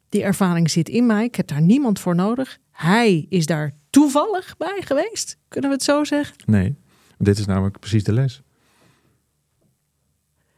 Die 0.10 0.24
ervaring 0.24 0.70
zit 0.70 0.90
in 0.90 1.06
mij. 1.06 1.24
Ik 1.24 1.36
heb 1.36 1.48
daar 1.48 1.62
niemand 1.62 2.00
voor 2.00 2.16
nodig. 2.16 2.58
Hij 2.72 3.26
is 3.30 3.46
daar 3.46 3.74
toevallig 3.90 4.58
bij 4.58 4.82
geweest. 4.86 5.38
Kunnen 5.48 5.70
we 5.70 5.76
het 5.76 5.86
zo 5.86 6.04
zeggen? 6.04 6.36
Nee, 6.46 6.76
dit 7.18 7.38
is 7.38 7.46
namelijk 7.46 7.80
precies 7.80 8.04
de 8.04 8.14
les. 8.14 8.42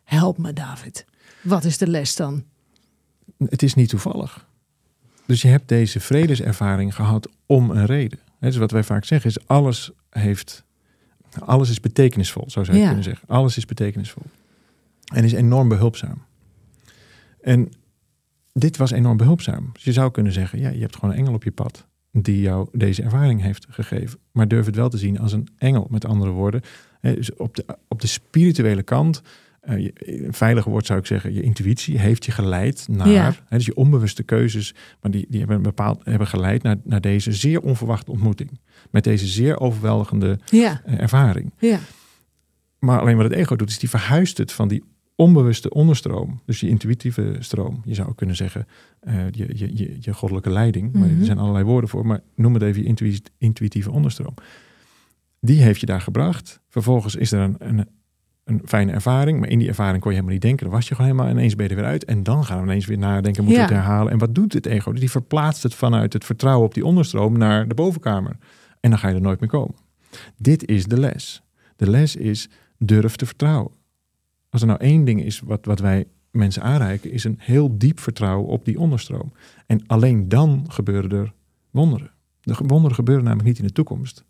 Help 0.04 0.38
me, 0.38 0.54
David. 0.54 1.06
Wat 1.42 1.64
is 1.64 1.78
de 1.78 1.88
les 1.88 2.16
dan? 2.16 2.44
Het 3.38 3.64
is 3.64 3.74
niet 3.74 3.89
toevallig. 3.89 4.50
Dus 5.26 5.41
je 5.41 5.47
hebt 5.47 5.67
deze 5.67 5.99
vredeservaring 5.99 6.95
gehad 6.95 7.30
om 7.45 7.69
een 7.72 7.86
reden. 7.86 8.19
Hè, 8.39 8.47
Dus 8.47 8.57
wat 8.57 8.72
wij 8.72 8.84
vaak 8.84 9.05
zeggen 9.05 9.30
is 9.30 9.47
alles 9.47 9.91
heeft, 10.09 10.63
alles 11.39 11.69
is 11.69 11.80
betekenisvol, 11.80 12.43
zo 12.49 12.63
zou 12.63 12.76
je 12.78 12.82
Ja. 12.84 12.88
kunnen 12.88 13.03
zeggen. 13.05 13.28
Alles 13.28 13.57
is 13.57 13.65
betekenisvol. 13.65 14.24
En 15.13 15.24
is 15.24 15.32
enorm 15.34 15.69
behulpzaam. 15.69 16.22
En 17.41 17.72
dit 18.53 18.78
was 18.78 18.91
enorm 18.91 19.17
behulpzaam. 19.17 19.69
Dus 19.74 19.84
je 19.84 19.91
zou 19.91 20.11
kunnen 20.11 20.32
zeggen, 20.34 20.59
ja, 20.59 20.69
je 20.69 20.80
hebt 20.82 20.95
gewoon 20.95 21.11
een 21.11 21.17
engel 21.19 21.34
op 21.34 21.43
je 21.43 21.51
pad 21.51 21.86
die 22.11 22.41
jou 22.41 22.67
deze 22.72 23.03
ervaring 23.03 23.41
heeft 23.41 23.65
gegeven. 23.69 24.19
Maar 24.32 24.47
durf 24.47 24.65
het 24.65 24.76
wel 24.76 24.89
te 24.89 24.97
zien 24.97 25.19
als 25.19 25.34
een 25.34 25.47
engel, 25.57 25.88
met 25.89 26.05
andere 26.05 26.32
woorden. 26.32 26.61
Dus 27.01 27.34
op 27.36 27.55
de, 27.55 27.65
op 27.88 28.01
de 28.01 28.07
spirituele 28.07 28.84
kant, 28.84 29.22
eh, 29.62 29.78
je- 29.80 30.24
een 30.26 30.34
veilige 30.34 30.70
woord 30.70 30.86
zou 30.86 30.99
ik 30.99 31.05
zeggen, 31.05 31.34
je 31.34 31.41
intuïtie 31.41 31.99
heeft 31.99 32.26
je 32.26 32.32
geleid 32.32 32.88
naar, 32.89 33.07
Ja. 33.09 33.34
hè, 33.47 33.57
dus 33.57 33.66
je 33.66 33.76
onbewuste 33.76 34.24
keuzes, 34.24 34.74
maar 35.01 35.12
die, 35.12 35.26
die 35.30 35.39
hebben, 35.39 35.62
bepaald, 35.62 36.05
hebben 36.05 36.28
geleid 36.28 36.64
naar, 36.64 36.76
naar 36.84 37.01
deze 37.01 37.32
zeer 37.32 37.62
onverwachte 37.62 38.12
ontmoeting. 38.12 38.59
Met 38.91 39.03
deze 39.03 39.28
zeer 39.28 39.59
overweldigende 39.59 40.39
Ja, 40.45 40.82
eh, 40.86 40.99
ervaring. 41.01 41.51
ja, 41.59 41.80
Maar 42.80 42.99
alleen 42.99 43.16
wat 43.16 43.26
het 43.26 43.34
ego 43.34 43.55
doet, 43.55 43.70
is 43.70 43.80
die 43.80 43.89
verhuist 43.89 44.38
het 44.38 44.51
van 44.51 44.68
die 44.68 44.84
onbewuste 45.16 45.70
onderstroom. 45.70 46.41
Dus 46.45 46.59
die 46.59 46.70
intuïtieve 46.70 47.36
stroom. 47.39 47.82
Je 47.86 47.93
zou 47.93 48.09
ook 48.09 48.18
kunnen 48.18 48.36
zeggen, 48.36 48.68
eh, 48.99 49.16
je, 49.32 49.49
je, 49.57 49.78
je, 49.78 49.97
je 49.99 50.14
goddelijke 50.14 50.49
leiding. 50.49 50.93
Maar 50.93 51.07
Mhm. 51.09 51.20
er 51.20 51.26
zijn 51.26 51.38
allerlei 51.38 51.66
woorden 51.66 51.89
voor. 51.89 52.05
Maar 52.05 52.20
noem 52.36 52.53
het 52.53 52.64
even 52.64 52.82
je 52.82 52.88
intuï- 52.88 53.22
intuïtieve 53.38 53.91
onderstroom. 53.91 54.34
Die 55.39 55.62
heeft 55.62 55.80
je 55.80 55.86
daar 55.86 56.01
gebracht. 56.01 56.59
Vervolgens 56.70 57.16
is 57.16 57.32
er 57.32 57.39
een, 57.39 57.55
een, 57.59 57.88
een 58.52 58.62
fijne 58.66 58.91
ervaring. 58.91 59.39
Maar 59.39 59.49
in 59.49 59.60
die 59.60 59.68
ervaring 59.68 60.02
kon 60.02 60.12
je 60.12 60.18
helemaal 60.18 60.34
niet 60.34 60.45
denken. 60.45 60.66
Dan 60.66 60.76
was 60.76 60.88
je 60.88 60.95
gewoon 60.95 61.12
helemaal 61.12 61.32
ineens 61.32 61.56
ben 61.56 61.66
je 61.66 61.72
er 61.72 61.78
weer 61.78 61.89
uit. 61.89 62.06
En 62.06 62.24
dan 62.24 62.45
gaan 62.45 62.58
we 62.58 62.64
ineens 62.64 62.86
weer 62.86 62.97
nadenken, 62.97 63.43
moeten 63.43 63.62
we 63.62 63.74
het 63.74 63.84
herhalen. 63.84 64.12
En 64.12 64.18
wat 64.18 64.36
doet 64.36 64.54
het 64.54 64.66
ego? 64.66 64.93
Die 64.93 65.12
verplaatst 65.12 65.64
het 65.64 65.76
vanuit 65.76 66.14
het 66.14 66.26
vertrouwen 66.26 66.66
op 66.66 66.74
die 66.74 66.86
onderstroom 66.86 67.38
naar 67.38 67.68
de 67.68 67.74
bovenkamer. 67.74 68.38
En 68.80 68.89
dan 68.89 68.99
ga 68.99 69.08
je 69.08 69.16
er 69.16 69.22
nooit 69.22 69.39
meer 69.39 69.49
komen. 69.49 69.76
Dit 70.38 70.68
is 70.68 70.86
de 70.86 70.99
les. 70.99 71.43
De 71.76 71.89
les 71.89 72.16
is 72.16 72.49
durf 72.78 73.16
te 73.16 73.26
vertrouwen. 73.26 73.72
Als 74.49 74.62
er 74.62 74.68
nou 74.68 74.80
één 74.80 75.06
ding 75.06 75.24
is 75.24 75.39
wat, 75.39 75.66
wat 75.66 75.80
wij 75.80 76.06
mensen 76.32 76.64
aanreiken, 76.64 77.12
is 77.12 77.24
een 77.24 77.38
heel 77.39 77.78
diep 77.78 77.99
vertrouwen 77.99 78.47
op 78.47 78.66
die 78.66 78.80
onderstroom. 78.80 79.34
En 79.66 79.84
alleen 79.88 80.30
dan 80.30 80.66
gebeuren 80.68 81.12
er 81.12 81.34
wonderen. 81.72 82.12
De 82.41 82.56
wonderen 82.58 82.95
gebeuren 82.95 83.24
namelijk 83.24 83.47
niet 83.47 83.60
in 83.60 83.66
de 83.66 83.74
toekomst. 83.74 84.24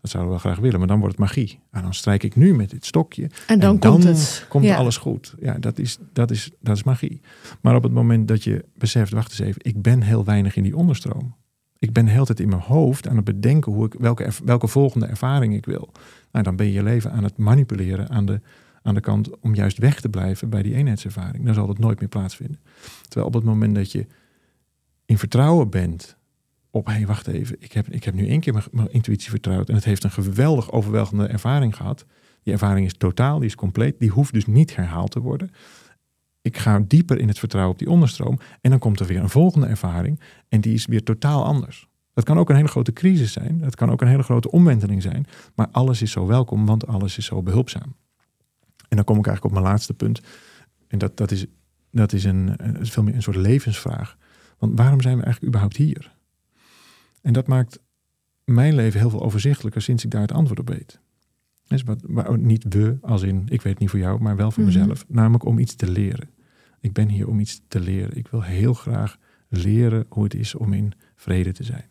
Dat 0.00 0.10
zouden 0.10 0.34
we 0.34 0.40
wel 0.42 0.52
graag 0.52 0.62
willen, 0.62 0.78
maar 0.78 0.88
dan 0.88 0.98
wordt 0.98 1.18
het 1.18 1.24
magie. 1.24 1.60
En 1.70 1.82
dan 1.82 1.94
strijk 1.94 2.22
ik 2.22 2.36
nu 2.36 2.54
met 2.54 2.70
dit 2.70 2.86
stokje 2.86 3.30
en 3.46 3.60
dan, 3.60 3.78
komt 3.78 4.04
het. 4.04 4.46
komt 4.48 4.64
ja. 4.64 4.76
alles 4.76 4.96
goed. 4.96 5.34
Ja, 5.40 5.58
dat 5.58 5.78
is, 5.78 5.98
dat, 6.12 6.30
is, 6.30 6.50
dat 6.60 6.76
is 6.76 6.82
magie. 6.82 7.20
Maar 7.60 7.74
op 7.74 7.82
het 7.82 7.92
moment 7.92 8.28
dat 8.28 8.44
je 8.44 8.64
beseft, 8.74 9.12
wacht 9.12 9.30
eens 9.30 9.38
even, 9.38 9.60
ik 9.64 9.82
ben 9.82 10.02
heel 10.02 10.24
weinig 10.24 10.56
in 10.56 10.62
die 10.62 10.76
onderstroom. 10.76 11.36
Ik 11.78 11.92
ben 11.92 12.04
de 12.04 12.10
hele 12.10 12.24
tijd 12.24 12.40
in 12.40 12.48
mijn 12.48 12.60
hoofd 12.60 13.08
aan 13.08 13.16
het 13.16 13.24
bedenken 13.24 13.72
hoe 13.72 13.86
ik, 13.86 13.94
welke, 13.98 14.28
welke 14.44 14.68
volgende 14.68 15.06
ervaring 15.06 15.54
ik 15.54 15.66
wil. 15.66 15.92
Nou, 16.32 16.44
dan 16.44 16.56
ben 16.56 16.66
je 16.66 16.72
je 16.72 16.82
leven 16.82 17.12
aan 17.12 17.24
het 17.24 17.36
manipuleren 17.36 18.10
aan 18.10 18.26
de, 18.26 18.40
aan 18.82 18.94
de 18.94 19.00
kant 19.00 19.40
om 19.40 19.54
juist 19.54 19.78
weg 19.78 20.00
te 20.00 20.08
blijven 20.08 20.50
bij 20.50 20.62
die 20.62 20.74
eenheidservaring. 20.74 21.44
Dan 21.44 21.54
zal 21.54 21.66
dat 21.66 21.78
nooit 21.78 22.00
meer 22.00 22.08
plaatsvinden. 22.08 22.60
Terwijl 23.02 23.26
op 23.26 23.34
het 23.34 23.44
moment 23.44 23.74
dat 23.74 23.92
je 23.92 24.06
in 25.04 25.18
vertrouwen 25.18 25.70
bent 25.70 26.16
op, 26.70 26.86
hé, 26.86 27.06
wacht 27.06 27.26
even, 27.26 27.56
ik 27.58 27.72
heb, 27.72 27.88
ik 27.88 28.04
heb 28.04 28.14
nu 28.14 28.28
één 28.28 28.40
keer 28.40 28.52
mijn, 28.52 28.64
mijn 28.70 28.92
intuïtie 28.92 29.30
vertrouwd 29.30 29.68
en 29.68 29.74
het 29.74 29.84
heeft 29.84 30.04
een 30.04 30.10
geweldig 30.10 30.72
overweldigende 30.72 31.26
ervaring 31.26 31.76
gehad. 31.76 32.06
Die 32.42 32.52
ervaring 32.52 32.86
is 32.86 32.96
totaal, 32.96 33.38
die 33.38 33.48
is 33.48 33.54
compleet, 33.54 33.98
die 33.98 34.10
hoeft 34.10 34.32
dus 34.32 34.46
niet 34.46 34.76
herhaald 34.76 35.10
te 35.10 35.20
worden. 35.20 35.50
Ik 36.42 36.58
ga 36.58 36.84
dieper 36.86 37.18
in 37.18 37.28
het 37.28 37.38
vertrouwen 37.38 37.72
op 37.72 37.78
die 37.78 37.90
onderstroom 37.90 38.38
en 38.60 38.70
dan 38.70 38.78
komt 38.78 39.00
er 39.00 39.06
weer 39.06 39.20
een 39.20 39.28
volgende 39.28 39.66
ervaring 39.66 40.20
en 40.48 40.60
die 40.60 40.74
is 40.74 40.86
weer 40.86 41.02
totaal 41.02 41.44
anders. 41.44 41.88
Dat 42.12 42.24
kan 42.24 42.38
ook 42.38 42.50
een 42.50 42.56
hele 42.56 42.68
grote 42.68 42.92
crisis 42.92 43.32
zijn, 43.32 43.58
dat 43.60 43.76
kan 43.76 43.90
ook 43.90 44.00
een 44.00 44.08
hele 44.08 44.22
grote 44.22 44.50
omwenteling 44.50 45.02
zijn, 45.02 45.26
maar 45.54 45.68
alles 45.70 46.02
is 46.02 46.10
zo 46.10 46.26
welkom, 46.26 46.66
want 46.66 46.86
alles 46.86 47.18
is 47.18 47.24
zo 47.24 47.42
behulpzaam. 47.42 47.94
En 48.90 48.96
dan 48.96 49.04
kom 49.04 49.18
ik 49.18 49.26
eigenlijk 49.26 49.44
op 49.44 49.60
mijn 49.60 49.72
laatste 49.72 49.94
punt. 49.94 50.20
En 50.88 50.98
dat, 50.98 51.16
dat, 51.16 51.30
is, 51.30 51.46
dat 51.90 52.12
is 52.12 52.24
een, 52.24 52.56
veel 52.80 53.02
meer 53.02 53.14
een 53.14 53.22
soort 53.22 53.36
levensvraag. 53.36 54.16
Want 54.58 54.78
waarom 54.78 55.00
zijn 55.00 55.16
we 55.16 55.22
eigenlijk 55.22 55.54
überhaupt 55.54 55.76
hier? 55.76 56.12
En 57.20 57.32
dat 57.32 57.46
maakt 57.46 57.78
mijn 58.44 58.74
leven 58.74 59.00
heel 59.00 59.10
veel 59.10 59.22
overzichtelijker 59.22 59.82
sinds 59.82 60.04
ik 60.04 60.10
daar 60.10 60.20
het 60.20 60.32
antwoord 60.32 60.58
op 60.60 60.68
weet. 60.68 61.00
Dus 61.68 61.82
wat, 61.82 62.00
waar- 62.06 62.38
niet 62.38 62.64
we, 62.68 62.98
als 63.00 63.22
in 63.22 63.42
ik 63.48 63.62
weet 63.62 63.72
het 63.72 63.78
niet 63.78 63.90
voor 63.90 63.98
jou, 63.98 64.20
maar 64.20 64.36
wel 64.36 64.50
voor 64.50 64.64
Mhm. 64.64 64.78
mezelf. 64.78 65.04
Namelijk 65.08 65.44
om 65.44 65.58
iets 65.58 65.74
te 65.74 65.90
leren. 65.90 66.28
Ik 66.80 66.92
ben 66.92 67.08
hier 67.08 67.28
om 67.28 67.40
iets 67.40 67.60
te 67.68 67.80
leren. 67.80 68.16
Ik 68.16 68.28
wil 68.28 68.42
heel 68.42 68.74
graag 68.74 69.16
leren 69.48 70.06
hoe 70.08 70.24
het 70.24 70.34
is 70.34 70.54
om 70.54 70.72
in 70.72 70.92
vrede 71.16 71.52
te 71.52 71.64
zijn. 71.64 71.84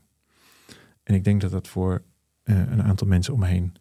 En 1.04 1.16
ik 1.16 1.24
denk 1.24 1.42
dat 1.42 1.52
dat 1.52 1.68
voor 1.68 2.02
eh, 2.44 2.58
een 2.58 2.84
aantal 2.84 3.08
mensen 3.08 3.34
om 3.34 3.40
me 3.40 3.48
heen 3.48 3.74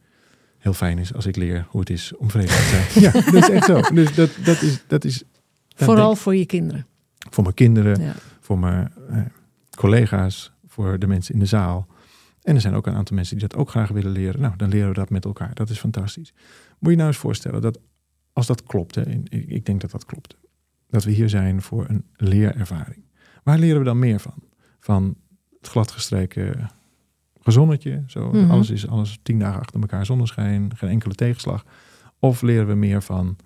heel 0.59 0.73
fijn 0.73 0.99
is 0.99 1.15
als 1.15 1.27
ik 1.27 1.37
leer 1.37 1.67
hoe 1.69 1.81
het 1.81 1.91
is 1.91 2.17
om 2.17 2.31
vrede 2.31 2.47
te 2.47 2.87
zijn. 2.91 3.03
ja, 3.05 3.13
dat 3.31 3.35
is 3.35 3.49
echt 3.51 3.65
zo. 3.65 3.81
Dus 3.81 4.15
dat, 4.15 4.31
dat 4.45 4.63
is, 4.63 4.85
dat 4.87 5.05
is 5.05 5.19
dat 5.19 5.87
Vooral 5.87 6.07
denk 6.07 6.19
voor 6.19 6.37
je 6.37 6.47
kinderen. 6.47 6.87
voor 7.31 7.43
mijn 7.43 7.55
kinderen, 7.55 8.01
Ja. 8.01 8.15
voor 8.41 8.59
mijn 8.59 8.93
eh, 9.09 9.21
collega's, 9.77 10.53
voor 10.79 10.99
de 10.99 11.07
mensen 11.07 11.35
in 11.35 11.41
de 11.41 11.47
zaal. 11.47 11.87
En 12.43 12.55
er 12.55 12.61
zijn 12.61 12.75
ook 12.75 12.87
een 12.87 12.95
aantal 12.95 13.17
mensen 13.17 13.39
die 13.39 13.49
dat 13.49 13.59
ook 13.59 13.71
graag 13.71 13.89
willen 13.89 14.11
leren. 14.13 14.41
Nou, 14.41 14.57
dan 14.57 14.69
leren 14.69 14.89
we 14.89 14.95
dat 14.95 15.11
met 15.11 15.25
elkaar. 15.25 15.55
Dat 15.55 15.71
is 15.71 15.79
fantastisch. 15.79 16.33
Moet 16.79 16.91
je 16.91 16.97
nou 16.97 17.09
eens 17.09 17.19
voorstellen 17.19 17.61
dat 17.63 17.79
als 18.33 18.47
dat 18.47 18.63
klopt, 18.63 18.95
hè, 18.95 19.03
ik 19.31 19.67
denk 19.67 19.81
dat 19.81 19.91
dat 19.91 20.05
klopt, 20.05 20.37
dat 20.91 21.05
we 21.05 21.11
hier 21.11 21.29
zijn 21.29 21.63
voor 21.63 21.87
een 21.89 22.05
leerervaring. 22.17 23.05
Waar 23.43 23.59
leren 23.59 23.79
we 23.79 23.85
dan 23.85 23.99
meer 23.99 24.21
van? 24.21 24.35
Van 24.81 25.17
het 25.61 25.69
gladgestreken 25.69 26.71
gezonnetje, 27.41 28.03
zo, 28.07 28.33
Mhm. 28.33 28.51
alles 28.51 28.71
is 28.71 28.89
alles 28.89 29.19
tien 29.23 29.39
dagen 29.39 29.61
achter 29.61 29.81
elkaar 29.81 30.07
zonneschijn, 30.07 30.77
geen 30.77 30.91
enkele 30.91 31.15
tegenslag. 31.15 31.65
Of 32.19 32.43
leren 32.43 32.67
we 32.67 32.75
meer 32.75 33.03
van 33.03 33.37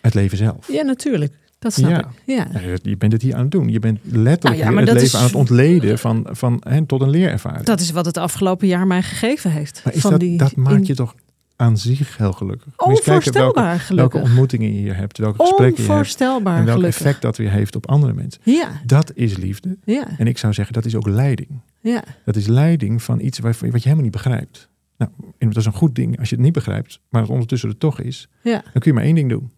het 0.00 0.14
leven 0.14 0.38
zelf? 0.38 0.68
ja, 0.72 0.82
natuurlijk. 0.82 1.38
Dat 1.62 1.72
snap 1.72 1.90
Ja. 1.90 1.98
ik. 1.98 2.06
Ja. 2.24 2.46
Je- 2.82 2.96
bent 2.96 3.12
het 3.12 3.22
hier 3.22 3.34
aan 3.34 3.40
het 3.42 3.50
doen. 3.50 3.68
Je 3.68 3.78
bent 3.78 3.98
letterlijk 4.02 4.42
Nou 4.42 4.56
ja, 4.56 4.70
maar 4.70 4.82
het 4.82 4.92
leven 4.92 5.02
is- 5.02 5.16
aan 5.16 5.24
het 5.24 5.34
ontleden 5.34 5.98
van, 5.98 6.26
van, 6.30 6.62
hè, 6.68 6.86
tot 6.86 7.00
een 7.00 7.10
leerervaring. 7.10 7.64
Dat 7.64 7.80
is 7.80 7.90
wat 7.90 8.04
het 8.06 8.16
afgelopen 8.16 8.66
jaar 8.66 8.86
mij 8.86 9.02
gegeven 9.02 9.50
heeft. 9.50 9.80
maar 9.84 9.94
is 9.94 10.00
van 10.00 10.10
dat, 10.10 10.20
die 10.20 10.38
dat 10.38 10.56
maakt 10.56 10.76
in- 10.76 10.84
je 10.86 10.94
toch 10.94 11.14
aan 11.56 11.78
zich 11.78 12.16
heel 12.16 12.32
gelukkig? 12.32 12.72
Onvoorstelbaar 12.76 13.64
welke, 13.64 13.78
gelukkig. 13.80 14.12
welke 14.12 14.28
ontmoetingen 14.28 14.72
je 14.74 14.78
hier 14.78 14.96
hebt, 14.96 15.18
welke 15.18 15.38
gesprekken 15.38 15.66
je 15.66 15.76
hebt 15.76 15.88
Onvoorstelbaar 15.88 16.58
en 16.58 16.64
welk 16.64 16.76
gelukkig. 16.76 17.00
effect 17.00 17.22
dat 17.22 17.36
weer 17.36 17.50
heeft 17.50 17.76
op 17.76 17.86
andere 17.88 18.12
mensen. 18.12 18.40
Ja, 18.44 18.68
Dat 18.86 19.12
is 19.14 19.36
liefde. 19.36 19.76
ja, 19.84 20.06
En 20.18 20.26
ik 20.26 20.38
zou 20.38 20.52
zeggen, 20.52 20.74
dat 20.74 20.84
is 20.84 20.94
ook 20.96 21.06
leiding. 21.08 21.48
ja. 21.80 22.04
Dat 22.24 22.36
is 22.36 22.46
leiding 22.46 23.02
van 23.02 23.20
iets 23.20 23.38
waar, 23.38 23.56
wat 23.60 23.72
je 23.72 23.78
helemaal 23.80 24.02
niet 24.02 24.10
begrijpt. 24.12 24.68
Nou, 24.98 25.10
dat 25.38 25.56
is 25.56 25.64
een 25.64 25.72
goed 25.72 25.94
ding 25.94 26.18
als 26.18 26.28
je 26.28 26.34
het 26.34 26.44
niet 26.44 26.52
begrijpt, 26.52 27.00
maar 27.08 27.20
het 27.22 27.30
ondertussen 27.30 27.68
er 27.68 27.78
toch 27.78 28.00
is. 28.00 28.28
ja. 28.42 28.52
Dan 28.52 28.62
kun 28.72 28.82
je 28.82 28.92
maar 28.92 29.04
één 29.04 29.14
ding 29.14 29.28
doen. 29.28 29.50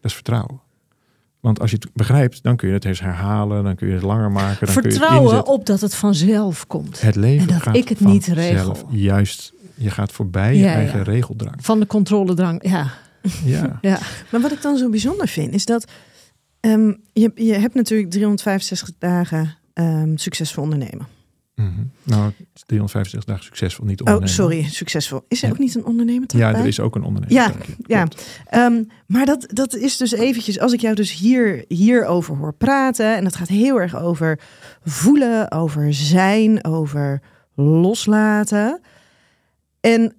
Dat 0.00 0.10
is 0.10 0.14
vertrouwen. 0.14 0.60
Want 1.42 1.60
als 1.60 1.70
je 1.70 1.76
het 1.76 1.92
begrijpt, 1.92 2.42
dan 2.42 2.56
kun 2.56 2.68
je 2.68 2.74
het 2.74 2.84
eens 2.84 3.00
herhalen, 3.00 3.64
dan 3.64 3.74
kun 3.74 3.88
je 3.88 3.94
het 3.94 4.02
langer 4.02 4.30
maken. 4.30 4.66
Dan 4.66 4.74
kun 4.74 4.82
je 4.82 4.88
het 4.88 4.96
Vertrouwen 4.96 5.46
op 5.46 5.66
dat 5.66 5.80
het 5.80 5.94
vanzelf 5.94 6.66
komt. 6.66 7.00
Het 7.00 7.14
leven 7.14 7.48
En 7.48 7.54
dat 7.54 7.62
gaat 7.62 7.76
ik 7.76 7.88
het 7.88 8.00
niet 8.00 8.26
regel. 8.26 8.76
Juist, 8.90 9.52
je 9.74 9.90
gaat 9.90 10.12
voorbij 10.12 10.56
je 10.56 10.66
eigen 10.66 10.98
ja. 10.98 11.04
regeldrang. 11.04 11.54
Van 11.58 11.80
de 11.80 11.86
controledrang. 11.86 12.68
Ja, 12.68 12.90
Ja. 13.44 13.78
ja. 13.90 13.98
Maar 14.30 14.40
wat 14.40 14.52
ik 14.52 14.62
dan 14.62 14.76
zo 14.76 14.88
bijzonder 14.88 15.28
vind, 15.28 15.54
is 15.54 15.64
dat 15.64 15.84
ehm, 16.60 16.92
je, 17.12 17.32
je 17.34 17.54
hebt 17.54 17.74
natuurlijk 17.74 18.10
365 18.10 18.90
dagen 18.98 19.56
ehm, 19.72 20.16
succesvol 20.16 20.62
ondernemen. 20.62 21.06
Mhm. 21.62 21.82
Nou, 22.02 22.24
het 22.24 22.34
is 22.54 22.62
365 22.66 23.24
dagen 23.24 23.44
succesvol, 23.44 23.84
niet 23.86 24.00
Oh, 24.00 24.06
ondernemen. 24.06 24.34
sorry, 24.34 24.62
succesvol. 24.68 25.24
Is 25.28 25.40
er 25.42 25.46
Ja. 25.48 25.52
ook 25.52 25.58
niet 25.58 25.74
een 25.74 25.84
ondernemer 25.84 26.24
Ja, 26.36 26.50
bij? 26.50 26.60
er 26.60 26.66
is 26.66 26.80
ook 26.80 26.94
een 26.94 27.02
ondernemer. 27.02 27.34
Ja, 27.34 27.52
ja. 27.86 28.06
Ehm, 28.46 28.82
maar 29.06 29.26
dat, 29.26 29.46
dat 29.48 29.74
is 29.76 29.96
dus 29.96 30.12
eventjes, 30.12 30.58
als 30.58 30.72
ik 30.72 30.80
jou 30.80 30.94
dus 30.94 31.12
hier, 31.12 31.64
hierover 31.68 32.36
hoor 32.36 32.54
praten, 32.54 33.16
en 33.16 33.24
dat 33.24 33.36
gaat 33.36 33.48
heel 33.48 33.80
erg 33.80 33.96
over 33.96 34.40
voelen, 34.84 35.50
over 35.50 35.94
zijn, 35.94 36.64
over 36.64 37.20
loslaten. 37.54 38.80
En 39.80 40.14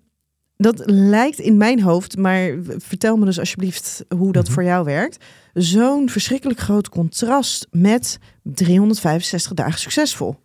dat 0.57 0.81
lijkt 0.85 1.39
in 1.39 1.57
mijn 1.57 1.81
hoofd, 1.81 2.17
maar 2.17 2.53
vertel 2.77 3.17
me 3.17 3.25
dus 3.25 3.39
alsjeblieft 3.39 4.05
hoe 4.17 4.31
dat 4.31 4.43
Mhm. 4.43 4.53
voor 4.53 4.63
jou 4.63 4.85
werkt. 4.85 5.23
Zo'n 5.53 6.09
verschrikkelijk 6.09 6.59
groot 6.59 6.89
contrast 6.89 7.67
met 7.71 8.19
365 8.43 9.53
dagen 9.53 9.79
succesvul. 9.79 10.39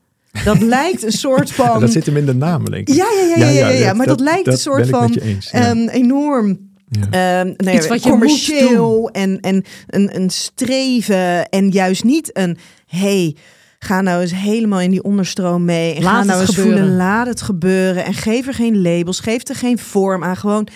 Dat 0.44 0.60
lijkt 0.60 1.02
een 1.02 1.12
soort 1.12 1.50
van. 1.60 1.80
Dat 1.80 1.92
zit 1.92 2.06
hem 2.06 2.16
in 2.16 2.26
de 2.26 2.34
naam, 2.34 2.64
denk 2.70 2.88
ik. 2.88 2.94
Ja, 2.94 3.06
ja, 3.16 3.22
ja, 3.22 3.36
ja, 3.36 3.50
ja, 3.50 3.68
ja, 3.68 3.78
ja. 3.78 3.92
Maar 3.92 4.06
dat, 4.06 4.20
lijkt 4.20 4.46
een 4.46 4.58
soort 4.58 4.88
van 4.88 5.02
met 5.02 5.14
je 5.14 5.22
eens, 5.22 5.50
ja. 5.50 5.60
ehm, 5.60 5.88
enorm 5.88 6.66
Ja. 6.90 7.00
Ehm 7.00 7.46
nou 7.46 7.70
ja, 7.70 7.72
Iets 7.72 7.86
wat 7.86 8.02
je 8.02 8.10
commercieel 8.10 9.10
en, 9.10 9.40
en 9.40 9.64
een, 9.86 10.16
een 10.16 10.30
streven 10.30 11.48
en 11.48 11.68
juist 11.68 12.04
niet 12.04 12.30
een 12.36 12.58
hey, 12.86 13.36
ga 13.78 14.00
nou 14.00 14.20
eens 14.20 14.34
helemaal 14.34 14.80
in 14.80 14.90
die 14.90 15.02
onderstroom 15.02 15.64
mee 15.64 15.94
en 15.94 16.02
Laat 16.02 16.12
ga 16.12 16.18
het 16.18 16.26
nou 16.26 16.40
eens 16.40 16.54
gebeuren. 16.54 16.78
voelen, 16.78 16.96
laat 16.96 17.26
het 17.26 17.42
gebeuren 17.42 18.04
en 18.04 18.14
geef 18.14 18.46
er 18.46 18.54
geen 18.54 18.82
labels, 18.82 19.20
geef 19.20 19.48
er 19.48 19.54
geen 19.54 19.78
vorm 19.78 20.24
aan, 20.24 20.36
gewoon 20.36 20.68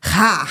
ga. 0.00 0.46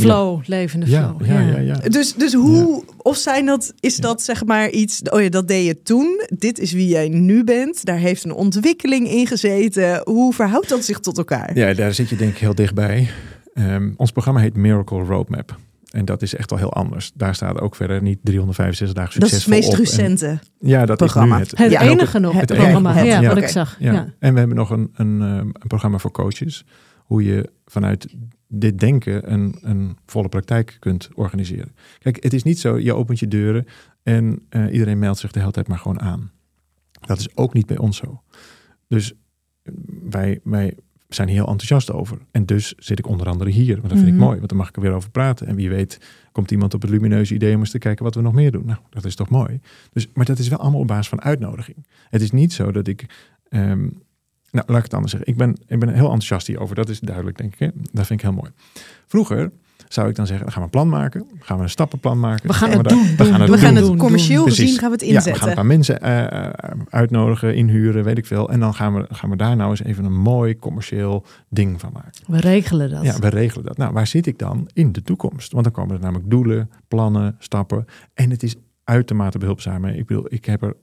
Flow, 0.00 0.40
levende 0.46 0.86
ja, 0.90 1.14
flow. 1.16 1.28
ja, 1.28 1.40
ja, 1.40 1.58
ja. 1.58 1.74
Dus, 1.88 2.14
dus 2.14 2.32
hoe, 2.34 2.84
of 2.96 3.16
zijn 3.16 3.46
dat, 3.46 3.72
is 3.80 3.96
dat 3.96 4.22
zeg 4.22 4.44
maar 4.44 4.70
iets, 4.70 5.02
oh 5.02 5.20
ja, 5.22 5.28
dat 5.28 5.48
deed 5.48 5.66
je 5.66 5.82
toen, 5.82 6.20
dit 6.38 6.58
is 6.58 6.72
wie 6.72 6.88
jij 6.88 7.08
nu 7.08 7.44
bent, 7.44 7.84
daar 7.84 7.98
heeft 7.98 8.24
een 8.24 8.32
ontwikkeling 8.32 9.10
in 9.10 9.26
gezeten, 9.26 10.00
hoe 10.04 10.32
verhoudt 10.34 10.68
dat 10.68 10.84
zich 10.84 10.98
tot 11.00 11.18
elkaar? 11.18 11.56
Ja, 11.58 11.74
daar 11.74 11.94
zit 11.94 12.08
je 12.08 12.16
denk 12.16 12.30
ik 12.32 12.38
heel 12.38 12.54
dichtbij. 12.54 13.08
Ehm, 13.54 13.90
ons 13.96 14.10
programma 14.10 14.40
heet 14.40 14.56
Miracle 14.56 15.02
Roadmap. 15.04 15.56
En 15.88 16.04
dat 16.04 16.22
is 16.22 16.34
echt 16.34 16.50
wel 16.50 16.58
heel 16.58 16.72
anders. 16.72 17.10
Daar 17.14 17.34
staat 17.34 17.60
ook 17.60 17.74
verder 17.76 18.02
niet 18.02 18.18
365 18.22 18.96
dagen 18.96 19.20
dat 19.20 19.28
is 19.28 19.34
het 19.34 19.42
succesvol 19.44 19.78
meest. 19.78 19.92
En- 19.92 20.04
recente. 20.04 20.38
ja, 20.60 20.86
dat 20.86 20.96
programma. 20.96 21.38
is 21.40 21.52
nu 21.52 21.64
het. 21.64 21.72
Ja, 21.72 21.80
enige 21.82 22.18
nog, 22.18 22.32
het 22.32 22.40
het 22.40 22.50
enige. 22.50 22.64
programma. 22.64 22.94
Het, 22.98 23.06
Ja, 23.06 23.20
ja. 23.20 23.28
wat 23.28 23.36
ik 23.38 23.48
zag. 23.48 23.76
Ja. 23.78 23.92
Ja. 23.92 24.12
En 24.18 24.32
we 24.32 24.38
hebben 24.38 24.56
nog 24.56 24.70
een, 24.70 24.90
een, 24.94 25.20
ehm, 25.22 25.38
een 25.38 25.66
programma 25.68 25.98
voor 25.98 26.10
coaches. 26.10 26.64
Hoe 26.96 27.24
je 27.24 27.50
vanuit 27.66 28.06
dit 28.48 28.78
denken 28.78 29.32
een, 29.32 29.58
een 29.60 29.96
volle 30.06 30.28
praktijk 30.28 30.76
kunt 30.78 31.08
organiseren. 31.14 31.74
Kijk, 31.98 32.22
het 32.22 32.32
is 32.32 32.42
niet 32.42 32.58
zo, 32.58 32.78
je 32.78 32.94
opent 32.94 33.18
je 33.18 33.28
deuren 33.28 33.66
en 34.02 34.42
eh, 34.48 34.72
iedereen 34.72 34.98
meldt 34.98 35.18
zich 35.18 35.32
de 35.32 35.38
hele 35.40 35.52
tijd 35.52 35.68
maar 35.68 35.78
gewoon 35.78 36.00
aan. 36.00 36.30
Dat 37.00 37.18
is 37.18 37.36
ook 37.36 37.52
niet 37.54 37.66
bij 37.66 37.78
ons 37.78 37.96
zo. 37.96 38.22
Dus 38.88 39.12
eh, 39.62 39.72
wij, 40.10 40.40
wij 40.44 40.74
zijn 41.08 41.28
heel 41.28 41.46
enthousiast 41.46 41.92
over. 41.92 42.18
En 42.30 42.46
dus 42.46 42.74
zit 42.76 42.98
ik 42.98 43.06
onder 43.06 43.26
andere 43.28 43.50
hier. 43.50 43.76
Want 43.76 43.88
dat 43.88 43.98
vind 43.98 44.04
Mhm. 44.04 44.14
ik 44.16 44.24
mooi, 44.24 44.36
want 44.36 44.48
dan 44.48 44.58
mag 44.58 44.68
ik 44.68 44.76
er 44.76 44.82
weer 44.82 44.92
over 44.92 45.10
praten. 45.10 45.46
En 45.46 45.54
wie 45.56 45.68
weet 45.68 46.00
komt 46.32 46.50
iemand 46.50 46.74
op 46.74 46.82
het 46.82 46.90
lumineuze 46.90 47.34
idee 47.34 47.54
om 47.54 47.60
eens 47.60 47.70
te 47.70 47.78
kijken 47.78 48.04
wat 48.04 48.14
we 48.14 48.20
nog 48.20 48.32
meer 48.32 48.50
doen. 48.50 48.66
Nou, 48.66 48.78
dat 48.90 49.04
is 49.04 49.14
toch 49.14 49.28
mooi. 49.28 49.60
Dus, 49.92 50.08
maar 50.14 50.24
dat 50.24 50.38
is 50.38 50.48
wel 50.48 50.58
allemaal 50.58 50.80
op 50.80 50.86
basis 50.86 51.08
van 51.08 51.20
uitnodiging. 51.22 51.86
Het 52.08 52.22
is 52.22 52.30
niet 52.30 52.52
zo 52.52 52.72
dat 52.72 52.86
ik... 52.86 53.06
ehm, 53.48 53.88
nou, 54.50 54.64
laat 54.68 54.76
ik 54.78 54.82
het 54.84 54.94
anders 54.94 55.12
zeggen. 55.12 55.30
Ik 55.32 55.36
ben, 55.38 55.56
ik 55.66 55.78
ben 55.78 55.88
heel 55.88 56.04
enthousiast 56.04 56.46
hierover. 56.46 56.74
Dat 56.74 56.88
is 56.88 57.00
duidelijk, 57.00 57.36
denk 57.36 57.52
ik. 57.52 57.58
Hè? 57.58 57.68
Dat 57.92 58.06
vind 58.06 58.20
ik 58.20 58.26
heel 58.26 58.34
mooi. 58.36 58.50
Vroeger 59.06 59.50
zou 59.88 60.08
ik 60.08 60.14
dan 60.14 60.26
zeggen, 60.26 60.44
dan 60.44 60.52
gaan 60.54 60.62
we 60.62 60.68
een 60.68 60.74
plan 60.84 60.88
maken. 61.00 61.26
Gaan 61.40 61.56
we 61.56 61.62
een 61.62 61.70
stappenplan 61.70 62.20
maken. 62.20 62.46
We 62.46 62.52
gaan 62.52 62.68
Gaan 62.68 62.78
het 62.78 62.88
daar- 62.88 62.98
doen, 62.98 63.06
We 63.10 63.16
doen, 63.16 63.26
gaan 63.26 63.40
het 63.40 63.42
We 63.42 63.46
doen, 63.56 63.58
gaan 63.64 63.68
doen. 63.74 63.76
het 63.82 63.86
doen, 63.86 63.96
commercieel 63.98 64.42
Precies. 64.42 64.60
gezien 64.64 64.78
gaan 64.78 64.88
we 64.90 64.94
het 64.94 65.04
Ja, 65.04 65.08
we 65.08 65.14
inzetten. 65.14 65.40
gaan 65.40 65.48
een 65.50 65.54
paar 65.54 65.66
mensen 65.66 66.00
eh, 66.00 66.44
eh, 66.46 66.50
uitnodigen, 66.88 67.54
inhuren, 67.54 68.04
weet 68.04 68.18
ik 68.18 68.26
veel. 68.26 68.50
En 68.50 68.60
dan 68.60 68.74
gaan 68.74 68.94
we, 68.94 69.06
gaan 69.10 69.30
we 69.30 69.36
daar 69.36 69.56
nou 69.56 69.70
eens 69.70 69.82
even 69.82 70.04
een 70.04 70.16
mooi 70.20 70.56
commercieel 70.58 71.24
ding 71.48 71.80
van 71.80 71.90
maken. 71.92 72.12
We 72.26 72.40
regelen 72.40 72.90
dat. 72.90 73.02
Ja, 73.02 73.18
we 73.18 73.28
regelen 73.28 73.64
dat. 73.64 73.76
Nou, 73.76 73.92
waar 73.92 74.06
zit 74.06 74.26
ik 74.26 74.38
dan? 74.38 74.68
In 74.72 74.92
de 74.92 75.02
toekomst. 75.02 75.52
Want 75.52 75.64
dan 75.64 75.72
komen 75.72 75.94
er 75.94 76.00
namelijk 76.02 76.30
doelen, 76.30 76.70
plannen, 76.88 77.36
stappen. 77.38 77.84
En 78.14 78.30
het 78.30 78.42
is 78.42 78.56
uitermate 78.84 79.38
behulpzaam. 79.38 79.84
Ik 79.84 80.06
bedoel, 80.06 80.26
ik 80.28 80.44
heb 80.44 80.62
er 80.62 80.76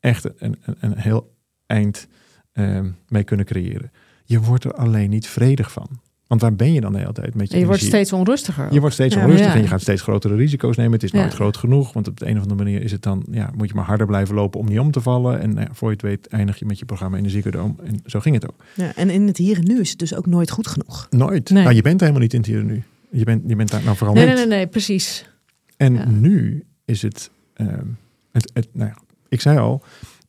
echt 0.00 0.24
een, 0.42 0.56
een, 0.64 0.76
een 0.80 0.98
heel 0.98 1.34
eind 1.66 2.08
ehm, 2.52 2.88
mee 3.08 3.24
kunnen 3.24 3.46
creëren. 3.46 3.90
Je 4.24 4.40
wordt 4.40 4.64
er 4.64 4.72
alleen 4.74 5.10
niet 5.10 5.26
vredig 5.26 5.72
van. 5.72 5.88
Want 6.26 6.42
waar 6.42 6.54
ben 6.54 6.72
je 6.72 6.80
dan 6.80 6.92
de 6.92 6.98
hele 6.98 7.12
tijd 7.12 7.34
met 7.34 7.48
je 7.48 7.54
En 7.54 7.60
je 7.60 7.66
wordt 7.66 7.82
steeds 7.82 8.12
onrustiger. 8.12 8.72
Je 8.72 8.80
wordt 8.80 8.94
steeds 8.94 9.14
Ja. 9.14 9.20
onrustig 9.22 9.46
Ja. 9.48 9.54
en 9.54 9.60
je 9.60 9.66
gaat 9.68 9.80
steeds 9.80 10.02
grotere 10.02 10.34
risico's 10.34 10.76
nemen. 10.76 10.92
Het 10.92 11.02
is 11.02 11.12
nooit 11.12 11.30
Ja. 11.30 11.34
groot 11.34 11.56
genoeg, 11.56 11.92
want 11.92 12.08
op 12.08 12.18
de 12.20 12.26
een 12.26 12.36
of 12.36 12.42
andere 12.42 12.62
manier 12.64 12.82
is 12.82 12.92
het 12.92 13.02
dan, 13.02 13.24
ja, 13.30 13.50
moet 13.56 13.68
je 13.68 13.74
maar 13.74 13.84
harder 13.84 14.06
blijven 14.06 14.34
lopen 14.34 14.60
om 14.60 14.66
niet 14.68 14.78
om 14.78 14.90
te 14.90 15.00
vallen. 15.00 15.40
En 15.40 15.54
nou 15.54 15.66
ja, 15.66 15.74
voor 15.74 15.88
je 15.88 15.94
het 15.94 16.02
weet 16.04 16.26
eindig 16.26 16.58
je 16.58 16.64
met 16.66 16.78
je 16.78 16.84
programma 16.84 17.16
in 17.16 17.22
de 17.22 17.28
ziekendoom. 17.30 17.76
En 17.84 18.00
zo 18.06 18.20
ging 18.20 18.34
het 18.34 18.48
ook. 18.48 18.64
Ja, 18.74 18.94
en 18.94 19.10
in 19.10 19.26
het 19.26 19.36
hier 19.36 19.56
en 19.56 19.64
nu 19.64 19.80
is 19.80 19.90
het 19.90 19.98
dus 19.98 20.14
ook 20.14 20.26
nooit 20.26 20.50
goed 20.50 20.66
genoeg. 20.66 21.06
Nooit. 21.10 21.50
Nee. 21.50 21.62
Nou, 21.62 21.74
je 21.74 21.82
bent 21.82 22.00
helemaal 22.00 22.20
niet 22.22 22.32
in 22.32 22.38
het 22.40 22.48
hier 22.48 22.58
en 22.60 22.66
nu. 22.66 22.82
Je 23.10 23.24
bent, 23.24 23.42
je 23.46 23.56
bent 23.56 23.70
daar 23.70 23.82
nou 23.84 23.96
vooral 23.96 24.14
nee, 24.16 24.26
niet. 24.26 24.34
nee, 24.34 24.46
nee, 24.46 24.56
nee, 24.56 24.66
precies. 24.66 25.28
En 25.76 25.94
Ja. 25.94 26.08
nu 26.08 26.64
is 26.84 27.02
het, 27.02 27.30
ehm, 27.54 27.86
het, 28.32 28.50
het 28.54 28.68
nou 28.72 28.88
ja, 28.88 28.96
ik 29.28 29.40
zei 29.40 29.58
al, 29.58 29.82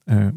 eh, 0.04 0.28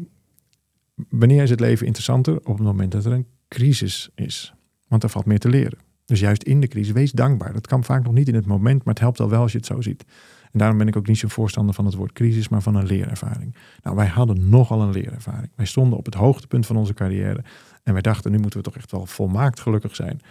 wanneer 1.09 1.43
is 1.43 1.49
het 1.49 1.59
leven 1.59 1.85
interessanter? 1.85 2.37
Op 2.37 2.57
het 2.57 2.67
moment 2.67 2.91
dat 2.91 3.05
er 3.05 3.11
een 3.11 3.27
crisis 3.47 4.09
is. 4.15 4.53
Want 4.87 5.03
er 5.03 5.09
valt 5.09 5.25
meer 5.25 5.39
te 5.39 5.49
leren. 5.49 5.77
Dus 6.05 6.19
juist 6.19 6.43
in 6.43 6.59
de 6.59 6.67
crisis, 6.67 6.91
wees 6.91 7.11
dankbaar. 7.11 7.53
Dat 7.53 7.67
kan 7.67 7.83
vaak 7.83 8.03
nog 8.03 8.13
niet 8.13 8.27
in 8.27 8.35
het 8.35 8.45
moment, 8.45 8.83
maar 8.83 8.93
het 8.93 9.03
helpt 9.03 9.19
al 9.19 9.29
wel 9.29 9.41
als 9.41 9.51
je 9.51 9.57
het 9.57 9.67
zo 9.67 9.81
ziet. 9.81 10.05
En 10.51 10.59
daarom 10.59 10.77
ben 10.77 10.87
ik 10.87 10.95
ook 10.95 11.07
niet 11.07 11.17
zo 11.17 11.27
voorstander 11.27 11.75
van 11.75 11.85
het 11.85 11.93
woord 11.93 12.11
crisis, 12.11 12.49
maar 12.49 12.61
van 12.61 12.75
een 12.75 12.85
leerervaring. 12.85 13.55
Nou, 13.81 13.95
wij 13.95 14.07
hadden 14.07 14.49
nogal 14.49 14.81
een 14.81 14.91
leerervaring. 14.91 15.51
Wij 15.55 15.65
stonden 15.65 15.97
op 15.97 16.05
het 16.05 16.13
hoogtepunt 16.13 16.65
van 16.65 16.75
onze 16.75 16.93
carrière. 16.93 17.43
En 17.83 17.93
wij 17.93 18.01
dachten, 18.01 18.31
nu 18.31 18.37
moeten 18.37 18.59
we 18.59 18.65
toch 18.65 18.75
echt 18.75 18.91
wel 18.91 19.05
volmaakt 19.05 19.59
gelukkig 19.59 19.95
zijn. 19.95 20.21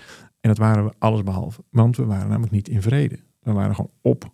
En 0.41 0.49
dat 0.49 0.59
waren 0.59 0.85
we 0.85 0.93
alles 0.99 1.23
behalve. 1.23 1.65
Want 1.71 1.97
we 1.97 2.05
waren 2.05 2.29
namelijk 2.29 2.53
niet 2.53 2.69
in 2.69 2.83
vrede. 2.83 3.19
We 3.43 3.53
waren 3.53 3.75
gewoon 3.75 3.91
op. 4.01 4.33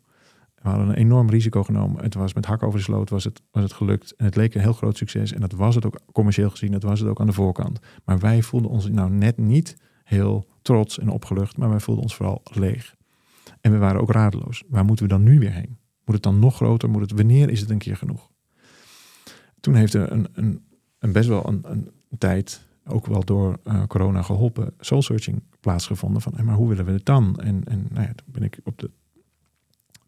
We 0.63 0.69
hadden 0.69 0.89
een 0.89 0.95
enorm 0.95 1.31
risico 1.31 1.63
genomen. 1.63 2.03
Het 2.03 2.15
was 2.15 2.35
met 2.35 2.45
hak 2.45 2.63
over 2.63 2.79
de 2.79 2.85
sloot 2.85 3.11
was 3.11 3.25
het, 3.25 3.43
was 3.51 3.63
het 3.63 3.73
gelukt. 3.73 4.15
En 4.17 4.25
het 4.25 4.37
leek 4.37 4.55
een 4.55 4.61
heel 4.61 4.73
groot 4.73 4.97
succes. 4.97 5.33
En 5.33 5.41
dat 5.41 5.53
was 5.53 5.75
het 5.75 5.87
ook 5.87 6.01
commercieel 6.13 6.51
gezien. 6.51 6.73
Dat 6.73 6.83
was 6.83 7.01
het 7.01 7.09
ook 7.09 7.21
aan 7.21 7.27
de 7.27 7.33
voorkant. 7.33 7.79
Maar 8.05 8.19
wij 8.19 8.43
voelden 8.43 8.71
ons 8.71 8.89
nou 8.89 9.11
net 9.11 9.39
niet 9.39 9.77
heel 10.05 10.47
trots 10.63 10.99
en 10.99 11.09
opgelucht. 11.09 11.57
Maar 11.57 11.69
wij 11.69 11.81
voelden 11.81 12.05
ons 12.05 12.15
vooral 12.15 12.41
leeg. 12.53 12.97
En 13.61 13.73
we 13.73 13.79
waren 13.79 14.01
ook 14.01 14.11
radeloos. 14.11 14.63
Waar 14.69 14.85
moeten 14.85 15.05
we 15.05 15.11
dan 15.11 15.23
nu 15.23 15.39
weer 15.39 15.53
heen? 15.53 15.79
Moet 16.05 16.15
het 16.15 16.23
dan 16.23 16.39
nog 16.39 16.57
groter? 16.57 16.91
Moet 16.91 17.01
het, 17.01 17.13
wanneer 17.13 17.51
is 17.51 17.61
het 17.61 17.71
een 17.71 17.79
keer 17.79 17.97
genoeg? 17.97 18.31
Toen 19.61 19.75
heeft 19.75 19.95
er 19.95 20.13
een, 20.13 20.29
een, 20.33 20.65
een 20.99 21.13
best 21.13 21.29
wel 21.29 21.49
een, 21.49 21.91
tijd, 22.19 22.67
ook 22.85 23.07
wel 23.07 23.25
door 23.25 23.59
eh, 23.65 23.87
corona 23.87 24.23
geholpen, 24.23 24.75
soul 24.79 25.03
searching 25.03 25.43
plaatsgevonden. 25.61 26.23
Van, 26.23 26.35
maar 26.45 26.55
hoe 26.55 26.69
willen 26.69 26.85
we 26.85 26.93
het 26.93 27.05
dan? 27.05 27.37
En, 27.37 27.65
en 27.65 27.87
nou 27.91 28.07
ja, 28.07 28.13
toen 28.15 28.27
ben 28.33 28.43
ik 28.43 28.61
op 28.65 28.81
het 28.81 28.91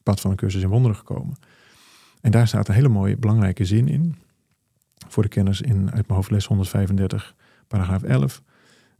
pad 0.02 0.20
van 0.20 0.30
een 0.30 0.36
cursus 0.36 0.62
in 0.62 0.68
wonderen 0.68 0.96
gekomen. 0.96 1.36
En 2.20 2.30
daar 2.30 2.46
staat 2.48 2.68
een 2.68 2.74
hele 2.74 2.88
mooie 2.88 3.16
belangrijke 3.16 3.64
zin 3.64 3.88
in. 3.88 4.14
Voor 5.08 5.22
de 5.22 5.28
kenners 5.28 5.60
in 5.60 5.76
uit 5.84 6.06
mijn 6.06 6.14
hoofd 6.18 6.30
les 6.30 6.46
135, 6.46 7.34
paragraaf 7.68 8.02
11. 8.02 8.42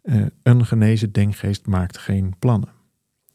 Eh, 0.02 0.20
een 0.42 0.66
genezen 0.66 1.12
denkgeest 1.12 1.66
maakt 1.66 1.98
geen 1.98 2.34
plannen. 2.38 2.68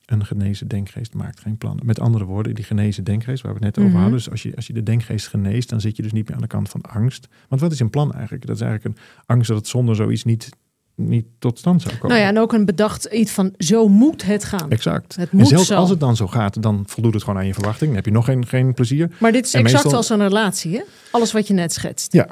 Een 0.05 0.25
genezen 0.25 0.67
denkgeest 0.67 1.13
maakt 1.13 1.39
geen 1.39 1.57
plannen. 1.57 1.85
Met 1.85 1.99
andere 1.99 2.25
woorden, 2.25 2.55
die 2.55 2.63
genezen 2.63 3.03
denkgeest 3.03 3.41
waar 3.43 3.53
we 3.53 3.65
het 3.65 3.75
net 3.75 3.77
over 3.77 3.89
Mhm. 3.91 4.01
hadden. 4.01 4.17
Dus 4.17 4.29
als 4.29 4.43
je, 4.43 4.55
als 4.55 4.67
je 4.67 4.73
de 4.73 4.83
denkgeest 4.83 5.27
geneest, 5.27 5.69
dan 5.69 5.81
zit 5.81 5.95
je 5.95 6.01
dus 6.01 6.11
niet 6.11 6.25
meer 6.27 6.35
aan 6.35 6.41
de 6.41 6.47
kant 6.47 6.69
van 6.69 6.81
angst. 6.81 7.27
Want 7.49 7.61
wat 7.61 7.71
is 7.71 7.79
een 7.79 7.89
plan 7.89 8.13
eigenlijk? 8.13 8.45
Dat 8.45 8.55
is 8.55 8.61
eigenlijk 8.61 8.97
een 8.97 9.03
angst 9.25 9.47
dat 9.47 9.57
het 9.57 9.67
zonder 9.67 9.95
zoiets 9.95 10.23
niet, 10.23 10.49
niet 10.97 11.25
tot 11.39 11.57
stand 11.59 11.81
zou 11.81 11.93
komen. 11.93 12.09
Nou 12.09 12.21
ja, 12.21 12.27
en 12.27 12.39
ook 12.39 12.53
een 12.53 12.65
bedacht 12.65 13.05
iets 13.05 13.31
van 13.31 13.53
zo 13.57 13.87
moet 13.87 14.25
het 14.25 14.43
gaan. 14.43 14.69
Exact. 14.71 15.15
Het 15.15 15.29
en 15.31 15.37
moet 15.37 15.47
zelfs 15.47 15.67
zo. 15.67 15.75
als 15.75 15.89
het 15.89 15.99
dan 15.99 16.15
zo 16.15 16.27
gaat, 16.27 16.61
dan 16.61 16.83
voldoet 16.87 17.13
het 17.13 17.23
gewoon 17.23 17.39
aan 17.39 17.45
je 17.47 17.53
verwachting. 17.53 17.85
Dan 17.87 17.95
heb 17.95 18.05
je 18.05 18.11
nog 18.11 18.25
geen, 18.25 18.45
geen 18.45 18.73
plezier. 18.73 19.11
Maar 19.19 19.31
dit 19.31 19.45
is 19.45 19.53
En 19.53 19.59
exact 19.59 19.83
meestal- 19.83 19.99
als 19.99 20.09
een 20.09 20.21
relatie, 20.27 20.75
hè? 20.75 20.81
Alles 21.11 21.31
wat 21.31 21.47
je 21.47 21.53
net 21.53 21.73
schetst. 21.73 22.13
Ja. 22.13 22.27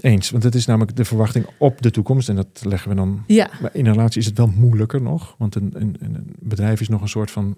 Eens, 0.00 0.30
want 0.30 0.42
het 0.42 0.54
is 0.54 0.66
namelijk 0.66 0.96
de 0.96 1.04
verwachting 1.04 1.46
op 1.58 1.82
de 1.82 1.90
toekomst. 1.90 2.28
En 2.28 2.36
dat 2.36 2.46
leggen 2.62 2.88
we 2.90 2.94
dan. 2.96 3.22
Ja, 3.26 3.50
Maar 3.62 3.70
in 3.72 3.86
een 3.86 3.92
relatie 3.92 4.20
is 4.20 4.26
het 4.26 4.38
wel 4.38 4.50
moeilijker 4.56 5.02
nog. 5.02 5.34
Want 5.38 5.54
een, 5.54 5.70
een, 5.74 5.96
een 6.00 6.34
bedrijf 6.38 6.80
is 6.80 6.88
nog 6.88 7.00
een 7.02 7.08
soort 7.08 7.30
van 7.30 7.56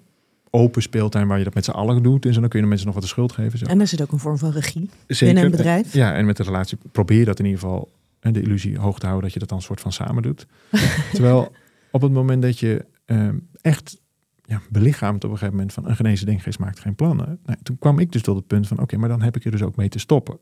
open 0.49 0.81
speeltuin 0.81 1.27
waar 1.27 1.37
je 1.37 1.43
dat 1.43 1.53
met 1.53 1.65
z'n 1.65 1.71
allen 1.71 2.03
doet. 2.03 2.25
En 2.25 2.33
zo 2.33 2.39
dan 2.39 2.49
kun 2.49 2.57
je 2.59 2.63
de 2.63 2.69
mensen 2.69 2.85
nog 2.87 2.95
wat 2.95 3.03
de 3.03 3.09
schuld 3.09 3.31
geven. 3.31 3.59
Zo. 3.59 3.65
En 3.65 3.79
er 3.79 3.87
zit 3.87 4.01
ook 4.01 4.11
een 4.11 4.19
vorm 4.19 4.37
van 4.37 4.51
regie 4.51 4.89
Zeker. 5.07 5.25
binnen 5.25 5.43
een 5.43 5.51
bedrijf. 5.51 5.93
Ja, 5.93 6.13
en 6.13 6.25
met 6.25 6.37
de 6.37 6.43
relatie 6.43 6.77
probeer 6.91 7.19
je 7.19 7.25
dat 7.25 7.39
in 7.39 7.45
ieder 7.45 7.59
geval, 7.59 7.91
de 8.31 8.41
illusie 8.41 8.79
hoog 8.79 8.99
te 8.99 9.05
houden 9.05 9.23
dat 9.23 9.33
je 9.33 9.39
dat 9.39 9.49
dan 9.49 9.61
soort 9.61 9.81
van 9.81 9.91
samen 9.91 10.23
doet. 10.23 10.47
Terwijl 11.13 11.51
op 11.91 12.01
het 12.01 12.11
moment 12.11 12.41
dat 12.41 12.59
je 12.59 12.85
ehm, 13.05 13.37
echt 13.61 14.01
ja, 14.43 14.61
belichaamt 14.69 15.23
op 15.23 15.31
een 15.31 15.37
gegeven 15.37 15.55
moment 15.55 15.73
van 15.73 15.89
een 15.89 15.95
genezen 15.95 16.25
denkgeest 16.25 16.59
maakt 16.59 16.79
geen 16.79 16.95
plannen. 16.95 17.39
Nou, 17.45 17.59
toen 17.63 17.77
kwam 17.77 17.99
ik 17.99 18.11
dus 18.11 18.21
tot 18.21 18.35
het 18.35 18.47
punt 18.47 18.67
van 18.67 18.79
oké, 18.79 18.97
maar 18.97 19.09
dan 19.09 19.21
heb 19.21 19.35
ik 19.35 19.45
er 19.45 19.51
dus 19.51 19.61
ook 19.61 19.75
mee 19.75 19.89
te 19.89 19.99
stoppen. 19.99 20.39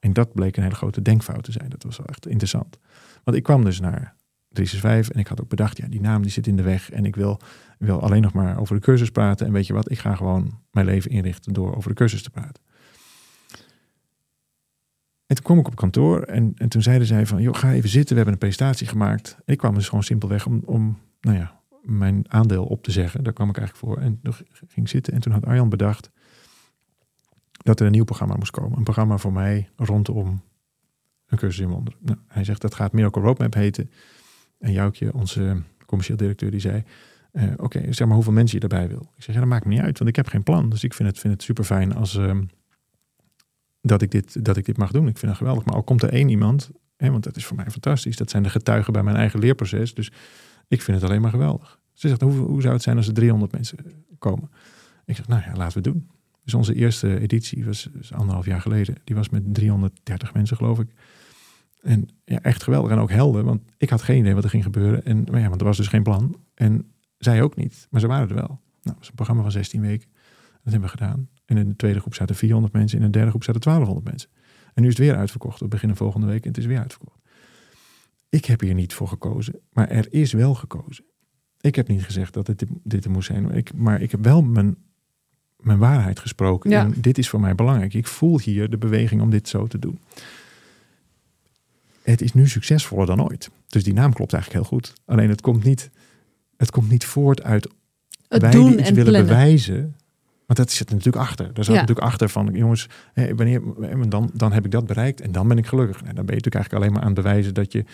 En 0.00 0.12
dat 0.12 0.32
bleek 0.34 0.56
een 0.56 0.62
hele 0.62 0.74
grote 0.74 1.02
denkfout 1.02 1.44
te 1.44 1.52
zijn. 1.52 1.68
Dat 1.68 1.82
was 1.82 1.96
wel 1.96 2.06
echt 2.06 2.26
interessant. 2.26 2.78
Want 3.24 3.36
ik 3.36 3.42
kwam 3.42 3.64
dus 3.64 3.80
naar 3.80 4.14
365 4.48 5.14
en 5.14 5.20
ik 5.20 5.26
had 5.26 5.40
ook 5.40 5.48
bedacht, 5.48 5.76
ja, 5.76 5.88
die 5.88 6.00
naam 6.00 6.22
die 6.22 6.30
zit 6.30 6.46
in 6.46 6.56
de 6.56 6.62
weg 6.62 6.90
en 6.90 7.04
ik 7.04 7.16
wil, 7.16 7.40
wil 7.78 8.00
alleen 8.00 8.22
nog 8.22 8.32
maar 8.32 8.58
over 8.58 8.74
de 8.74 8.80
cursus 8.80 9.10
praten. 9.10 9.46
En 9.46 9.52
weet 9.52 9.66
je 9.66 9.72
wat, 9.72 9.90
ik 9.90 9.98
ga 9.98 10.14
gewoon 10.14 10.60
mijn 10.70 10.86
leven 10.86 11.10
inrichten 11.10 11.52
door 11.52 11.76
over 11.76 11.88
de 11.88 11.96
cursus 11.96 12.22
te 12.22 12.30
praten. 12.30 12.62
En 15.26 15.34
toen 15.34 15.44
kwam 15.44 15.58
ik 15.58 15.66
op 15.66 15.76
kantoor 15.76 16.22
en, 16.22 16.52
en 16.56 16.68
toen 16.68 16.82
zeiden 16.82 17.06
zij 17.06 17.26
van, 17.26 17.42
joh, 17.42 17.54
ga 17.54 17.72
even 17.72 17.88
zitten, 17.88 18.08
we 18.08 18.14
hebben 18.14 18.32
een 18.32 18.38
presentatie 18.38 18.86
gemaakt. 18.86 19.36
En 19.44 19.52
ik 19.52 19.58
kwam 19.58 19.74
dus 19.74 19.88
gewoon 19.88 20.04
simpelweg 20.04 20.46
om, 20.46 20.62
om 20.64 20.98
nou 21.20 21.36
ja, 21.36 21.60
mijn 21.82 22.24
aandeel 22.32 22.64
op 22.64 22.82
te 22.82 22.90
zeggen. 22.90 23.24
Daar 23.24 23.32
kwam 23.32 23.48
ik 23.48 23.56
eigenlijk 23.58 23.86
voor. 23.86 24.02
En 24.02 24.20
toen 24.22 24.34
ging 24.68 24.88
zitten 24.88 25.12
en 25.12 25.20
toen 25.20 25.32
had 25.32 25.46
Arjan 25.46 25.68
bedacht 25.68 26.10
dat 27.50 27.80
er 27.80 27.86
een 27.86 27.92
nieuw 27.92 28.04
programma 28.04 28.34
moest 28.36 28.50
komen. 28.50 28.78
Een 28.78 28.84
programma 28.84 29.18
voor 29.18 29.32
mij 29.32 29.68
rondom 29.76 30.42
een 31.26 31.38
cursus 31.38 31.60
in 31.64 31.68
wonderen. 31.68 31.98
Nou, 32.02 32.18
hij 32.28 32.44
zegt 32.44 32.60
dat 32.60 32.74
gaat 32.74 32.92
Miracle 32.92 33.22
Roadmap 33.22 33.54
heten. 33.54 33.90
En 34.58 34.72
Joukje, 34.72 35.14
onze 35.14 35.62
commercieel 35.86 36.18
directeur, 36.18 36.50
die 36.50 36.60
zei... 36.60 36.82
eh, 37.32 37.44
Oké, 37.56 37.92
zeg 37.92 38.06
maar 38.06 38.14
hoeveel 38.14 38.32
mensen 38.32 38.56
je 38.58 38.62
erbij 38.68 38.88
wil. 38.88 39.12
Ik 39.16 39.22
zeg, 39.22 39.34
ja, 39.34 39.40
dat 39.40 39.50
maakt 39.50 39.64
me 39.64 39.72
niet 39.72 39.82
uit, 39.82 39.98
want 39.98 40.10
ik 40.10 40.16
heb 40.16 40.26
geen 40.26 40.42
plan. 40.42 40.68
Dus 40.70 40.84
ik 40.84 40.94
vind 40.94 41.08
het, 41.08 41.18
vind 41.18 41.32
het 41.32 41.42
super 41.42 41.64
fijn 41.64 41.94
als, 41.94 42.16
ehm, 42.16 42.42
dat, 43.86 44.02
ik 44.02 44.10
dit, 44.10 44.44
dat 44.44 44.56
ik 44.56 44.64
dit 44.64 44.76
mag 44.76 44.90
doen. 44.90 45.08
Ik 45.08 45.18
vind 45.18 45.30
het 45.30 45.40
geweldig. 45.40 45.64
Maar 45.64 45.74
al 45.74 45.82
komt 45.82 46.02
er 46.02 46.12
één 46.12 46.28
iemand, 46.28 46.70
hè, 46.96 47.10
want 47.10 47.24
dat 47.24 47.36
is 47.36 47.44
voor 47.44 47.56
mij 47.56 47.70
fantastisch. 47.70 48.16
Dat 48.16 48.30
zijn 48.30 48.42
de 48.42 48.50
getuigen 48.50 48.92
bij 48.92 49.02
mijn 49.02 49.16
eigen 49.16 49.40
leerproces. 49.40 49.94
Dus 49.94 50.12
ik 50.68 50.82
vind 50.82 51.00
het 51.00 51.10
alleen 51.10 51.20
maar 51.20 51.30
geweldig. 51.30 51.78
Ze 51.92 52.08
zegt, 52.08 52.20
hoe, 52.20 52.32
hoe 52.32 52.60
zou 52.60 52.74
het 52.74 52.82
zijn 52.82 52.96
als 52.96 53.06
er 53.06 53.14
300 53.14 53.52
mensen 53.52 53.78
komen? 54.18 54.50
Ik 55.04 55.16
zeg, 55.16 55.28
nou 55.28 55.42
ja, 55.42 55.56
laten 55.56 55.82
we 55.82 55.88
het 55.88 55.94
doen. 55.98 56.08
Dus 56.44 56.54
onze 56.54 56.74
eerste 56.74 57.20
editie 57.20 57.64
was, 57.64 57.88
anderhalf 58.10 58.46
jaar 58.46 58.60
geleden. 58.60 58.94
Die 59.04 59.16
was 59.16 59.28
met 59.28 59.54
330 59.54 60.34
mensen, 60.34 60.56
geloof 60.56 60.78
ik. 60.78 60.88
En 61.82 62.08
ja, 62.24 62.40
echt 62.42 62.62
geweldig. 62.62 62.90
En 62.90 62.98
ook 62.98 63.10
helder, 63.10 63.44
want 63.44 63.62
ik 63.76 63.90
had 63.90 64.02
geen 64.02 64.18
idee 64.18 64.34
wat 64.34 64.44
er 64.44 64.50
ging 64.50 64.62
gebeuren. 64.62 65.04
En, 65.04 65.26
maar 65.30 65.40
ja, 65.40 65.48
want 65.48 65.60
er 65.60 65.66
was 65.66 65.76
dus 65.76 65.88
geen 65.88 66.02
plan. 66.02 66.36
En 66.54 66.90
zij 67.18 67.42
ook 67.42 67.56
niet. 67.56 67.86
Maar 67.90 68.00
ze 68.00 68.06
waren 68.06 68.28
er 68.28 68.34
wel. 68.34 68.46
Nou, 68.46 68.58
dat 68.82 68.98
was 68.98 69.08
een 69.08 69.14
programma 69.14 69.42
van 69.42 69.50
16 69.50 69.80
weken. 69.80 70.08
Dat 70.62 70.72
hebben 70.72 70.90
we 70.90 70.96
gedaan. 70.98 71.28
En 71.46 71.56
in 71.56 71.68
de 71.68 71.76
tweede 71.76 72.00
groep 72.00 72.14
zaten 72.14 72.34
400 72.34 72.72
mensen. 72.72 72.98
In 72.98 73.04
de 73.04 73.10
derde 73.10 73.30
groep 73.30 73.44
zaten 73.44 73.60
1200 73.60 74.10
mensen. 74.10 74.30
En 74.74 74.82
nu 74.82 74.88
is 74.88 74.96
het 74.96 75.06
weer 75.06 75.16
uitverkocht. 75.16 75.60
We 75.60 75.68
beginnen 75.68 75.96
volgende 75.96 76.26
week 76.26 76.42
en 76.42 76.48
het 76.48 76.58
is 76.58 76.66
weer 76.66 76.78
uitverkocht. 76.78 77.18
Ik 78.28 78.44
heb 78.44 78.60
hier 78.60 78.74
niet 78.74 78.94
voor 78.94 79.08
gekozen. 79.08 79.60
Maar 79.72 79.88
er 79.88 80.06
is 80.12 80.32
wel 80.32 80.54
gekozen. 80.54 81.04
Ik 81.60 81.74
heb 81.74 81.88
niet 81.88 82.04
gezegd 82.04 82.34
dat 82.34 82.46
het 82.46 82.58
dit, 82.58 82.68
dit 82.82 83.04
er 83.04 83.10
moest 83.10 83.26
zijn. 83.26 83.42
Maar 83.42 83.56
ik, 83.56 83.74
maar 83.74 84.02
ik 84.02 84.10
heb 84.10 84.24
wel 84.24 84.42
mijn, 84.42 84.76
mijn 85.56 85.78
waarheid 85.78 86.18
gesproken. 86.18 86.70
Ja. 86.70 86.84
En 86.84 86.94
dit 87.00 87.18
is 87.18 87.28
voor 87.28 87.40
mij 87.40 87.54
belangrijk. 87.54 87.94
Ik 87.94 88.06
voel 88.06 88.40
hier 88.40 88.70
de 88.70 88.78
beweging 88.78 89.20
om 89.22 89.30
dit 89.30 89.48
zo 89.48 89.66
te 89.66 89.78
doen. 89.78 89.98
Het 92.02 92.20
is 92.20 92.32
nu 92.32 92.48
succesvoller 92.48 93.06
dan 93.06 93.22
ooit. 93.22 93.50
Dus 93.66 93.84
die 93.84 93.94
naam 93.94 94.12
klopt 94.12 94.32
eigenlijk 94.32 94.62
heel 94.62 94.78
goed. 94.78 94.92
Alleen 95.04 95.28
het 95.28 95.40
komt 95.40 95.64
niet, 95.64 95.90
het 96.56 96.70
komt 96.70 96.88
niet 96.90 97.04
voort 97.04 97.42
uit 97.42 97.68
Het 98.28 98.42
wij 98.42 98.50
doen 98.50 98.70
die 98.70 98.78
iets 98.78 98.88
en 98.88 98.94
willen 98.94 99.12
plannen. 99.12 99.32
bewijzen. 99.36 99.95
Want 100.46 100.58
dat 100.58 100.70
zit 100.70 100.88
er 100.88 100.94
natuurlijk 100.94 101.24
achter. 101.24 101.44
Daar 101.54 101.64
zat 101.64 101.74
Ja. 101.74 101.80
natuurlijk 101.80 102.06
achter 102.06 102.28
van, 102.28 102.50
jongens, 102.52 102.86
wanneer, 103.14 103.62
dan, 104.08 104.30
dan 104.34 104.52
heb 104.52 104.64
ik 104.64 104.70
dat 104.70 104.86
bereikt 104.86 105.20
en 105.20 105.32
dan 105.32 105.48
ben 105.48 105.58
ik 105.58 105.66
gelukkig. 105.66 106.02
Nou, 106.02 106.14
dan 106.14 106.26
ben 106.26 106.34
je 106.36 106.42
natuurlijk 106.42 106.54
eigenlijk 106.54 106.84
alleen 106.84 106.92
maar 106.94 107.02
aan 107.08 107.14
het 107.14 107.22
bewijzen 107.24 107.54
dat 107.54 107.72
je 107.72 107.84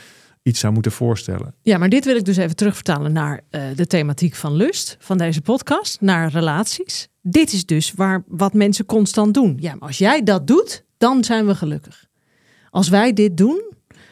iets 0.42 0.60
zou 0.60 0.72
moeten 0.72 0.92
voorstellen. 0.92 1.54
Ja, 1.62 1.78
maar 1.78 1.88
dit 1.88 2.04
wil 2.04 2.16
ik 2.16 2.24
dus 2.24 2.36
even 2.36 2.56
terugvertalen 2.56 3.12
naar 3.12 3.40
eh, 3.50 3.62
de 3.76 3.86
thematiek 3.86 4.34
van 4.34 4.52
lust, 4.52 4.96
van 4.98 5.18
deze 5.18 5.40
podcast, 5.40 6.00
naar 6.00 6.30
relaties. 6.30 7.08
Dit 7.20 7.52
is 7.52 7.66
dus 7.66 7.92
waar, 7.92 8.24
wat 8.28 8.52
mensen 8.54 8.84
constant 8.84 9.34
doen. 9.34 9.56
Ja, 9.60 9.74
maar 9.78 9.88
als 9.88 9.98
jij 9.98 10.22
dat 10.22 10.46
doet, 10.46 10.84
dan 10.98 11.24
zijn 11.24 11.46
we 11.46 11.54
gelukkig. 11.54 12.04
Als 12.70 12.88
wij 12.88 13.12
dit 13.12 13.36
doen, 13.36 13.62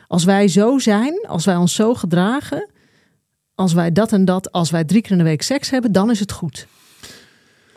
als 0.07 0.24
wij 0.24 0.49
zo 0.49 0.78
zijn, 0.78 1.26
als 1.28 1.45
wij 1.45 1.57
ons 1.57 1.74
zo 1.74 1.95
gedragen, 1.95 2.70
als 3.55 3.72
wij 3.72 3.93
dat 3.93 4.12
en 4.12 4.24
dat, 4.24 4.53
als 4.53 4.70
wij 4.70 4.84
drie 4.84 5.03
keer 5.03 5.11
in 5.12 5.18
de 5.18 5.24
week 5.24 5.43
seks 5.43 5.70
hebben, 5.70 5.93
dan 5.93 6.11
is 6.11 6.20
het 6.20 6.32
goed. 6.32 6.66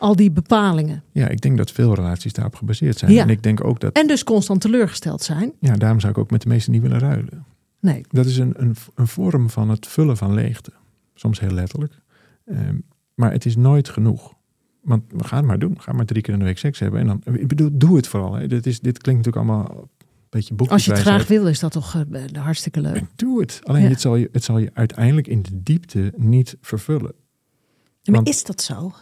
Al 0.04 0.16
die 0.16 0.30
bepalingen. 0.30 1.02
Ja, 1.12 1.28
ik 1.28 1.40
denk 1.40 1.56
dat 1.56 1.70
veel 1.70 1.94
relaties 1.94 2.32
daarop 2.32 2.54
gebaseerd 2.54 2.98
zijn. 2.98 3.12
Ja. 3.12 3.22
En 3.22 3.28
ik 3.28 3.42
denk 3.42 3.64
ook 3.64 3.80
dat, 3.80 3.92
En 3.96 4.06
dus 4.06 4.24
constant 4.24 4.60
teleurgesteld 4.60 5.22
zijn. 5.22 5.52
ja, 5.60 5.76
daarom 5.76 6.00
zou 6.00 6.12
ik 6.12 6.18
ook 6.18 6.30
met 6.30 6.42
de 6.42 6.48
meesten 6.48 6.72
niet 6.72 6.82
willen 6.82 6.98
ruilen. 6.98 7.44
Nee. 7.80 8.04
Dat 8.08 8.26
is 8.26 8.36
een, 8.36 8.52
een, 8.56 8.76
een 8.94 9.06
vorm 9.06 9.50
van 9.50 9.68
het 9.70 9.86
vullen 9.86 10.16
van 10.16 10.34
leegte. 10.34 10.72
Soms 11.14 11.40
heel 11.40 11.50
letterlijk. 11.50 11.92
Ehm, 12.46 12.76
maar 13.14 13.32
het 13.32 13.44
is 13.46 13.56
nooit 13.56 13.88
genoeg. 13.88 14.34
Want 14.82 15.02
we 15.08 15.24
gaan 15.24 15.38
het 15.38 15.46
maar 15.46 15.58
doen. 15.58 15.80
Ga 15.80 15.92
maar 15.92 16.04
drie 16.04 16.22
keer 16.22 16.32
in 16.32 16.38
de 16.38 16.44
week 16.44 16.58
seks 16.58 16.78
hebben. 16.78 17.00
En 17.00 17.06
dan, 17.06 17.22
ik 17.34 17.48
bedoel, 17.48 17.68
doe 17.72 17.96
het 17.96 18.06
vooral. 18.08 18.34
Hè. 18.34 18.46
Dit, 18.46 18.66
is, 18.66 18.80
dit 18.80 18.98
klinkt 18.98 19.26
natuurlijk 19.26 19.52
allemaal 19.52 19.78
een 19.80 20.06
beetje 20.30 20.54
boekjeswijsheid. 20.54 20.70
Als 20.70 20.84
je 20.84 20.92
het 20.92 21.00
graag 21.00 21.38
wil, 21.38 21.48
is 21.50 21.58
dat 21.60 21.72
toch 21.72 21.94
eh, 22.12 22.42
hartstikke 22.42 22.80
leuk. 22.80 22.96
En 22.96 23.08
doe 23.16 23.40
het. 23.40 23.60
Alleen 23.62 23.82
Ja. 23.82 23.88
het, 23.88 24.00
zal 24.00 24.16
je, 24.16 24.28
het 24.32 24.44
zal 24.44 24.58
je 24.58 24.70
uiteindelijk 24.74 25.26
in 25.26 25.42
de 25.42 25.62
diepte 25.62 26.12
niet 26.16 26.56
vervullen. 26.60 27.12
Ja, 28.02 28.12
maar 28.12 28.14
Want- 28.14 28.28
is 28.28 28.44
dat 28.44 28.62
zo? 28.62 28.92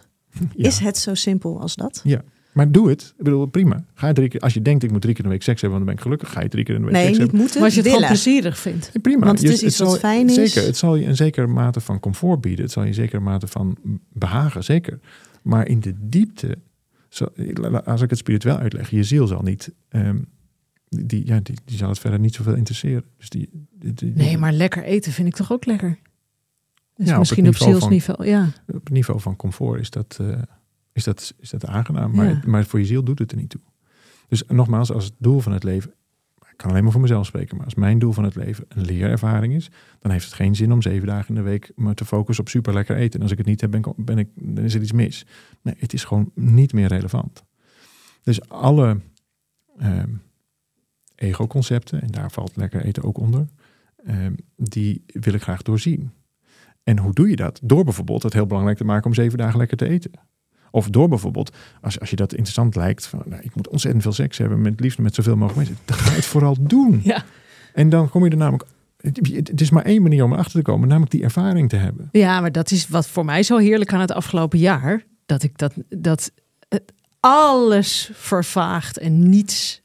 Ja. 0.57 0.67
Is 0.69 0.79
het 0.79 0.97
zo 0.99 1.15
simpel 1.15 1.61
als 1.61 1.75
dat? 1.77 2.01
ja. 2.05 2.23
Maar 2.53 2.71
doe 2.73 2.89
het. 2.89 3.15
Ik 3.19 3.25
bedoel, 3.25 3.47
prima. 3.47 3.85
Ga 3.95 4.07
je 4.09 4.13
drie 4.15 4.29
keer, 4.29 4.41
als 4.41 4.55
je 4.55 4.63
denkt, 4.63 4.83
ik 4.83 4.91
moet 4.91 5.01
drie 5.01 5.15
keer 5.15 5.25
in 5.25 5.31
de 5.31 5.37
week 5.37 5.45
seks 5.45 5.61
hebben, 5.61 5.79
want 5.79 5.91
dan 5.91 5.97
ben 5.97 6.05
ik 6.05 6.11
gelukkig. 6.11 6.33
Ga 6.39 6.43
je 6.43 6.49
drie 6.49 6.65
keer 6.65 6.75
in 6.75 6.81
de 6.81 6.87
week 6.87 6.97
Nee, 6.97 7.05
seks 7.05 7.19
niet 7.19 7.23
hebben. 7.27 7.41
moeten, 7.41 7.57
Maar 7.61 7.65
als 7.69 7.75
je 7.75 7.81
het 7.83 7.91
willen. 7.91 8.07
gewoon 8.09 8.23
plezierig 8.23 8.59
vindt. 8.59 8.91
Ja, 8.93 9.01
prima. 9.01 9.25
Want 9.27 9.39
het 9.39 9.49
Je- 9.49 9.55
is 9.55 9.63
iets 9.63 9.79
wat 9.79 9.89
zal- 9.89 9.99
fijn 9.99 10.29
is. 10.29 10.35
Zeker, 10.35 10.63
het 10.67 10.77
zal 10.77 10.97
je 10.97 11.07
een 11.07 11.17
zekere 11.17 11.47
mate 11.47 11.81
van 11.81 12.01
comfort 12.01 12.41
bieden. 12.41 12.65
Het 12.65 12.73
zal 12.73 12.83
je 12.83 12.89
een 12.89 12.95
zekere 12.95 13.21
mate 13.21 13.47
van 13.47 13.77
behagen, 14.13 14.65
zeker. 14.65 14.99
Maar 15.43 15.69
in 15.69 15.81
de 15.81 15.95
diepte, 16.01 16.59
zo- 17.09 17.29
als 17.85 18.01
ik 18.01 18.11
het 18.11 18.19
spiritueel 18.19 18.57
uitleg, 18.57 18.91
je 18.91 19.03
ziel 19.05 19.27
zal 19.27 19.43
niet, 19.43 19.73
ehm, 19.89 20.19
die, 20.89 21.27
ja, 21.27 21.41
die, 21.43 21.57
die 21.65 21.77
zal 21.77 21.89
het 21.89 21.99
verder 21.99 22.19
niet 22.19 22.35
zoveel 22.35 22.55
interesseren. 22.55 23.05
Dus 23.19 23.29
die, 23.29 23.49
die- 23.79 23.93
die- 23.95 24.13
Nee, 24.15 24.39
maar 24.39 24.53
lekker 24.53 24.83
eten 24.83 25.13
vind 25.13 25.29
ik 25.29 25.35
toch 25.35 25.53
ook 25.53 25.65
lekker. 25.67 25.99
Dus 26.97 27.09
Ja, 27.09 27.19
misschien 27.19 27.49
op, 27.49 27.57
zielsniveau. 27.57 28.27
Ja. 28.27 28.49
op 28.67 28.85
het 28.85 28.91
niveau 28.91 29.21
van 29.21 29.37
comfort 29.37 29.81
is 29.81 29.91
dat, 29.91 30.19
eh, 30.21 30.43
is 30.93 31.05
dat, 31.05 31.35
is 31.39 31.51
dat 31.51 31.67
aangenaam. 31.67 32.15
Maar, 32.15 32.29
Ja. 32.29 32.41
maar 32.47 32.65
voor 32.65 32.79
je 32.79 32.85
ziel 32.87 33.03
doet 33.05 33.19
het 33.19 33.31
er 33.31 33.37
niet 33.37 33.51
toe. 33.51 33.61
Dus 34.29 34.43
nogmaals, 34.49 34.93
als 34.93 35.05
het 35.05 35.15
doel 35.19 35.41
van 35.41 35.53
het 35.53 35.65
leven, 35.65 35.91
ik 36.51 36.57
kan 36.57 36.71
alleen 36.71 36.83
maar 36.83 36.93
voor 36.93 37.01
mezelf 37.01 37.27
spreken, 37.27 37.57
maar 37.57 37.65
als 37.65 37.75
mijn 37.75 37.99
doel 37.99 38.13
van 38.13 38.25
het 38.25 38.35
leven 38.35 38.65
een 38.69 38.85
leerervaring 38.85 39.55
is, 39.55 39.71
dan 39.99 40.11
heeft 40.11 40.25
het 40.25 40.35
geen 40.35 40.55
zin 40.57 40.73
om 40.73 40.83
zeven 40.83 41.07
dagen 41.07 41.29
in 41.29 41.35
de 41.35 41.41
week 41.51 41.73
me 41.77 41.95
te 41.95 42.05
focussen 42.05 42.45
op 42.45 42.51
super 42.51 42.73
lekker 42.75 42.97
eten. 42.97 43.15
En 43.17 43.23
als 43.23 43.31
ik 43.31 43.39
het 43.39 43.47
niet 43.47 43.61
heb, 43.61 43.71
ben 43.71 43.81
ik, 43.81 43.93
ben 43.97 44.19
ik, 44.19 44.29
dan 44.35 44.65
is 44.65 44.75
er 44.75 44.83
iets 44.83 44.93
mis. 44.93 45.27
Nee, 45.63 45.75
het 45.79 45.93
is 45.93 46.05
gewoon 46.05 46.31
niet 46.35 46.73
meer 46.73 46.89
relevant. 46.89 47.45
Dus 48.23 48.49
alle 48.49 49.01
ehm, 49.79 50.11
ego-concepten, 51.15 52.03
en 52.03 52.11
daar 52.11 52.31
valt 52.31 52.57
lekker 52.57 52.85
eten 52.85 53.03
ook 53.03 53.19
onder, 53.19 53.47
ehm, 54.05 54.33
die 54.57 55.05
wil 55.07 55.35
ik 55.35 55.43
graag 55.43 55.63
doorzien. 55.63 56.11
En 56.85 56.99
hoe 56.99 57.13
doe 57.13 57.29
je 57.29 57.37
dat? 57.37 57.61
Door 57.63 57.85
bijvoorbeeld 57.85 58.23
het 58.23 58.33
heel 58.33 58.47
belangrijk 58.47 58.77
te 58.79 58.85
maken 58.85 59.07
om 59.07 59.15
zeven 59.15 59.39
dagen 59.39 59.59
lekker 59.59 59.77
te 59.77 59.89
eten. 59.89 60.11
Of 60.71 60.91
door 60.91 61.09
bijvoorbeeld, 61.09 61.57
als, 61.81 62.01
als 62.01 62.11
je 62.11 62.17
dat 62.17 62.33
interessant 62.33 62.75
lijkt, 62.75 63.07
van, 63.07 63.23
nou, 63.25 63.43
ik 63.43 63.55
moet 63.55 63.69
ontzettend 63.69 64.03
veel 64.03 64.13
seks 64.13 64.39
hebben, 64.39 64.61
met 64.61 64.81
liefde 64.81 65.03
met 65.03 65.15
zoveel 65.15 65.37
mogelijk 65.37 65.69
mensen, 65.69 65.85
dan 65.85 65.97
ga 65.97 66.11
je 66.11 66.17
het 66.17 66.25
vooral 66.25 66.57
doen. 66.61 67.01
Ja. 67.03 67.25
En 67.75 67.89
dan 67.89 68.09
kom 68.09 68.25
je 68.25 68.31
er 68.31 68.37
namelijk, 68.37 68.69
het 69.33 69.61
is 69.61 69.71
maar 69.71 69.85
één 69.85 70.03
manier 70.03 70.25
om 70.25 70.33
erachter 70.33 70.53
te 70.53 70.71
komen, 70.71 70.89
namelijk 70.89 71.13
die 71.13 71.23
ervaring 71.23 71.69
te 71.69 71.77
hebben. 71.77 72.09
ja, 72.13 72.41
maar 72.41 72.53
dat 72.53 72.71
is 72.71 72.89
wat 72.89 73.09
voor 73.09 73.25
mij 73.25 73.43
zo 73.43 73.57
heerlijk 73.57 73.93
aan 73.93 74.01
het 74.01 74.13
afgelopen 74.13 74.59
jaar. 74.59 75.05
Dat 75.27 75.43
ik 75.43 75.59
dat, 75.59 75.75
dat 75.89 76.33
het 76.69 76.93
alles 77.21 78.11
vervaagt 78.13 78.99
en 78.99 79.29
niets, 79.29 79.83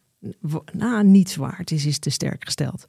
nou, 0.71 1.03
niets 1.03 1.35
waard 1.35 1.71
is, 1.71 1.85
is 1.85 1.99
te 1.99 2.09
sterk 2.09 2.45
gesteld. 2.45 2.87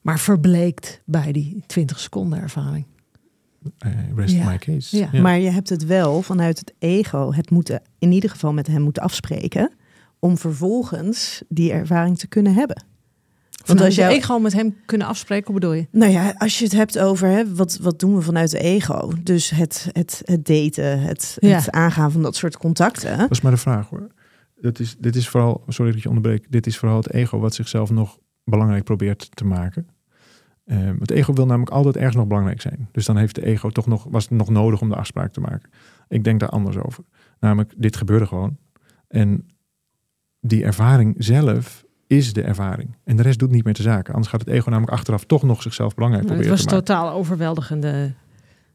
Maar 0.00 0.18
verbleekt 0.18 1.00
bij 1.04 1.32
die 1.32 1.62
20 1.66 2.00
seconden 2.00 2.40
ervaring. 2.40 2.84
Eh, 3.78 3.90
rest 4.16 4.34
Ja. 4.34 4.48
my 4.50 4.58
case. 4.58 4.96
Ja. 4.96 5.20
Maar 5.20 5.38
je 5.38 5.50
hebt 5.50 5.68
het 5.68 5.86
wel 5.86 6.22
vanuit 6.22 6.58
het 6.58 6.74
ego 6.78 7.32
het 7.32 7.50
moeten, 7.50 7.82
in 7.98 8.12
ieder 8.12 8.30
geval 8.30 8.52
met 8.52 8.66
hem 8.66 8.82
moeten 8.82 9.02
afspreken. 9.02 9.72
Om 10.18 10.38
vervolgens 10.38 11.42
die 11.48 11.72
ervaring 11.72 12.18
te 12.18 12.26
kunnen 12.26 12.54
hebben. 12.54 12.82
Want 13.66 13.80
als 13.80 13.94
jou- 13.94 14.12
ego 14.12 14.38
met 14.38 14.52
hem 14.52 14.76
kunnen 14.86 15.06
afspreken, 15.06 15.44
hoe 15.52 15.54
bedoel 15.60 15.72
je? 15.74 15.86
Nou 15.90 16.12
ja, 16.12 16.34
als 16.38 16.58
je 16.58 16.64
het 16.64 16.72
hebt 16.72 16.98
over 16.98 17.28
hè, 17.28 17.54
wat, 17.54 17.78
wat 17.82 18.00
doen 18.00 18.14
we 18.14 18.22
vanuit 18.22 18.50
de 18.50 18.58
ego. 18.58 19.12
Dus 19.22 19.50
het, 19.50 19.88
het, 19.92 20.22
het 20.24 20.46
daten, 20.46 21.00
het, 21.00 21.36
Ja. 21.40 21.56
het 21.56 21.70
aangaan 21.70 22.12
van 22.12 22.22
dat 22.22 22.36
soort 22.36 22.56
contacten. 22.56 23.18
Dat 23.18 23.30
is 23.30 23.40
maar 23.40 23.52
de 23.52 23.58
vraag 23.58 23.88
hoor. 23.88 24.06
Dat 24.60 24.78
is, 24.78 24.96
dit 24.98 25.16
is 25.16 25.28
vooral, 25.28 25.62
sorry 25.68 25.92
dat 25.92 26.02
je 26.02 26.08
onderbreek, 26.08 26.46
dit 26.50 26.66
is 26.66 26.78
vooral 26.78 26.96
het 26.96 27.12
ego 27.12 27.38
wat 27.38 27.54
zichzelf 27.54 27.90
nog 27.90 28.18
belangrijk 28.44 28.84
probeert 28.84 29.28
te 29.36 29.44
maken. 29.44 29.86
Ehm, 30.68 30.96
het 30.98 31.10
ego 31.10 31.32
wil 31.32 31.46
namelijk 31.46 31.70
altijd 31.70 31.96
ergens 31.96 32.16
nog 32.16 32.26
belangrijk 32.26 32.60
zijn. 32.60 32.88
Dus 32.92 33.04
dan 33.06 33.16
heeft 33.16 33.34
de 33.34 33.44
ego 33.46 33.70
toch 33.70 33.86
nog, 33.86 34.04
was 34.10 34.22
het 34.28 34.32
nog 34.38 34.48
nodig 34.48 34.80
om 34.80 34.88
de 34.88 34.96
afspraak 34.96 35.32
te 35.32 35.40
maken. 35.40 35.70
Ik 36.08 36.24
denk 36.24 36.40
daar 36.40 36.48
anders 36.48 36.76
over. 36.76 37.04
Namelijk, 37.40 37.72
dit 37.76 37.96
gebeurde 37.96 38.26
gewoon. 38.26 38.56
En 39.08 39.46
die 40.40 40.64
ervaring 40.64 41.14
zelf 41.18 41.84
is 42.06 42.32
de 42.32 42.42
ervaring. 42.42 42.96
En 43.04 43.16
de 43.16 43.22
rest 43.22 43.38
doet 43.38 43.50
niet 43.50 43.64
meer 43.64 43.74
te 43.74 43.82
zaken. 43.82 44.12
Anders 44.14 44.30
gaat 44.32 44.40
het 44.40 44.48
ego 44.48 44.70
namelijk 44.70 44.92
achteraf 44.92 45.24
toch 45.24 45.42
nog 45.42 45.62
zichzelf 45.62 45.94
belangrijk 45.94 46.24
Nou, 46.26 46.36
het 46.38 46.46
proberen 46.46 46.66
was 46.72 46.78
te 46.84 46.92
maken. 46.92 47.02
totaal 47.10 47.18
overweldigende 47.18 48.12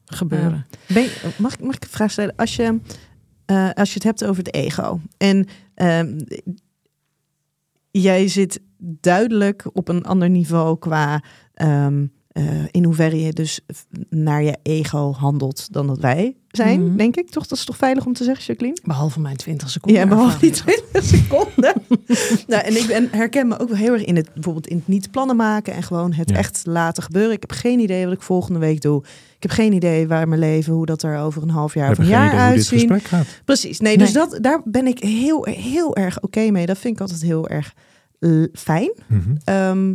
gebeuren. 0.06 0.66
Ben 0.88 1.04
je- 1.04 1.30
mag, 1.38 1.54
ik- 1.54 1.64
mag 1.64 1.76
ik 1.76 1.84
een 1.84 1.90
vraag 1.90 2.12
stellen? 2.12 2.36
Als 2.36 2.56
je, 2.56 2.80
eh, 3.46 3.70
als 3.70 3.88
je 3.90 3.94
het 3.96 4.04
hebt 4.04 4.26
over 4.26 4.44
het 4.44 4.54
ego. 4.54 5.00
En 5.18 5.48
ehm, 5.76 6.20
jij 7.92 8.28
zit 8.28 8.62
duidelijk 8.78 9.66
op 9.74 9.88
een 9.88 10.04
ander 10.06 10.30
niveau 10.30 10.78
qua 10.80 11.24
ehm, 11.54 12.06
eh, 12.32 12.44
in 12.72 12.84
hoeverre 12.84 13.22
je 13.22 13.34
dus 13.34 13.60
naar 14.10 14.44
je 14.44 14.58
ego 14.64 15.12
handelt 15.14 15.74
dan 15.74 15.88
dat 15.88 16.00
wij 16.00 16.36
zijn, 16.50 16.86
Mhm. 16.88 16.96
denk 16.98 17.16
ik. 17.16 17.30
Toch, 17.30 17.48
dat 17.48 17.58
is 17.58 17.66
toch 17.66 17.78
veilig 17.78 18.06
om 18.06 18.14
te 18.14 18.24
zeggen, 18.24 18.44
Jacqueline? 18.46 18.78
Behalve 18.84 19.20
mijn 19.20 19.36
20 19.38 19.70
seconden. 19.70 20.02
Ja, 20.02 20.08
behalve 20.08 20.40
die 20.40 20.50
ervaring. 20.52 20.82
20 20.92 21.04
seconden. 21.20 21.74
nou, 22.48 22.64
en 22.64 22.78
ik 22.78 22.88
ben, 22.88 23.08
herken 23.12 23.48
me 23.48 23.60
ook 23.60 23.68
wel 23.68 23.78
heel 23.78 23.94
erg 23.94 24.04
in 24.06 24.16
het 24.16 24.34
bijvoorbeeld 24.34 24.68
in 24.68 24.78
het 24.78 24.88
niet 24.88 25.12
plannen 25.12 25.36
maken 25.36 25.74
en 25.74 25.84
gewoon 25.84 26.14
het 26.14 26.30
Ja. 26.30 26.36
echt 26.36 26.62
laten 26.66 27.04
gebeuren. 27.04 27.32
Ik 27.32 27.42
heb 27.42 27.52
geen 27.52 27.80
idee 27.80 28.04
wat 28.06 28.14
ik 28.14 28.22
volgende 28.22 28.60
week 28.60 28.82
doe. 28.82 29.04
Ik 29.36 29.50
heb 29.50 29.52
geen 29.52 29.74
idee 29.74 30.08
waar 30.08 30.28
mijn 30.28 30.40
leven, 30.40 30.74
hoe 30.74 30.86
dat 30.86 31.04
er 31.04 31.18
over 31.18 31.42
een 31.42 31.50
half 31.50 31.74
jaar 31.74 31.92
of 31.92 31.98
een 31.98 32.06
jaar 32.06 32.30
gaat. 32.30 33.26
Precies. 33.46 33.80
Nee, 33.80 33.98
dus 33.98 34.14
dat, 34.14 34.38
daar 34.42 34.62
ben 34.66 34.88
ik 34.88 35.00
heel, 35.00 35.44
heel 35.46 35.96
erg 35.96 36.22
oké 36.22 36.52
mee. 36.52 36.66
Dat 36.66 36.78
vind 36.78 36.96
ik 36.96 37.02
altijd 37.02 37.22
heel 37.22 37.48
erg 37.50 37.74
eh, 38.20 38.32
fijn. 38.54 38.92
Ehm, 39.44 39.94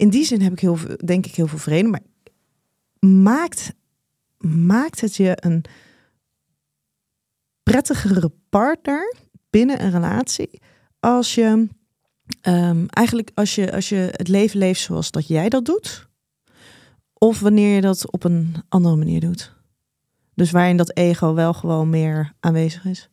in 0.00 0.08
die 0.10 0.24
zin 0.24 0.40
heb 0.40 0.52
ik 0.52 0.60
heel, 0.60 0.76
veel- 0.76 0.96
denk 1.04 1.26
ik 1.26 1.34
heel 1.34 1.46
veel 1.46 1.58
vrede. 1.58 1.88
Maar 1.88 2.00
maakt, 3.00 3.72
maakt 4.38 5.00
het 5.00 5.16
je 5.16 5.36
een 5.40 5.64
prettigere 7.62 8.32
partner 8.48 9.14
binnen 9.50 9.82
een 9.82 9.90
relatie 9.90 10.60
als 11.00 11.34
je 11.34 11.68
ehm, 12.40 12.84
eigenlijk 12.86 13.30
als 13.34 13.54
je, 13.54 13.72
als 13.72 13.88
je 13.88 14.08
het 14.16 14.28
leven 14.28 14.58
leeft 14.58 14.80
zoals 14.80 15.10
dat 15.10 15.26
jij 15.26 15.48
dat 15.48 15.64
doet? 15.64 16.08
Of 17.12 17.40
wanneer 17.40 17.74
je 17.74 17.80
dat 17.80 18.10
op 18.10 18.24
een 18.24 18.54
andere 18.68 18.96
manier 18.96 19.20
doet? 19.20 19.54
Dus 20.34 20.50
waarin 20.50 20.76
dat 20.76 20.96
ego 20.96 21.34
wel 21.34 21.52
gewoon 21.52 21.90
meer 21.90 22.32
aanwezig 22.40 22.84
is. 22.84 23.08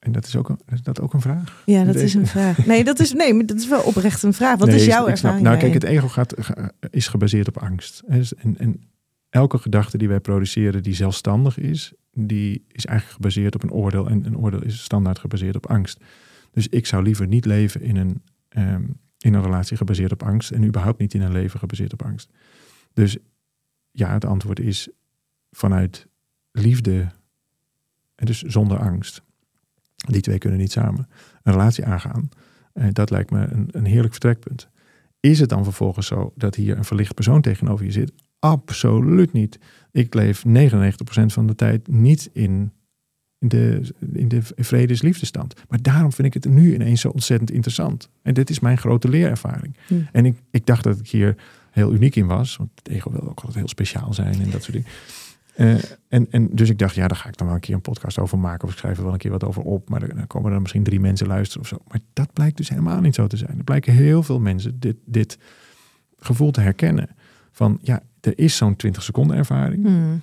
En 0.00 0.12
dat 0.12 0.26
is, 0.26 0.36
ook 0.36 0.48
een, 0.48 0.60
is 0.72 0.82
dat 0.82 1.00
ook 1.00 1.14
een 1.14 1.20
vraag? 1.20 1.62
Ja, 1.66 1.84
dat 1.84 1.94
is 1.94 2.14
een 2.14 2.26
vraag. 2.26 2.66
Nee, 2.66 2.84
dat 2.84 2.98
is, 3.00 3.12
nee, 3.12 3.34
maar 3.34 3.46
dat 3.46 3.56
is 3.56 3.68
wel 3.68 3.82
oprecht 3.82 4.22
een 4.22 4.32
vraag. 4.32 4.58
Wat 4.58 4.68
Nee, 4.68 4.76
is 4.76 4.84
jouw 4.86 5.06
ervaring? 5.08 5.42
Nou, 5.42 5.56
kijk, 5.58 5.72
het 5.72 5.82
ego 5.82 6.08
gaat, 6.08 6.34
ga- 6.38 6.72
is 6.90 7.08
gebaseerd 7.08 7.48
op 7.48 7.58
angst. 7.58 8.02
Dus- 8.06 8.34
En, 8.34 8.58
en 8.58 8.82
elke 9.28 9.58
gedachte 9.58 9.98
die 9.98 10.08
wij 10.08 10.20
produceren 10.20 10.82
die 10.82 10.94
zelfstandig 10.94 11.58
is, 11.58 11.92
die 12.12 12.64
is 12.68 12.86
eigenlijk 12.86 13.16
gebaseerd 13.16 13.54
op 13.54 13.62
een 13.62 13.72
oordeel. 13.72 14.08
En 14.08 14.24
een 14.26 14.38
oordeel 14.38 14.62
is 14.62 14.82
standaard 14.82 15.18
gebaseerd 15.18 15.56
op 15.56 15.66
angst. 15.66 16.00
Dus 16.50 16.68
ik 16.68 16.86
zou 16.86 17.02
liever 17.02 17.26
niet 17.26 17.44
leven 17.44 17.80
in 17.82 17.96
een, 17.96 18.22
ehm, 18.48 18.84
in 19.18 19.34
een 19.34 19.42
relatie 19.42 19.76
gebaseerd 19.76 20.12
op 20.12 20.22
angst. 20.22 20.50
En 20.50 20.64
überhaupt 20.64 20.98
niet 21.00 21.14
in 21.14 21.20
een 21.22 21.32
leven 21.32 21.58
gebaseerd 21.58 21.92
op 21.92 22.02
angst. 22.02 22.30
Dus 22.92 23.16
ja, 23.90 24.12
het 24.12 24.24
antwoord 24.24 24.60
is 24.60 24.88
vanuit 25.50 26.06
liefde 26.52 27.08
en 28.14 28.26
dus 28.26 28.42
zonder 28.42 28.78
angst. 28.78 29.22
Die 30.08 30.20
twee 30.20 30.38
kunnen 30.38 30.58
niet 30.58 30.72
samen 30.72 31.08
een 31.42 31.52
relatie 31.52 31.84
aangaan. 31.84 32.28
Eh, 32.72 32.86
dat 32.92 33.10
lijkt 33.10 33.30
me 33.30 33.46
een, 33.50 33.68
een 33.70 33.84
heerlijk 33.84 34.12
vertrekpunt. 34.12 34.68
Is 35.20 35.40
het 35.40 35.48
dan 35.48 35.64
vervolgens 35.64 36.06
zo 36.06 36.32
dat 36.36 36.54
hier 36.54 36.76
een 36.76 36.84
verlicht 36.84 37.14
persoon 37.14 37.40
tegenover 37.40 37.84
je 37.84 37.92
zit? 37.92 38.12
Absoluut 38.38 39.32
niet. 39.32 39.58
Ik 39.92 40.14
leef 40.14 40.44
99% 40.46 40.50
van 41.26 41.46
de 41.46 41.54
tijd 41.54 41.88
niet 41.88 42.30
in 42.32 42.72
de, 43.38 43.94
in 44.12 44.28
de 44.28 44.40
vredesliefdestand. 44.56 45.54
Maar 45.68 45.82
daarom 45.82 46.12
vind 46.12 46.34
ik 46.34 46.42
het 46.42 46.52
nu 46.52 46.74
ineens 46.74 47.00
zo 47.00 47.08
ontzettend 47.08 47.50
interessant. 47.50 48.10
En 48.22 48.34
dit 48.34 48.50
is 48.50 48.60
mijn 48.60 48.78
grote 48.78 49.08
leerervaring. 49.08 49.76
Hm. 49.86 49.94
En 50.12 50.26
ik, 50.26 50.36
ik 50.50 50.66
dacht 50.66 50.84
dat 50.84 50.98
ik 50.98 51.08
hier 51.08 51.36
heel 51.70 51.92
uniek 51.92 52.16
in 52.16 52.26
was. 52.26 52.56
Want 52.56 52.70
ego 52.82 53.10
wil 53.10 53.22
ook 53.22 53.38
altijd 53.38 53.54
heel 53.54 53.68
speciaal 53.68 54.14
zijn 54.14 54.40
en 54.40 54.50
dat 54.50 54.62
soort 54.62 54.72
dingen. 54.72 54.88
Eh, 55.54 55.74
en, 56.08 56.26
en 56.30 56.48
dus 56.52 56.70
ik 56.70 56.78
dacht, 56.78 56.94
ja, 56.94 57.08
daar 57.08 57.16
ga 57.16 57.28
ik 57.28 57.36
dan 57.36 57.46
wel 57.46 57.56
een 57.56 57.62
keer 57.62 57.74
een 57.74 57.80
podcast 57.80 58.18
over 58.18 58.38
maken. 58.38 58.64
Of 58.64 58.72
ik 58.72 58.78
schrijf 58.78 58.96
er 58.96 59.04
wel 59.04 59.12
een 59.12 59.18
keer 59.18 59.30
wat 59.30 59.44
over 59.44 59.62
op. 59.62 59.88
Maar 59.88 60.08
dan 60.08 60.26
komen 60.26 60.52
er 60.52 60.60
misschien 60.60 60.82
drie 60.82 61.00
mensen 61.00 61.26
luisteren 61.26 61.62
of 61.62 61.68
zo. 61.68 61.76
Maar 61.88 62.00
dat 62.12 62.32
blijkt 62.32 62.56
dus 62.56 62.68
helemaal 62.68 63.00
niet 63.00 63.14
zo 63.14 63.26
te 63.26 63.36
zijn. 63.36 63.58
Er 63.58 63.64
blijken 63.64 63.92
heel 63.92 64.22
veel 64.22 64.40
mensen 64.40 64.80
dit, 64.80 64.96
dit 65.04 65.38
gevoel 66.16 66.50
te 66.50 66.60
herkennen. 66.60 67.08
Van 67.52 67.78
ja, 67.82 68.02
er 68.20 68.38
is 68.38 68.56
zo'n 68.56 68.76
20 68.76 69.02
seconden 69.02 69.36
ervaring. 69.36 69.86
Hmm. 69.86 70.20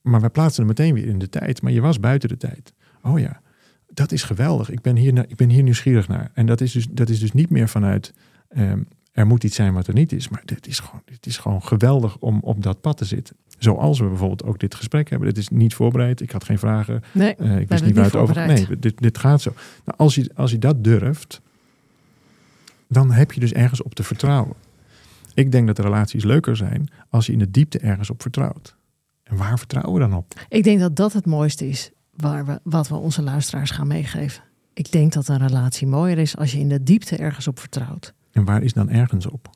Maar 0.00 0.20
wij 0.20 0.30
plaatsen 0.30 0.66
hem 0.66 0.74
meteen 0.76 0.94
weer 0.94 1.06
in 1.06 1.18
de 1.18 1.28
tijd. 1.28 1.62
Maar 1.62 1.72
je 1.72 1.80
was 1.80 2.00
buiten 2.00 2.28
de 2.28 2.36
tijd. 2.36 2.72
Oh 3.02 3.18
ja, 3.18 3.40
dat 3.86 4.12
is 4.12 4.22
geweldig. 4.22 4.70
Ik 4.70 4.80
ben 4.80 4.96
hier, 4.96 5.24
ik 5.28 5.36
ben 5.36 5.48
hier 5.48 5.62
nieuwsgierig 5.62 6.08
naar. 6.08 6.30
En 6.34 6.46
dat 6.46 6.60
is 6.60 6.72
dus, 6.72 6.86
dat 6.90 7.08
is 7.08 7.18
dus 7.20 7.32
niet 7.32 7.50
meer 7.50 7.68
vanuit... 7.68 8.14
ehm, 8.48 8.80
er 9.12 9.26
moet 9.26 9.44
iets 9.44 9.56
zijn 9.56 9.72
wat 9.74 9.86
er 9.86 9.94
niet 9.94 10.12
is. 10.12 10.28
Maar 10.28 10.42
het 10.44 10.66
is 10.66 10.78
gewoon, 10.78 11.02
het 11.04 11.26
is 11.26 11.38
gewoon 11.38 11.62
geweldig 11.62 12.16
om 12.18 12.38
op 12.42 12.62
dat 12.62 12.80
pad 12.80 12.96
te 12.96 13.04
zitten. 13.04 13.36
Zoals 13.58 13.98
we 13.98 14.06
bijvoorbeeld 14.08 14.44
ook 14.44 14.58
dit 14.58 14.74
gesprek 14.74 15.10
hebben. 15.10 15.28
Het 15.28 15.38
is 15.38 15.48
niet 15.48 15.74
voorbereid. 15.74 16.20
Ik 16.20 16.30
had 16.30 16.44
geen 16.44 16.58
vragen. 16.58 17.02
Nee, 17.12 17.34
Eh, 17.34 17.58
ik 17.58 17.68
wist 17.68 17.84
niet 17.84 17.94
waar 17.94 18.04
het 18.04 18.16
over. 18.16 18.46
Nee, 18.46 18.66
dit, 18.78 18.98
dit 18.98 19.18
gaat 19.18 19.40
zo. 19.40 19.52
Nou, 19.84 19.98
als, 19.98 20.14
je, 20.14 20.30
als 20.34 20.50
je 20.50 20.58
dat 20.58 20.84
durft, 20.84 21.40
dan 22.88 23.10
heb 23.12 23.32
je 23.32 23.40
dus 23.40 23.52
ergens 23.52 23.82
op 23.82 23.94
te 23.94 24.02
vertrouwen. 24.02 24.54
Ik 25.34 25.52
denk 25.52 25.66
dat 25.66 25.76
de 25.76 25.82
relaties 25.82 26.24
leuker 26.24 26.56
zijn 26.56 26.90
als 27.10 27.26
je 27.26 27.32
in 27.32 27.38
de 27.38 27.50
diepte 27.50 27.78
ergens 27.78 28.10
op 28.10 28.22
vertrouwt. 28.22 28.76
En 29.24 29.36
waar 29.36 29.58
vertrouwen 29.58 29.92
we 29.94 30.08
dan 30.08 30.14
op? 30.18 30.40
Ik 30.48 30.64
denk 30.64 30.80
dat 30.80 30.96
dat 30.96 31.12
het 31.12 31.26
mooiste 31.26 31.68
is 31.68 31.90
waar 32.16 32.46
we, 32.46 32.60
wat 32.62 32.88
we 32.88 32.94
onze 32.94 33.22
luisteraars 33.22 33.70
gaan 33.70 33.86
meegeven. 33.86 34.42
Ik 34.74 34.92
denk 34.92 35.12
dat 35.12 35.28
een 35.28 35.38
relatie 35.46 35.86
mooier 35.86 36.18
is 36.18 36.36
als 36.36 36.52
je 36.52 36.58
in 36.58 36.68
de 36.68 36.82
diepte 36.82 37.16
ergens 37.16 37.48
op 37.48 37.58
vertrouwt. 37.58 38.14
En 38.32 38.44
waar 38.44 38.62
is 38.62 38.72
dan 38.72 38.90
ergens 38.90 39.26
op? 39.26 39.50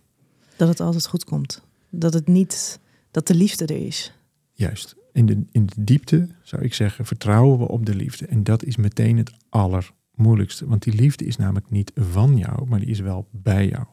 Dat 0.57 0.69
het 0.69 0.81
altijd 0.81 1.07
goed 1.07 1.25
komt. 1.25 1.63
Dat 1.91 2.13
het 2.15 2.27
niet, 2.27 2.81
dat 3.11 3.27
de 3.27 3.35
liefde 3.35 3.67
er 3.67 3.87
is. 3.87 4.13
Juist. 4.53 4.97
In 5.13 5.27
de, 5.27 5.45
in 5.51 5.67
de 5.67 5.85
diepte 5.85 6.29
zou 6.43 6.63
ik 6.63 6.75
zeggen, 6.75 7.07
vertrouwen 7.07 7.59
we 7.59 7.69
op 7.69 7.87
de 7.87 7.95
liefde. 7.95 8.27
En 8.27 8.43
dat 8.45 8.65
is 8.65 8.77
meteen 8.77 9.17
het 9.17 9.33
allermoeilijkste. 9.49 10.67
Want 10.67 10.83
die 10.83 10.95
liefde 10.95 11.25
is 11.25 11.37
namelijk 11.37 11.71
niet 11.71 11.93
van 11.95 12.37
jou, 12.37 12.67
maar 12.69 12.81
die 12.81 12.89
is 12.89 13.01
wel 13.01 13.29
bij 13.31 13.69
jou. 13.69 13.85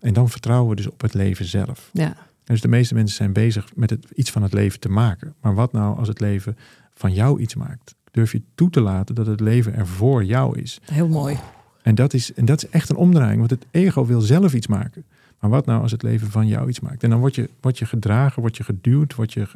En 0.00 0.12
dan 0.12 0.28
vertrouwen 0.30 0.70
we 0.70 0.76
dus 0.76 0.90
op 0.90 1.00
het 1.00 1.14
leven 1.14 1.44
zelf. 1.44 1.90
Ja, 1.92 2.16
Dus 2.44 2.60
de 2.60 2.68
meeste 2.68 2.94
mensen 2.94 3.16
zijn 3.16 3.32
bezig 3.32 3.76
met 3.76 3.90
het, 3.90 4.06
iets 4.14 4.30
van 4.30 4.42
het 4.42 4.52
leven 4.52 4.80
te 4.80 4.88
maken. 4.88 5.34
Maar 5.40 5.54
wat 5.54 5.72
nou 5.72 5.98
als 5.98 6.08
het 6.08 6.20
leven 6.20 6.56
van 6.94 7.12
jou 7.12 7.40
iets 7.40 7.54
maakt? 7.54 7.94
Durf 8.10 8.32
je 8.32 8.42
toe 8.54 8.70
te 8.70 8.80
laten 8.80 9.14
dat 9.14 9.26
het 9.26 9.40
leven 9.40 9.74
er 9.74 9.86
voor 9.86 10.24
jou 10.24 10.58
is? 10.60 10.80
heel 10.84 11.08
mooi. 11.08 11.38
En 11.82 11.94
dat 11.94 12.14
is, 12.14 12.34
en 12.34 12.44
dat 12.44 12.62
is 12.62 12.70
echt 12.70 12.88
een 12.88 12.96
omdraaiing, 12.96 13.38
want 13.38 13.50
het 13.50 13.66
ego 13.70 14.06
wil 14.06 14.20
zelf 14.20 14.54
iets 14.54 14.66
maken. 14.66 15.04
Maar 15.40 15.50
wat 15.50 15.66
nou 15.66 15.82
als 15.82 15.92
het 15.92 16.02
leven 16.02 16.30
van 16.30 16.46
jou 16.46 16.68
iets 16.68 16.80
maakt? 16.80 17.02
En 17.02 17.10
dan 17.10 17.18
word 17.18 17.34
je, 17.34 17.50
word 17.60 17.78
je 17.78 17.86
gedragen, 17.86 18.40
word 18.40 18.56
je 18.56 18.64
geduwd, 18.64 19.14
word 19.14 19.32
je 19.32 19.46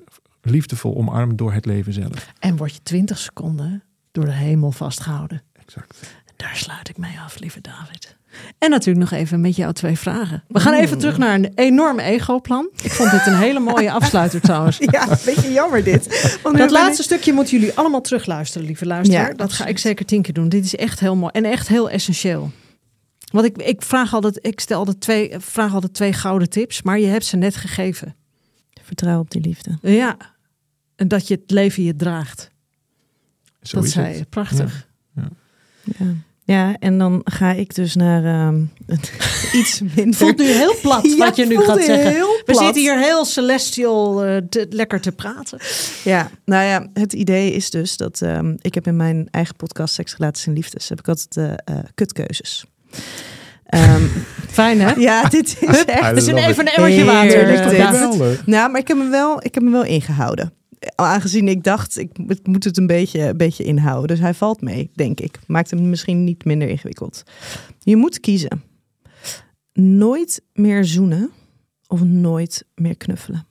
liefdevol 0.42 0.96
omarmd 0.96 1.38
door 1.38 1.52
het 1.52 1.66
leven 1.66 1.92
zelf. 1.92 2.32
En 2.38 2.56
word 2.56 2.74
je 2.74 2.82
20 2.82 3.18
seconden 3.18 3.82
door 4.12 4.24
de 4.24 4.32
hemel 4.32 4.72
vastgehouden. 4.72 5.42
Exact. 5.52 6.14
Daar 6.36 6.56
sluit 6.56 6.88
ik 6.88 6.98
mee 6.98 7.20
af, 7.20 7.38
lieve 7.38 7.60
David. 7.60 8.16
En 8.58 8.70
natuurlijk 8.70 9.10
nog 9.10 9.20
even 9.20 9.40
met 9.40 9.56
jou 9.56 9.72
twee 9.72 9.98
vragen. 9.98 10.44
We 10.48 10.60
gaan 10.60 10.74
even 10.74 10.98
terug 10.98 11.18
naar 11.18 11.34
een 11.34 11.52
enorm 11.54 11.98
ego-plan. 11.98 12.70
Ik 12.82 12.90
vond 12.90 13.10
dit 13.10 13.26
een 13.26 13.38
hele 13.38 13.60
mooie 13.60 13.92
afsluiter 14.00 14.40
trouwens. 14.40 14.78
Ja, 14.78 15.10
een 15.10 15.18
beetje 15.24 15.52
jammer 15.52 15.84
dit. 15.84 16.38
Want 16.42 16.58
Dat 16.58 16.70
laatste 16.70 17.02
stukje 17.02 17.32
moeten 17.32 17.58
jullie 17.58 17.74
allemaal 17.74 18.00
terugluisteren, 18.00 18.66
lieve 18.66 18.86
luisteraar. 18.86 19.28
Ja, 19.28 19.34
dat 19.34 19.52
ga 19.52 19.66
ik 19.66 19.78
zeker 19.78 20.04
tien 20.04 20.22
keer 20.22 20.34
doen. 20.34 20.48
Dit 20.48 20.64
is 20.64 20.76
echt 20.76 21.00
heel 21.00 21.16
mooi 21.16 21.32
en 21.32 21.44
echt 21.44 21.68
heel 21.68 21.90
essentieel. 21.90 22.50
Want 23.32 23.46
ik, 23.46 23.56
ik 23.56 23.82
vraag 23.82 24.14
altijd, 24.14 24.38
ik 24.40 24.60
stel 24.60 24.78
altijd 24.78 25.00
twee, 25.00 25.34
vraag 25.38 25.74
altijd 25.74 25.94
twee 25.94 26.12
gouden 26.12 26.48
tips, 26.48 26.82
maar 26.82 26.98
je 26.98 27.06
hebt 27.06 27.24
ze 27.24 27.36
net 27.36 27.56
gegeven. 27.56 28.14
vertrouw 28.82 29.18
op 29.20 29.30
die 29.30 29.40
liefde. 29.40 29.78
Ja, 29.82 30.16
en 30.96 31.08
dat 31.08 31.28
je 31.28 31.34
het 31.34 31.50
leven 31.50 31.82
je 31.82 31.96
draagt. 31.96 32.50
Zo 33.62 33.76
dat 33.76 33.86
is 33.86 33.92
zei 33.92 34.06
het. 34.06 34.18
je. 34.18 34.24
Prachtig. 34.24 34.88
Ja. 35.14 35.28
ja, 35.98 36.14
en 36.78 36.98
dan 36.98 37.20
ga 37.24 37.52
ik 37.52 37.74
dus 37.74 37.94
naar 37.94 38.24
ehm, 38.24 38.62
iets 39.60 39.80
minder... 39.80 40.04
Het 40.04 40.16
voelt 40.16 40.38
nu 40.38 40.44
heel 40.44 40.74
plat 40.82 41.02
Ja, 41.04 41.16
wat 41.16 41.36
je 41.36 41.46
nu 41.46 41.56
gaat 41.60 41.84
zeggen. 41.84 42.10
heel 42.12 42.26
We 42.26 42.42
plat. 42.44 42.56
zitten 42.64 42.82
hier 42.82 42.98
heel 42.98 43.24
celestial 43.24 44.24
eh, 44.24 44.36
te- 44.48 44.66
lekker 44.70 45.00
te 45.00 45.12
praten. 45.12 45.58
Ja, 46.04 46.30
nou 46.44 46.64
ja, 46.64 46.86
het 46.94 47.12
idee 47.12 47.52
is 47.52 47.70
dus 47.70 47.96
dat 47.96 48.20
ehm, 48.22 48.54
ik 48.60 48.74
heb 48.74 48.86
in 48.86 48.96
mijn 48.96 49.28
eigen 49.30 49.56
podcast 49.56 49.94
Seks, 49.94 50.16
Relaties 50.16 50.46
en 50.46 50.52
Liefdes 50.52 50.88
heb 50.88 50.98
ik 50.98 51.08
altijd 51.08 51.34
de 51.34 51.58
eh, 51.64 51.76
kutkeuzes. 51.94 52.64
Ehm, 53.66 54.02
Fijn 54.50 54.80
hè? 54.80 54.92
ja, 54.92 55.22
dit 55.28 55.56
is 55.60 55.84
echt... 55.84 56.04
Het 56.04 56.16
is 56.16 56.26
een, 56.26 56.36
even 56.36 56.66
een 56.66 56.72
emmertje 56.72 57.04
water. 57.04 57.46
Heerlijk 57.46 57.70
dit. 57.70 57.80
Geweldig. 57.86 58.46
Nou, 58.46 58.70
maar 58.70 58.80
ik 58.80 58.88
heb 58.88 58.98
hem 58.98 59.10
wel, 59.10 59.36
ik 59.44 59.54
heb 59.54 59.62
hem 59.62 59.72
wel 59.72 59.84
ingehouden. 59.84 60.52
Aangezien 60.94 61.48
ik 61.48 61.64
dacht, 61.64 61.98
ik 61.98 62.18
moet- 62.18 62.40
ik 62.48 62.62
het 62.64 62.76
een 62.76 62.86
beetje, 62.86 63.20
een 63.20 63.36
beetje 63.36 63.64
inhouden. 63.64 64.08
Dus 64.08 64.18
hij 64.18 64.34
valt 64.34 64.60
mee, 64.60 64.90
denk 64.94 65.20
ik. 65.20 65.38
Maakt 65.46 65.70
hem 65.70 65.88
misschien 65.90 66.24
niet 66.24 66.44
minder 66.44 66.68
ingewikkeld. 66.68 67.22
Je 67.78 67.96
moet 67.96 68.20
kiezen. 68.20 68.62
Nooit 69.72 70.42
meer 70.52 70.84
zoenen 70.84 71.30
of 71.86 72.02
nooit 72.04 72.64
meer 72.74 72.96
knuffelen. 72.96 73.46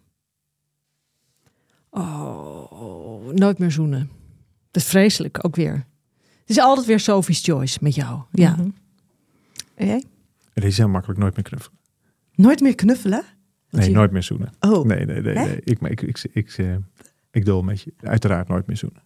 Oh, 1.89 3.31
nooit 3.33 3.57
meer 3.59 3.71
zoenen. 3.71 4.09
Dat 4.71 4.81
is 4.81 4.87
vreselijk, 4.89 5.45
ook 5.45 5.55
weer. 5.55 5.73
Het 6.39 6.49
is 6.49 6.59
altijd 6.59 6.87
weer 6.87 6.99
Sophie's 6.99 7.43
Choice 7.43 7.77
met 7.81 7.95
jou. 7.95 8.21
Ja. 8.31 8.51
Mhm. 8.55 8.69
En 9.75 9.87
jij? 9.87 10.03
Het 10.53 10.63
is 10.63 10.77
heel 10.77 10.87
makkelijk 10.89 11.19
nooit 11.19 11.35
meer 11.35 11.43
knuffelen. 11.43 11.77
Nooit 12.35 12.61
meer 12.61 12.75
knuffelen? 12.75 13.23
Nee, 13.69 13.89
je- 13.89 13.95
nooit 13.95 14.11
meer 14.11 14.23
zoenen. 14.23 14.53
Oh, 14.59 14.85
Nee, 14.85 15.05
nee, 15.05 15.21
nee. 15.21 15.55
Ik, 15.63 15.79
ik, 15.81 16.01
ik, 16.01 16.01
ik, 16.01 16.23
ik, 16.33 16.49
eh, 16.57 16.75
ik 17.31 17.45
dol 17.45 17.61
met 17.61 17.81
je. 17.81 17.93
Uiteraard 17.97 18.47
nooit 18.47 18.67
meer 18.67 18.77
zoenen. 18.77 19.03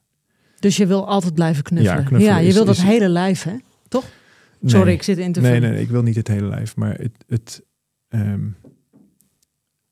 Dus 0.59 0.77
je 0.77 0.85
wil 0.85 1.07
altijd 1.07 1.33
blijven 1.33 1.63
knuffelen. 1.63 2.19
Ja, 2.19 2.25
Ja, 2.25 2.37
je 2.37 2.47
is- 2.47 2.53
wil 2.53 2.65
dat 2.65 2.75
is- 2.75 2.81
hele 2.81 3.09
lijf, 3.09 3.43
hè? 3.43 3.55
Sorry, 4.67 4.85
Nee. 4.85 4.95
ik 4.95 5.03
zit 5.03 5.17
in 5.17 5.31
te 5.31 5.41
Nee, 5.41 5.59
nee, 5.59 5.71
nee, 5.71 5.81
ik 5.81 5.89
wil 5.89 6.01
niet 6.01 6.15
het 6.15 6.27
hele 6.27 6.47
lijf, 6.47 6.75
maar 6.75 6.93
het, 6.95 7.23
het 7.27 7.63
ehm, 8.07 8.49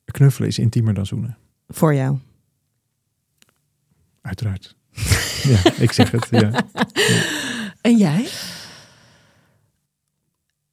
Knuffelen 0.05 0.47
is 0.49 0.59
intiemer 0.59 0.93
dan 0.93 1.05
zoenen. 1.05 1.37
Voor 1.67 1.93
jou. 1.95 2.17
Uiteraard. 4.21 4.75
ja, 5.51 5.71
ik 5.77 5.91
zeg 5.91 6.11
het. 6.11 6.27
Ja. 6.31 6.51
En 7.81 7.97
jij? 7.97 8.27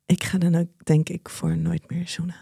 Ik 0.06 0.24
ga 0.24 0.38
dan 0.38 0.54
ook, 0.54 0.68
denk 0.84 1.08
ik, 1.08 1.28
voor 1.28 1.56
nooit 1.56 1.90
meer 1.90 2.08
zoenen. 2.08 2.36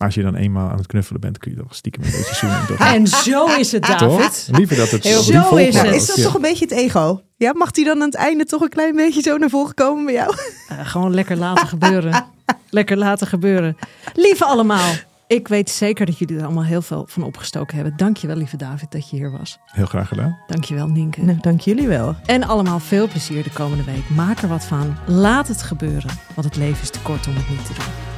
Maar 0.00 0.08
als 0.08 0.18
je 0.18 0.24
dan 0.24 0.34
eenmaal 0.34 0.70
aan 0.70 0.76
het 0.76 0.86
knuffelen 0.86 1.20
bent, 1.20 1.38
kun 1.38 1.50
je 1.50 1.56
toch 1.56 1.74
stiekem 1.74 2.02
een 2.04 2.10
beetje 2.10 2.34
zoenen. 2.34 2.66
Toch? 2.66 2.78
En 2.94 3.06
zo 3.06 3.46
is 3.46 3.72
het, 3.72 3.82
David. 3.82 4.46
Toch? 4.46 4.56
Liever 4.56 4.76
dat 4.76 4.90
het 4.90 5.02
Heel 5.02 5.22
zo 5.22 5.56
is 5.56 5.80
het. 5.80 5.94
is 5.94 6.06
dat 6.06 6.16
ja. 6.16 6.22
toch 6.22 6.34
een 6.34 6.40
beetje 6.40 6.64
het 6.64 6.74
ego? 6.74 7.22
Ja, 7.36 7.52
mag 7.52 7.70
die 7.70 7.84
dan 7.84 8.00
aan 8.00 8.06
het 8.06 8.14
einde 8.14 8.44
toch 8.44 8.60
een 8.60 8.68
klein 8.68 8.96
beetje 8.96 9.20
zo 9.20 9.36
naar 9.36 9.48
voren 9.50 9.74
komen 9.74 10.04
bij 10.04 10.14
jou? 10.14 10.34
Eh, 10.68 10.86
gewoon 10.86 11.14
lekker 11.14 11.36
laten 11.36 11.66
gebeuren. 11.66 12.24
lekker 12.70 12.96
laten 12.96 13.26
gebeuren. 13.26 13.76
Lieve 14.14 14.44
allemaal. 14.44 14.92
Ik 15.26 15.48
weet 15.48 15.70
zeker 15.70 16.06
dat 16.06 16.18
jullie 16.18 16.36
er 16.36 16.44
allemaal 16.44 16.64
heel 16.64 16.82
veel 16.82 17.04
van 17.08 17.22
opgestoken 17.22 17.74
hebben. 17.76 17.96
Dankjewel, 17.96 18.36
lieve 18.36 18.56
David, 18.56 18.92
dat 18.92 19.10
je 19.10 19.16
hier 19.16 19.30
was. 19.30 19.58
Heel 19.64 19.86
graag 19.86 20.08
gedaan. 20.08 20.38
Dankjewel, 20.46 20.86
Nienke. 20.86 21.22
Nou, 21.22 21.38
dank 21.40 21.60
jullie 21.60 21.88
wel. 21.88 22.16
En 22.26 22.44
allemaal 22.44 22.78
veel 22.78 23.08
plezier 23.08 23.42
de 23.42 23.52
komende 23.52 23.84
week. 23.84 24.08
Maak 24.08 24.38
er 24.38 24.48
wat 24.48 24.64
van. 24.64 24.96
Laat 25.06 25.48
het 25.48 25.62
gebeuren. 25.62 26.10
Want 26.34 26.46
het 26.46 26.56
leven 26.56 26.82
is 26.82 26.90
te 26.90 27.00
kort 27.00 27.26
om 27.26 27.34
het 27.36 27.48
niet 27.48 27.66
te 27.66 27.74
doen. 27.74 28.09